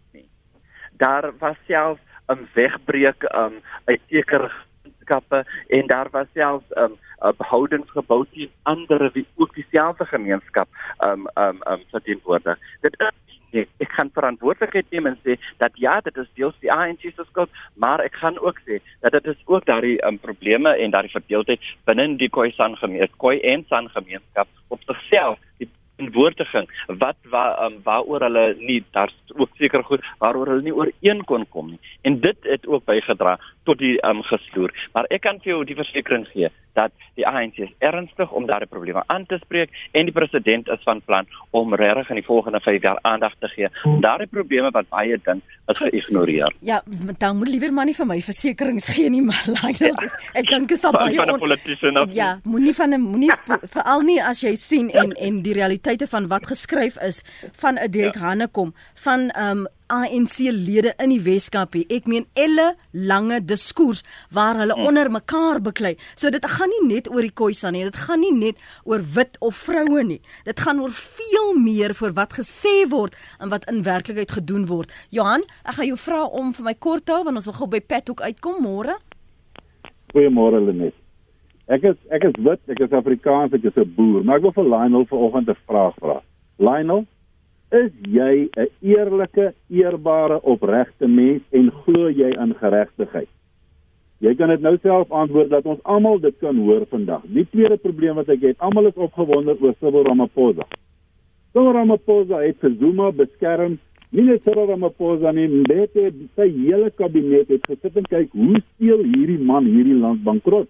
Daar 1.02 1.32
was 1.38 1.56
self 1.66 1.98
'n 1.98 2.32
um, 2.32 2.48
wegbreek 2.54 3.22
um 3.34 3.54
uit 3.84 4.00
sekere 4.08 4.50
gemeenskappe 4.50 5.44
en 5.68 5.86
daar 5.86 6.08
was 6.10 6.26
self 6.34 6.62
um 6.76 6.94
behoudings 7.36 7.90
gebou 7.90 8.24
teen 8.30 8.50
ander 8.62 9.10
wie 9.12 9.26
ook 9.36 9.54
dieselfde 9.54 10.04
gemeenskap 10.04 10.68
um 11.06 11.26
um 11.34 11.58
um 11.70 11.82
verteenwoordig. 11.90 12.58
Dit 12.80 13.00
is 13.00 13.22
Nee, 13.52 13.66
ek 13.84 13.90
kan 13.92 14.08
verantwoordelikheid 14.16 14.86
neem 14.94 15.10
en 15.10 15.18
sê 15.20 15.34
dat 15.60 15.74
ja, 15.76 15.98
dit 16.00 16.16
is 16.16 16.28
deels 16.38 16.54
die 16.64 16.70
ANC 16.72 17.02
se 17.04 17.24
skuld, 17.28 17.50
maar 17.76 18.00
ek 18.00 18.14
gaan 18.22 18.38
ook 18.40 18.62
sê 18.64 18.78
dat 19.04 19.12
dit 19.12 19.26
is 19.34 19.42
ook 19.44 19.66
daardie 19.68 19.98
um, 20.08 20.16
probleme 20.18 20.72
en 20.72 20.94
daardie 20.94 21.12
verdeeldheid 21.12 21.60
binne 21.84 22.06
die 22.16 22.30
Khoisan 22.32 22.78
gemeenskap, 22.80 23.18
Khoi 23.20 23.40
en 23.52 23.66
San 23.68 23.90
gemeenskap 23.92 24.48
op 24.72 24.80
sigself 24.88 25.36
die 25.60 25.68
verantwoordiging 26.02 26.68
wat 26.98 27.16
waar 27.30 27.64
um, 27.64 27.80
waaroor 27.84 28.20
hulle 28.20 28.54
nie 28.58 28.82
daar's 28.90 29.14
ook 29.36 29.50
seker 29.56 29.84
goed 29.84 30.02
waaroor 30.18 30.46
hulle 30.46 30.62
nie 30.62 30.74
ooreen 30.74 31.24
kon 31.24 31.46
kom 31.48 31.70
nie. 31.70 31.80
En 32.02 32.20
dit 32.20 32.36
het 32.42 32.66
ook 32.66 32.84
bygedra 32.84 33.38
tot 33.64 33.78
die 33.78 33.98
um, 34.06 34.22
gestoor 34.22 34.72
maar 34.92 35.06
ek 35.10 35.22
kan 35.22 35.38
vir 35.40 35.52
jou 35.54 35.64
die 35.64 35.78
versekering 35.78 36.26
gee 36.32 36.50
dat 36.72 36.92
die 37.14 37.26
ANC 37.26 37.58
is 37.58 37.72
ernstig 37.78 38.30
om 38.30 38.46
daardie 38.46 38.68
probleme 38.68 39.02
aan 39.06 39.26
te 39.26 39.38
spreek 39.42 39.70
en 39.92 40.08
die 40.08 40.14
president 40.14 40.68
is 40.68 40.82
van 40.84 41.00
plan 41.04 41.26
om 41.50 41.74
regtig 41.74 42.08
in 42.08 42.20
die 42.20 42.24
volgende 42.24 42.60
5 42.60 42.82
jaar 42.82 42.98
aandag 43.02 43.34
te 43.38 43.48
gee 43.48 43.68
om 43.84 44.00
daardie 44.00 44.26
probleme 44.26 44.70
wat 44.70 44.88
baie 44.88 45.18
dink 45.24 45.42
is 45.66 45.78
geïgnoreer. 45.78 46.54
Ja, 46.60 46.82
dan 47.18 47.36
moet 47.36 47.48
liewer 47.48 47.72
maar 47.72 47.84
nie 47.84 47.96
vir 47.96 48.06
my 48.06 48.20
versekerings 48.22 48.88
gee 48.94 49.10
nie, 49.10 49.22
maar 49.28 49.44
Lionel, 49.46 50.00
ja. 50.06 50.10
ek 50.40 50.48
dink 50.50 50.72
is 50.76 50.84
al 50.84 50.96
baie 50.96 51.16
van 51.16 51.34
'n 51.34 51.38
politisie 51.38 51.92
af. 51.98 52.14
Ja, 52.14 52.38
moenie 52.44 52.74
van 52.74 52.94
'n 52.94 53.00
moenie 53.00 53.32
veral 53.74 54.00
nie 54.00 54.20
as 54.22 54.40
jy 54.40 54.54
sien 54.56 54.90
en 54.90 55.12
en 55.12 55.42
die 55.42 55.54
realiteite 55.54 56.08
van 56.08 56.28
wat 56.28 56.46
geskryf 56.46 56.96
is 57.00 57.22
van 57.52 57.78
'n 57.78 57.90
Dirk 57.90 58.14
ja. 58.14 58.20
Hannekom 58.20 58.74
van 58.94 59.30
ehm 59.30 59.58
um, 59.58 59.66
ANC-lede 59.92 60.94
in 61.02 61.12
die 61.12 61.20
Weskaap 61.22 61.76
hê. 61.76 61.82
Ek 61.92 62.08
meen 62.10 62.24
elle 62.38 62.72
lange 62.92 63.40
diskurs 63.44 64.02
waar 64.32 64.56
hulle 64.60 64.76
hmm. 64.78 64.88
onder 64.88 65.10
mekaar 65.12 65.60
beklei. 65.64 65.94
So 66.16 66.32
dit 66.32 66.46
gaan 66.48 66.72
nie 66.72 66.94
net 66.94 67.10
oor 67.12 67.24
die 67.24 67.34
Khoisan 67.34 67.76
nie. 67.76 67.84
Dit 67.88 68.00
gaan 68.06 68.22
nie 68.24 68.32
net 68.32 68.60
oor 68.88 69.04
wit 69.16 69.36
of 69.40 69.58
vroue 69.66 70.04
nie. 70.08 70.20
Dit 70.48 70.64
gaan 70.64 70.80
oor 70.80 70.94
veel 70.96 71.52
meer 71.60 71.96
vir 71.98 72.16
wat 72.16 72.38
gesê 72.40 72.82
word 72.90 73.16
en 73.38 73.52
wat 73.52 73.68
in 73.70 73.84
werklikheid 73.86 74.32
gedoen 74.40 74.66
word. 74.70 74.92
Johan, 75.10 75.44
ek 75.66 75.78
gaan 75.78 75.90
jou 75.92 76.00
vra 76.06 76.24
om 76.26 76.52
vir 76.56 76.70
my 76.70 76.76
kort 76.88 77.06
te 77.06 77.16
hou 77.16 77.24
want 77.28 77.42
ons 77.42 77.50
wil 77.50 77.60
gou 77.60 77.70
by 77.76 77.84
Pat 77.92 78.10
ook 78.10 78.24
uitkom 78.24 78.62
môre. 78.64 78.96
Goeiemôre 80.12 80.60
Lenet. 80.64 80.96
Ek 81.72 81.84
is 81.86 81.96
ek 82.12 82.26
is 82.26 82.36
wit, 82.42 82.60
ek 82.68 82.80
is 82.84 82.92
Afrikaans, 82.92 83.54
ek 83.54 83.64
is 83.64 83.76
'n 83.76 83.94
boer, 83.96 84.24
maar 84.24 84.36
ek 84.36 84.42
wil 84.42 84.52
vir 84.52 84.64
Lionel 84.64 85.06
vanoggend 85.06 85.48
'n 85.48 85.56
vraag 85.66 85.94
vra. 86.00 86.20
Lionel, 86.58 87.06
is 87.72 87.92
jy 88.08 88.48
'n 88.56 88.68
eerlike, 88.80 89.54
eerbare, 89.68 90.40
opregte 90.42 91.08
mens 91.08 91.42
en 91.50 91.70
glo 91.70 92.08
jy 92.08 92.30
in 92.36 92.54
geregtigheid? 92.54 93.28
Jy 94.18 94.34
kan 94.34 94.48
dit 94.48 94.60
nou 94.60 94.76
self 94.82 95.10
antwoord 95.10 95.50
dat 95.50 95.64
ons 95.66 95.82
almal 95.82 96.20
dit 96.20 96.34
kan 96.38 96.56
hoor 96.56 96.86
vandag. 96.86 97.22
Die 97.24 97.46
tweede 97.50 97.76
probleem 97.76 98.14
wat 98.14 98.28
ek 98.28 98.40
het, 98.40 98.58
almal 98.58 98.86
is 98.86 98.94
opgewonde 98.94 99.56
oor 99.60 99.74
Cyril 99.80 100.04
Ramaphosa. 100.04 100.66
Cyril 101.52 101.72
Ramaphosa 101.72 102.38
het 102.42 102.56
Zuma 102.78 103.10
beskerm 103.10 103.78
Nie 104.12 104.22
net 104.22 104.42
Cyril 104.44 104.66
Ramaphosa 104.68 105.30
nie, 105.32 105.46
net 105.48 105.94
sy 106.36 106.48
hele 106.52 106.90
kabinet 106.90 107.48
het 107.48 107.62
gesit 107.64 107.94
en 107.96 108.04
kyk 108.10 108.34
hoe 108.36 108.60
steel 108.60 109.00
hierdie 109.08 109.38
man 109.40 109.64
hierdie 109.64 109.96
land 109.96 110.20
bankrot. 110.26 110.68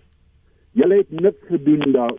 Julle 0.78 1.00
het 1.00 1.11
niks 1.11 1.48
gedoen 1.48 1.82
daar. 1.90 2.14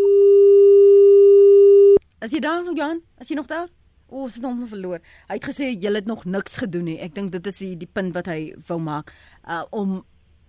As 2.19 2.35
jy 2.35 2.43
daar, 2.43 2.67
Jan, 2.75 2.99
as 3.23 3.31
jy 3.31 3.39
nog 3.39 3.47
daar? 3.47 3.71
O, 4.13 4.27
ons 4.27 4.37
het 4.37 4.45
hom 4.45 4.61
verloor. 4.69 5.01
Hy 5.27 5.37
het 5.39 5.49
gesê 5.49 5.71
julle 5.73 6.03
het 6.03 6.09
nog 6.09 6.25
niks 6.29 6.59
gedoen 6.61 6.85
nie. 6.91 6.99
Ek 7.01 7.15
dink 7.17 7.33
dit 7.33 7.49
is 7.49 7.57
die, 7.63 7.73
die 7.81 7.89
punt 7.89 8.13
wat 8.13 8.29
hy 8.31 8.53
wou 8.69 8.79
maak 8.81 9.13
uh 9.43 9.63
om 9.73 10.03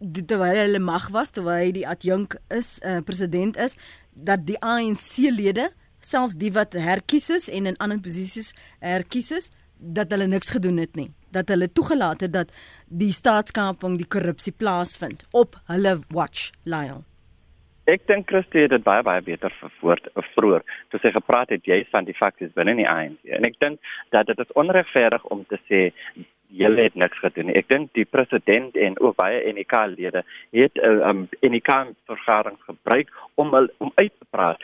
terwyl 0.04 0.58
hulle 0.58 0.82
mag 0.84 1.08
was, 1.14 1.32
terwyl 1.32 1.62
hy 1.62 1.72
die 1.72 1.86
adjunk 1.88 2.36
is, 2.52 2.76
uh 2.84 3.00
president 3.08 3.56
is, 3.56 3.78
dat 4.12 4.44
die 4.44 4.58
ANC-lede, 4.60 5.70
selfs 6.04 6.36
die 6.36 6.52
wat 6.52 6.76
herkies 6.76 7.30
is 7.32 7.48
en 7.48 7.70
in 7.70 7.78
ander 7.80 8.02
posisies 8.04 8.52
herkies 8.84 9.32
is, 9.32 9.48
dat 9.78 10.12
hulle 10.12 10.28
niks 10.28 10.52
gedoen 10.52 10.82
het 10.82 10.92
nie 10.98 11.10
dat 11.34 11.50
hulle 11.50 11.72
toegelaat 11.72 12.20
het 12.20 12.32
dat 12.34 12.52
die 13.02 13.12
staatskaping 13.12 13.98
die 13.98 14.08
korrupsie 14.16 14.54
plaasvind 14.54 15.26
op 15.32 15.58
hulle 15.70 15.98
watch 16.14 16.52
Lyle 16.62 17.02
Ek 17.84 18.06
dink 18.08 18.30
Christie 18.30 18.62
het 18.64 18.72
dit 18.72 18.84
baie 18.84 19.02
baie 19.04 19.20
beter 19.24 19.52
verwoord 19.60 20.06
vroeër 20.32 20.62
toe 20.92 21.00
sy 21.02 21.10
gepraat 21.12 21.50
het 21.52 21.66
jy 21.68 21.82
van 21.90 22.06
die 22.08 22.16
faksies 22.16 22.54
binne 22.56 22.72
die 22.78 22.86
ANC 22.88 23.34
en 23.36 23.44
ek 23.44 23.58
dink 23.60 23.90
dat 24.14 24.30
dit 24.30 24.40
is 24.40 24.54
onregverdig 24.60 25.26
om 25.34 25.42
te 25.50 25.58
sê 25.68 25.80
julle 26.54 26.86
het 26.86 26.94
niks 26.94 27.18
gedoen 27.18 27.50
nie. 27.50 27.58
Ek 27.58 27.68
dink 27.68 27.90
die 27.98 28.06
president 28.08 28.76
en 28.86 28.96
ook 29.02 29.18
baie 29.18 29.42
NK 29.52 29.82
lede 29.96 30.24
het 30.56 30.80
'n 30.80 30.80
uh, 30.80 30.88
eh, 30.88 31.08
um, 31.10 31.28
NK 31.42 31.70
vergadering 32.08 32.58
gebruik 32.64 33.12
om 33.34 33.52
om 33.78 33.92
uit 33.94 34.12
te 34.18 34.26
praat 34.30 34.62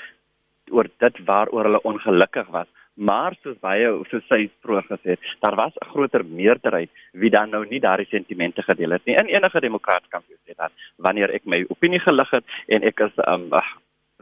oor 0.70 0.88
dit 1.04 1.24
waaroor 1.24 1.64
hulle 1.68 1.82
ongelukkig 1.82 2.48
was 2.56 2.68
maar 3.00 3.34
soos 3.42 3.56
baie 3.64 3.88
soos 4.10 4.24
sy 4.28 4.42
vroeër 4.64 4.86
gesê 4.90 5.14
het, 5.14 5.28
daar 5.40 5.56
was 5.56 5.74
'n 5.80 5.90
groter 5.92 6.24
meerderheid 6.24 6.90
wie 7.12 7.30
dan 7.30 7.50
nou 7.50 7.64
nie 7.66 7.80
daardie 7.80 8.06
sentimente 8.10 8.62
gedeel 8.62 8.90
het 8.90 9.04
nie. 9.04 9.16
In 9.16 9.26
enige 9.26 9.60
demokratiese 9.60 10.10
kamp 10.10 10.24
sê 10.28 10.54
dat 10.56 10.72
wanneer 10.96 11.30
ek 11.30 11.44
my 11.44 11.64
opinie 11.68 12.00
gelig 12.00 12.30
het 12.30 12.44
en 12.68 12.82
ek 12.82 13.00
is 13.00 13.12
um 13.26 13.46
ach, 13.52 13.70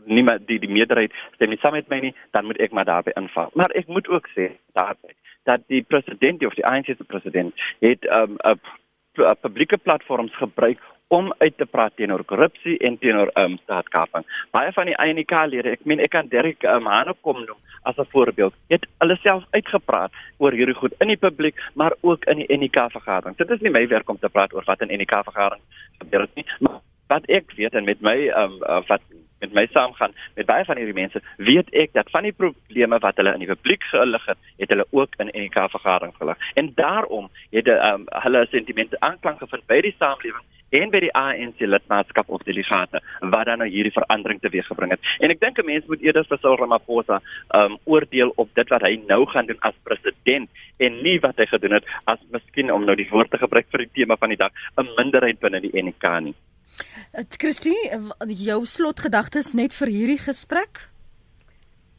nie 0.04 0.22
maar 0.22 0.38
die 0.38 0.58
die 0.58 0.70
meerderheid 0.70 1.12
stem 1.34 1.48
nie 1.50 1.58
saam 1.58 1.72
met 1.72 1.88
my 1.88 2.00
nie, 2.00 2.14
dan 2.30 2.44
moet 2.44 2.60
ek 2.60 2.72
maar 2.72 2.84
daarbey 2.84 3.12
inval. 3.16 3.50
Maar 3.54 3.70
ek 3.74 3.86
moet 3.86 4.08
ook 4.08 4.28
sê 4.28 4.52
daarbey 4.72 5.14
dat 5.44 5.60
die 5.66 5.82
president 5.82 6.44
of 6.44 6.54
die 6.54 6.66
ANC 6.66 6.86
se 6.86 7.04
president 7.04 7.54
het 7.80 8.06
um 8.06 8.36
'n 8.44 9.36
publieke 9.40 9.76
platforms 9.76 10.36
gebruik 10.36 10.78
om 11.08 11.32
uit 11.38 11.56
te 11.56 11.66
praat 11.66 11.96
teenoor 11.96 12.24
korrupsie 12.24 12.76
en 12.84 12.98
teenoor 12.98 13.30
ehm 13.32 13.52
um, 13.52 13.58
staatskaping. 13.62 14.26
Baie 14.52 14.72
van 14.76 14.90
die 14.90 14.96
ANC-lede, 14.96 15.72
ek 15.78 15.86
meen 15.88 16.02
ek 16.04 16.12
kan 16.12 16.28
Derek 16.28 16.66
um, 16.68 16.88
Hanekom 16.92 17.40
noem 17.46 17.56
as 17.88 17.96
'n 17.96 18.08
voorbeeld, 18.12 18.54
het 18.68 18.84
hulle 18.98 19.16
self 19.22 19.44
uitgepraat 19.50 20.12
oor 20.36 20.52
hierdie 20.52 20.76
goed 20.76 20.94
in 21.00 21.08
die 21.08 21.16
publiek, 21.16 21.56
maar 21.74 21.96
ook 22.00 22.24
in 22.24 22.44
die 22.44 22.56
NK 22.56 22.90
vergadering. 22.92 23.36
Dit 23.36 23.50
is 23.50 23.60
nie 23.60 23.70
my 23.70 23.86
werk 23.88 24.08
om 24.08 24.18
te 24.18 24.28
praat 24.28 24.52
oor 24.52 24.64
wat 24.64 24.80
in 24.80 25.00
NK 25.00 25.24
vergadering 25.24 25.64
gebeur 25.98 26.20
het 26.20 26.34
nie, 26.34 26.46
maar 26.60 26.80
wat 27.08 27.24
ek 27.26 27.52
weet 27.56 27.74
en 27.74 27.84
met 27.84 28.00
my 28.00 28.28
ehm 28.28 28.52
um, 28.52 28.62
uh, 28.62 28.82
wat 28.86 29.00
met 29.40 29.52
my 29.52 29.66
saamgaan 29.72 30.14
met 30.34 30.46
baie 30.46 30.64
van 30.64 30.76
hierdie 30.76 30.96
mense, 30.96 31.22
weet 31.36 31.70
ek 31.70 31.92
dat 31.92 32.10
van 32.10 32.28
die 32.28 32.32
probleme 32.32 32.98
wat 32.98 33.16
hulle 33.16 33.32
in 33.32 33.44
die 33.44 33.50
publiek 33.54 33.82
gelig 33.92 34.26
het, 34.26 34.38
het 34.56 34.74
hulle 34.74 34.86
ook 34.90 35.18
in 35.22 35.32
NK 35.32 35.70
vergadering 35.70 36.14
gelig. 36.18 36.46
En 36.54 36.72
daarom 36.74 37.30
het 37.50 37.68
um, 37.68 38.06
hulle 38.26 38.46
sentimente 38.50 39.00
aanklank 39.00 39.38
gevind 39.38 39.66
by 39.66 39.80
die 39.80 39.94
samelewing 39.98 40.46
en 40.76 40.90
by 40.92 41.00
die 41.00 41.12
ANC 41.16 41.62
lidmaatskap 41.64 42.28
of 42.28 42.44
delegate 42.44 43.00
wat 43.32 43.48
dan 43.48 43.62
nou 43.62 43.68
hierdie 43.72 43.94
verandering 43.94 44.40
teweeggebring 44.42 44.92
het. 44.92 45.12
En 45.24 45.32
ek 45.32 45.40
dink 45.40 45.58
'n 45.58 45.66
mens 45.66 45.86
moet 45.86 46.02
eerder 46.02 46.24
vir 46.28 46.38
Cyril 46.38 46.60
Ramaphosa 46.60 47.20
um 47.60 47.78
oordeel 47.84 48.32
op 48.36 48.48
dit 48.54 48.68
wat 48.68 48.82
hy 48.82 49.00
nou 49.06 49.26
gaan 49.26 49.46
doen 49.46 49.60
as 49.60 49.74
president 49.82 50.48
en 50.78 51.02
nie 51.02 51.18
wat 51.20 51.36
hy 51.36 51.46
gedoen 51.46 51.72
het 51.72 51.84
as 52.04 52.20
miskien 52.30 52.72
om 52.72 52.84
nou 52.84 52.96
die 52.96 53.08
woord 53.10 53.30
te 53.30 53.38
gebruik 53.38 53.66
vir 53.70 53.86
die 53.86 53.94
tema 53.94 54.16
van 54.16 54.28
die 54.28 54.36
dag 54.36 54.52
'n 54.76 54.94
minderheid 54.96 55.40
binne 55.40 55.60
die 55.60 55.82
NK 55.82 56.20
nie. 56.20 56.34
Christie, 57.12 57.78
jou 58.26 58.64
slotgedagtes 58.64 59.54
net 59.54 59.74
vir 59.74 59.88
hierdie 59.88 60.18
gesprek? 60.18 60.88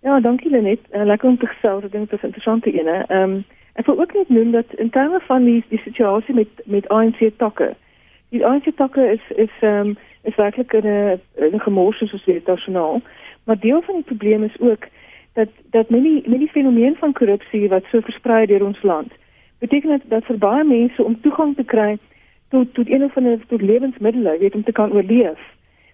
Ja, 0.01 0.19
dankie 0.19 0.51
Lenet. 0.51 0.79
Uh, 0.91 1.03
lekker 1.05 1.29
om 1.29 1.37
te 1.37 1.47
gesels. 1.47 1.83
Ek 1.83 1.91
dink 1.91 2.09
dit 2.09 2.19
is 2.19 2.23
'n 2.23 2.31
interessante 2.31 2.71
ene. 2.71 3.05
Ehm 3.07 3.23
um, 3.23 3.45
ek 3.73 3.85
wil 3.85 3.99
ook 3.99 4.13
net 4.13 4.29
noem 4.29 4.51
dat 4.51 4.73
in 4.77 4.89
terme 4.89 5.19
van 5.19 5.45
die 5.45 5.63
die 5.69 5.81
situasie 5.83 6.35
met 6.35 6.49
met 6.65 6.87
ANC 6.87 7.31
takke 7.37 7.75
Die 8.29 8.45
ANC 8.45 8.69
takke 8.77 9.01
is 9.11 9.37
is 9.37 9.53
ehm 9.59 9.87
um, 9.87 9.97
is 10.21 10.35
werklik 10.35 10.73
'n 10.73 11.19
'n 11.53 11.59
gemors 11.59 11.97
soos 11.97 12.25
dit 12.25 12.45
nasionaal, 12.45 13.01
maar 13.43 13.59
deel 13.59 13.81
van 13.81 13.95
die 13.95 14.09
probleem 14.11 14.43
is 14.43 14.59
ook 14.59 14.85
dat 15.33 15.49
dat 15.71 15.89
met 15.89 16.03
die 16.03 16.29
met 16.29 16.39
die 16.39 16.53
fenomeen 16.57 16.95
van 16.95 17.13
korrupsie 17.13 17.69
wat 17.69 17.83
so 17.91 18.01
versprei 18.01 18.45
deur 18.45 18.65
ons 18.65 18.81
land, 18.81 19.11
beteken 19.59 19.89
dit 19.89 20.01
dat 20.09 20.25
vir 20.25 20.37
baie 20.37 20.63
mense 20.63 21.03
om 21.03 21.21
toegang 21.21 21.55
te 21.55 21.63
kry 21.63 21.97
tot 22.49 22.73
tot 22.73 22.89
een 22.89 23.03
of 23.03 23.17
ander 23.17 23.39
tot 23.47 23.61
lewensmiddels, 23.61 24.39
weet 24.39 24.55
om 24.55 24.63
te 24.63 24.71
kan 24.71 24.91
oorleef, 24.91 25.39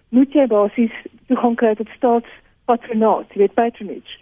moet 0.08 0.32
jy 0.32 0.46
basies 0.46 0.94
toegang 1.26 1.56
kry 1.56 1.74
tot 1.74 1.88
staatspatronaat, 1.96 3.34
weet 3.34 3.54
patronage. 3.54 4.18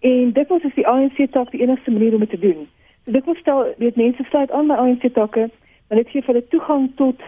En 0.00 0.32
dit 0.32 0.48
was 0.48 0.62
is 0.62 0.74
die 0.74 0.86
ANC 0.86 1.26
tak 1.30 1.50
die 1.50 1.60
enigste 1.60 1.90
manier 1.90 2.14
om 2.14 2.20
dit 2.20 2.30
te 2.30 2.38
doen. 2.38 2.68
So 3.04 3.12
dit 3.12 3.24
was 3.24 3.38
stel 3.38 3.74
weet 3.78 3.96
mense 3.96 4.24
sluit 4.28 4.50
aan 4.50 4.66
by 4.66 4.74
ANC 4.74 5.08
takke, 5.12 5.50
maar 5.88 5.98
dit 5.98 6.08
gee 6.10 6.22
vir 6.22 6.34
hulle 6.34 6.48
toegang 6.48 6.90
tot 6.96 7.20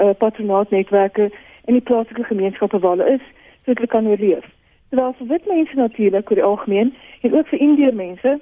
uh, 0.00 0.10
patronaatnetwerke 0.18 1.30
in 1.64 1.74
die 1.74 1.82
plaaslike 1.82 2.24
gemeenskappe 2.24 2.78
waar 2.78 2.96
hulle 2.96 3.10
is, 3.18 3.24
sodat 3.64 3.82
hulle 3.82 3.94
kan 3.94 4.06
oorleef. 4.06 4.44
Terwyl 4.88 5.14
vir 5.18 5.26
wit 5.26 5.46
mense 5.50 5.76
natuurlik 5.76 6.30
oor 6.30 6.40
die 6.40 6.48
algemeen 6.50 6.94
en 7.20 7.34
ook 7.34 7.48
vir 7.52 7.64
indiër 7.68 7.94
mense, 7.94 8.38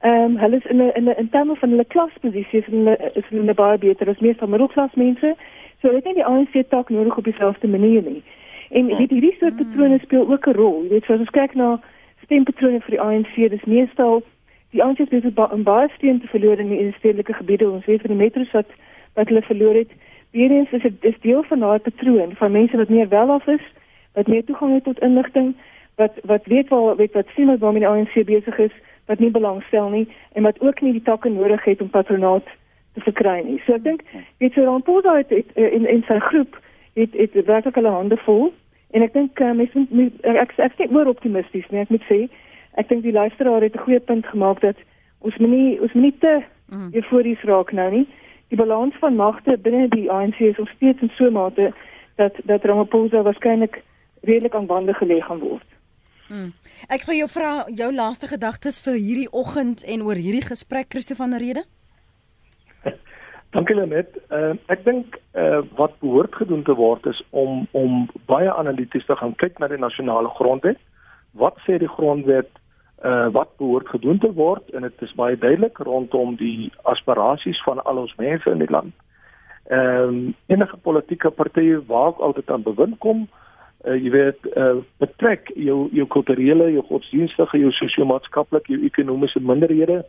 ehm 0.00 0.24
um, 0.24 0.36
hulle 0.36 0.56
is 0.56 0.66
in 0.66 0.76
'n 0.76 0.90
in 0.94 1.04
'n 1.04 1.18
in 1.18 1.28
terme 1.30 1.56
van 1.56 1.70
hulle 1.70 1.84
klasposisie 1.84 2.58
is 2.58 2.66
hulle 2.66 3.12
is 3.14 3.24
hulle 3.28 3.54
baie 3.54 3.78
beter 3.78 4.08
as 4.08 4.18
meeste 4.18 4.46
middelklas 4.46 4.94
mense. 4.94 5.34
So 5.80 5.88
hulle 5.88 5.96
het 5.96 6.04
nie 6.04 6.14
die 6.14 6.24
ANC 6.24 6.64
tak 6.68 6.88
nodig 6.88 7.16
op 7.16 7.24
dieselfde 7.24 7.68
manier 7.68 8.02
nie. 8.02 8.22
En 8.70 8.86
weet 8.86 9.10
hierdie 9.10 9.36
soort 9.38 9.56
patrone 9.56 9.98
speel 9.98 10.30
ook 10.30 10.46
'n 10.46 10.52
rol. 10.52 10.82
Jy 10.82 10.88
weet, 10.88 11.10
as 11.10 11.18
ons 11.18 11.30
kyk 11.30 11.54
na 11.54 11.80
stempatrone 12.22 12.80
vir 12.80 12.90
die 12.90 13.00
ANC, 13.00 13.34
dis 13.50 13.64
meestal 13.64 14.22
die 14.70 14.82
ANC 14.82 14.98
het 14.98 15.08
besig 15.08 15.52
om 15.52 15.62
baie 15.62 15.88
steun 15.96 16.20
te 16.20 16.26
verloor 16.26 16.58
in 16.58 16.68
die 16.68 16.92
stedelike 16.98 17.32
gebiede. 17.32 17.70
Ons 17.70 17.84
weet 17.84 18.00
van 18.00 18.10
die 18.10 18.24
metros 18.24 18.50
wat 18.52 18.70
wat 19.14 19.28
hulle 19.28 19.42
verloor 19.42 19.74
het. 19.74 19.90
Weerens 20.30 20.70
is 20.70 20.82
dit 20.82 20.92
is 21.00 21.20
deel 21.20 21.42
van 21.42 21.58
daai 21.58 21.78
patroon 21.78 22.34
van 22.36 22.52
mense 22.52 22.76
wat 22.76 22.88
meer 22.88 23.08
welaf 23.08 23.46
is, 23.46 23.64
wat 24.14 24.26
meer 24.26 24.44
toegang 24.44 24.74
het 24.74 24.84
tot 24.84 25.00
inligting, 25.00 25.54
wat 25.96 26.12
wat 26.22 26.46
weet 26.46 26.68
wel 26.68 26.96
weet 26.96 27.12
wat 27.12 27.26
sien 27.34 27.46
wat 27.46 27.58
waarmee 27.58 27.80
die 27.80 27.88
ANC 27.88 28.24
besig 28.24 28.58
is, 28.58 28.72
wat 29.08 29.18
nie 29.18 29.30
belangstel 29.32 29.88
nie 29.92 30.06
en 30.32 30.46
wat 30.46 30.60
ook 30.60 30.80
nie 30.84 30.92
die 30.92 31.02
takke 31.02 31.30
nodig 31.32 31.64
het 31.64 31.80
om 31.82 31.90
patronaat 31.90 32.44
te 32.94 33.00
verkry 33.00 33.40
nie. 33.44 33.58
So 33.66 33.76
ek 33.78 33.84
dink 33.84 34.04
weet 34.38 34.52
so 34.54 34.64
dan 34.64 34.84
Paul 34.84 35.02
het, 35.16 35.32
het 35.32 35.52
in 35.54 35.88
in 35.88 36.04
sy 36.08 36.18
groep 36.30 36.60
het 36.98 37.16
het 37.16 37.36
werklik 37.46 37.80
hulle 37.80 37.94
hande 37.94 38.20
vol 38.26 38.52
en 38.90 39.02
ek 39.06 39.16
dink 39.16 39.40
uh, 39.40 39.52
mense 39.56 39.86
moet 39.88 40.28
ek 40.34 40.54
ek 40.56 40.80
ek 40.86 40.94
oor 40.94 41.10
optimisties, 41.10 41.66
nee, 41.70 41.84
ek 41.86 41.92
moet 41.94 42.06
sê 42.10 42.20
ek 42.80 42.88
dink 42.88 43.02
die 43.02 43.16
luisteraar 43.16 43.64
het 43.64 43.74
'n 43.74 43.86
goeie 43.86 44.00
punt 44.00 44.26
gemaak 44.26 44.60
dat 44.60 44.76
ons 45.20 45.36
moenie 45.36 45.80
ons 45.80 45.92
moenie 45.92 46.16
te 46.18 46.40
mm. 46.68 46.90
eufories 46.92 47.42
raak 47.42 47.72
nou 47.72 47.90
nie 47.90 48.06
die 48.48 48.56
balans 48.56 48.94
van 49.00 49.16
magte 49.16 49.56
binne 49.58 49.88
die 49.88 50.10
ANC 50.10 50.40
is 50.40 50.56
nog 50.56 50.70
steeds 50.76 51.02
in 51.02 51.10
so 51.16 51.24
'n 51.24 51.32
mate 51.32 51.72
dat 52.16 52.34
dat 52.44 52.64
Ramaphosa 52.64 53.22
waarskynlik 53.22 53.82
redelik 54.22 54.54
aan 54.54 54.66
bande 54.66 54.94
gelê 54.94 55.20
gaan 55.20 55.38
word. 55.38 55.77
Hmm. 56.28 56.52
Ek 56.92 57.06
wil 57.08 57.22
jou 57.22 57.28
vra 57.32 57.52
jou 57.72 57.88
laaste 57.94 58.28
gedagtes 58.28 58.82
vir 58.84 58.98
hierdie 59.00 59.30
oggend 59.32 59.80
en 59.88 60.02
oor 60.04 60.18
hierdie 60.20 60.44
gesprek 60.44 60.90
Christo 60.92 61.16
van 61.16 61.32
der 61.32 61.40
Rede. 61.40 61.62
Dankie 63.56 63.76
Lenet. 63.78 64.12
Uh, 64.28 64.52
ek 64.68 64.84
dink 64.84 65.16
uh, 65.32 65.64
wat 65.80 65.96
behoort 66.04 66.36
gedoen 66.36 66.66
te 66.68 66.76
word 66.76 67.08
is 67.08 67.22
om 67.30 67.64
om 67.72 68.04
baie 68.28 68.52
analities 68.52 69.08
te 69.08 69.16
gaan 69.16 69.32
kyk 69.40 69.56
na 69.56 69.72
die 69.72 69.80
nasionale 69.80 70.28
grondwet. 70.36 70.76
Wat 71.32 71.56
sê 71.64 71.80
die 71.80 71.92
grondwet 71.96 72.52
uh 73.06 73.28
wat 73.32 73.56
behoort 73.62 73.88
gedoen 73.88 74.18
te 74.18 74.32
word 74.34 74.72
en 74.74 74.82
dit 74.82 75.02
is 75.06 75.12
baie 75.14 75.36
duidelik 75.38 75.76
rondom 75.86 76.32
die 76.36 76.72
aspirasies 76.90 77.60
van 77.62 77.78
al 77.86 78.02
ons 78.04 78.16
mense 78.18 78.50
in 78.50 78.60
die 78.60 78.72
land. 78.74 78.92
Ehm 79.70 80.08
um, 80.08 80.16
enige 80.50 80.76
politieke 80.82 81.30
partye 81.30 81.78
waak 81.86 82.18
altyd 82.18 82.50
aan 82.50 82.64
bewind 82.66 82.98
kom, 82.98 83.28
uh, 83.28 83.47
jy 83.84 84.10
weet 84.10 84.46
uh 84.56 84.80
betrek 84.98 85.50
jou 85.54 85.88
jou 85.94 86.06
kulturele, 86.06 86.72
jou 86.72 86.82
godsdienstige, 86.88 87.58
jou 87.58 87.70
sosio-maatskaplike, 87.72 88.72
jou 88.72 88.84
ekonomiese 88.84 89.40
minderhede 89.40 90.02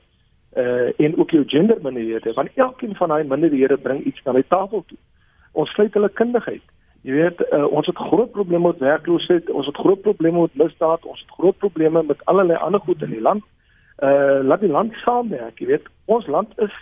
uh 0.58 0.90
en 0.98 1.18
ook 1.18 1.32
jou 1.32 1.44
gender 1.48 1.78
minderhede, 1.82 2.34
want 2.34 2.50
elkeen 2.56 2.96
van 2.96 3.14
daai 3.14 3.24
minderhede 3.24 3.78
bring 3.78 4.04
iets 4.04 4.22
na 4.26 4.34
die 4.34 4.48
tafel 4.48 4.84
toe. 4.88 4.98
Ons 5.52 5.70
sluit 5.70 5.94
hulle 5.94 6.10
kundigheid. 6.10 6.66
Jy 7.02 7.14
weet, 7.16 7.40
uh, 7.54 7.64
ons 7.72 7.88
het 7.88 7.96
groot 7.96 8.32
probleme 8.32 8.68
met 8.68 8.82
werkloosheid, 8.84 9.50
ons 9.50 9.66
het 9.66 9.78
groot 9.78 10.02
probleme 10.02 10.42
met 10.42 10.56
misdaad, 10.56 11.06
ons 11.06 11.20
het 11.22 11.30
groot 11.38 11.58
probleme 11.58 12.04
met 12.04 12.26
allerlei 12.26 12.58
ander 12.58 12.82
goed 12.84 13.02
in 13.02 13.14
die 13.14 13.22
land. 13.22 13.46
Uh 14.04 14.42
laat 14.44 14.60
die 14.66 14.72
land 14.72 14.94
saamwerk, 15.06 15.60
jy 15.60 15.68
weet. 15.68 15.88
Ons 16.06 16.28
land 16.28 16.58
is 16.58 16.74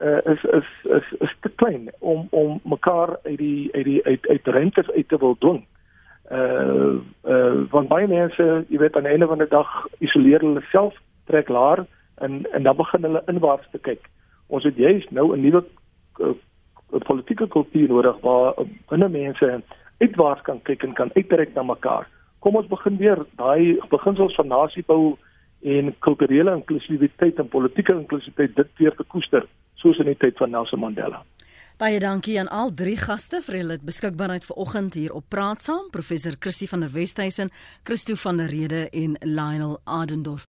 uh 0.00 0.24
is 0.32 0.42
is 0.56 0.68
is 0.96 1.14
is 1.20 1.36
te 1.40 1.52
klein 1.54 1.90
om 1.98 2.26
om 2.30 2.60
mekaar 2.64 3.18
uit 3.22 3.38
die 3.38 3.68
uit 3.74 3.84
die 3.84 4.04
uit 4.04 4.26
uit 4.26 4.46
rentes 4.46 4.90
uit 4.90 5.08
te 5.08 5.18
wil 5.18 5.36
doen. 5.38 5.60
Uh 5.60 5.74
uh 6.30 7.00
want 7.70 7.88
baie 7.88 8.06
mense, 8.08 8.64
jy 8.68 8.78
weet, 8.78 8.96
aan 8.96 9.02
die 9.02 9.12
einde 9.12 9.26
van 9.26 9.38
die 9.38 9.48
dag 9.48 9.68
isoleer 9.98 10.40
hulle 10.40 10.62
self, 10.70 10.94
trek 11.26 11.48
laer 11.48 11.84
en 12.24 12.44
en 12.52 12.62
dan 12.62 12.76
begin 12.76 13.02
hulle 13.02 13.22
inwaarts 13.26 13.70
te 13.70 13.78
kyk. 13.78 14.08
Ons 14.46 14.64
het 14.64 14.76
juist 14.76 15.10
nou 15.10 15.32
'n 15.36 15.40
nuwe 15.40 15.64
'n 16.20 17.06
politieke 17.08 17.48
kultuur 17.48 17.88
nodig 17.88 18.20
waar 18.20 18.54
binne 18.88 19.08
mense 19.08 19.62
uitwaarts 19.98 20.42
kan 20.42 20.62
kyk 20.62 20.82
en 20.82 20.92
kan 20.92 21.10
uitreik 21.14 21.54
na 21.54 21.62
mekaar. 21.62 22.08
Kom 22.38 22.56
ons 22.56 22.66
begin 22.66 22.96
weer 22.96 23.24
daai 23.36 23.78
beginsels 23.90 24.34
van 24.34 24.46
nasiebou 24.46 25.16
en 25.62 25.94
kulturele 25.98 26.54
inklusiwiteit 26.54 27.38
en 27.38 27.48
politieke 27.48 27.92
inklusiwiteit 27.92 28.56
dit 28.56 28.68
weer 28.76 28.94
te 28.94 29.04
koester 29.04 29.46
soos 29.74 29.98
in 29.98 30.10
die 30.12 30.16
tyd 30.16 30.36
van 30.36 30.50
Nelson 30.50 30.80
Mandela. 30.80 31.22
Baie 31.74 31.98
dankie 31.98 32.36
aan 32.38 32.48
al 32.54 32.68
drie 32.70 32.94
gaste 32.94 33.40
vir 33.42 33.56
hulle 33.58 33.76
beskikbaarheid 33.82 34.44
vanoggend 34.46 34.94
hier 34.94 35.14
op 35.18 35.26
Praat 35.28 35.64
Saam, 35.64 35.88
professor 35.90 36.36
Christie 36.38 36.68
van 36.70 36.86
der 36.86 36.92
Westhuizen, 36.94 37.50
Christo 37.82 38.14
van 38.14 38.38
der 38.38 38.46
Rede 38.46 38.90
en 38.90 39.16
Lionel 39.20 39.80
Adendorf. 39.84 40.42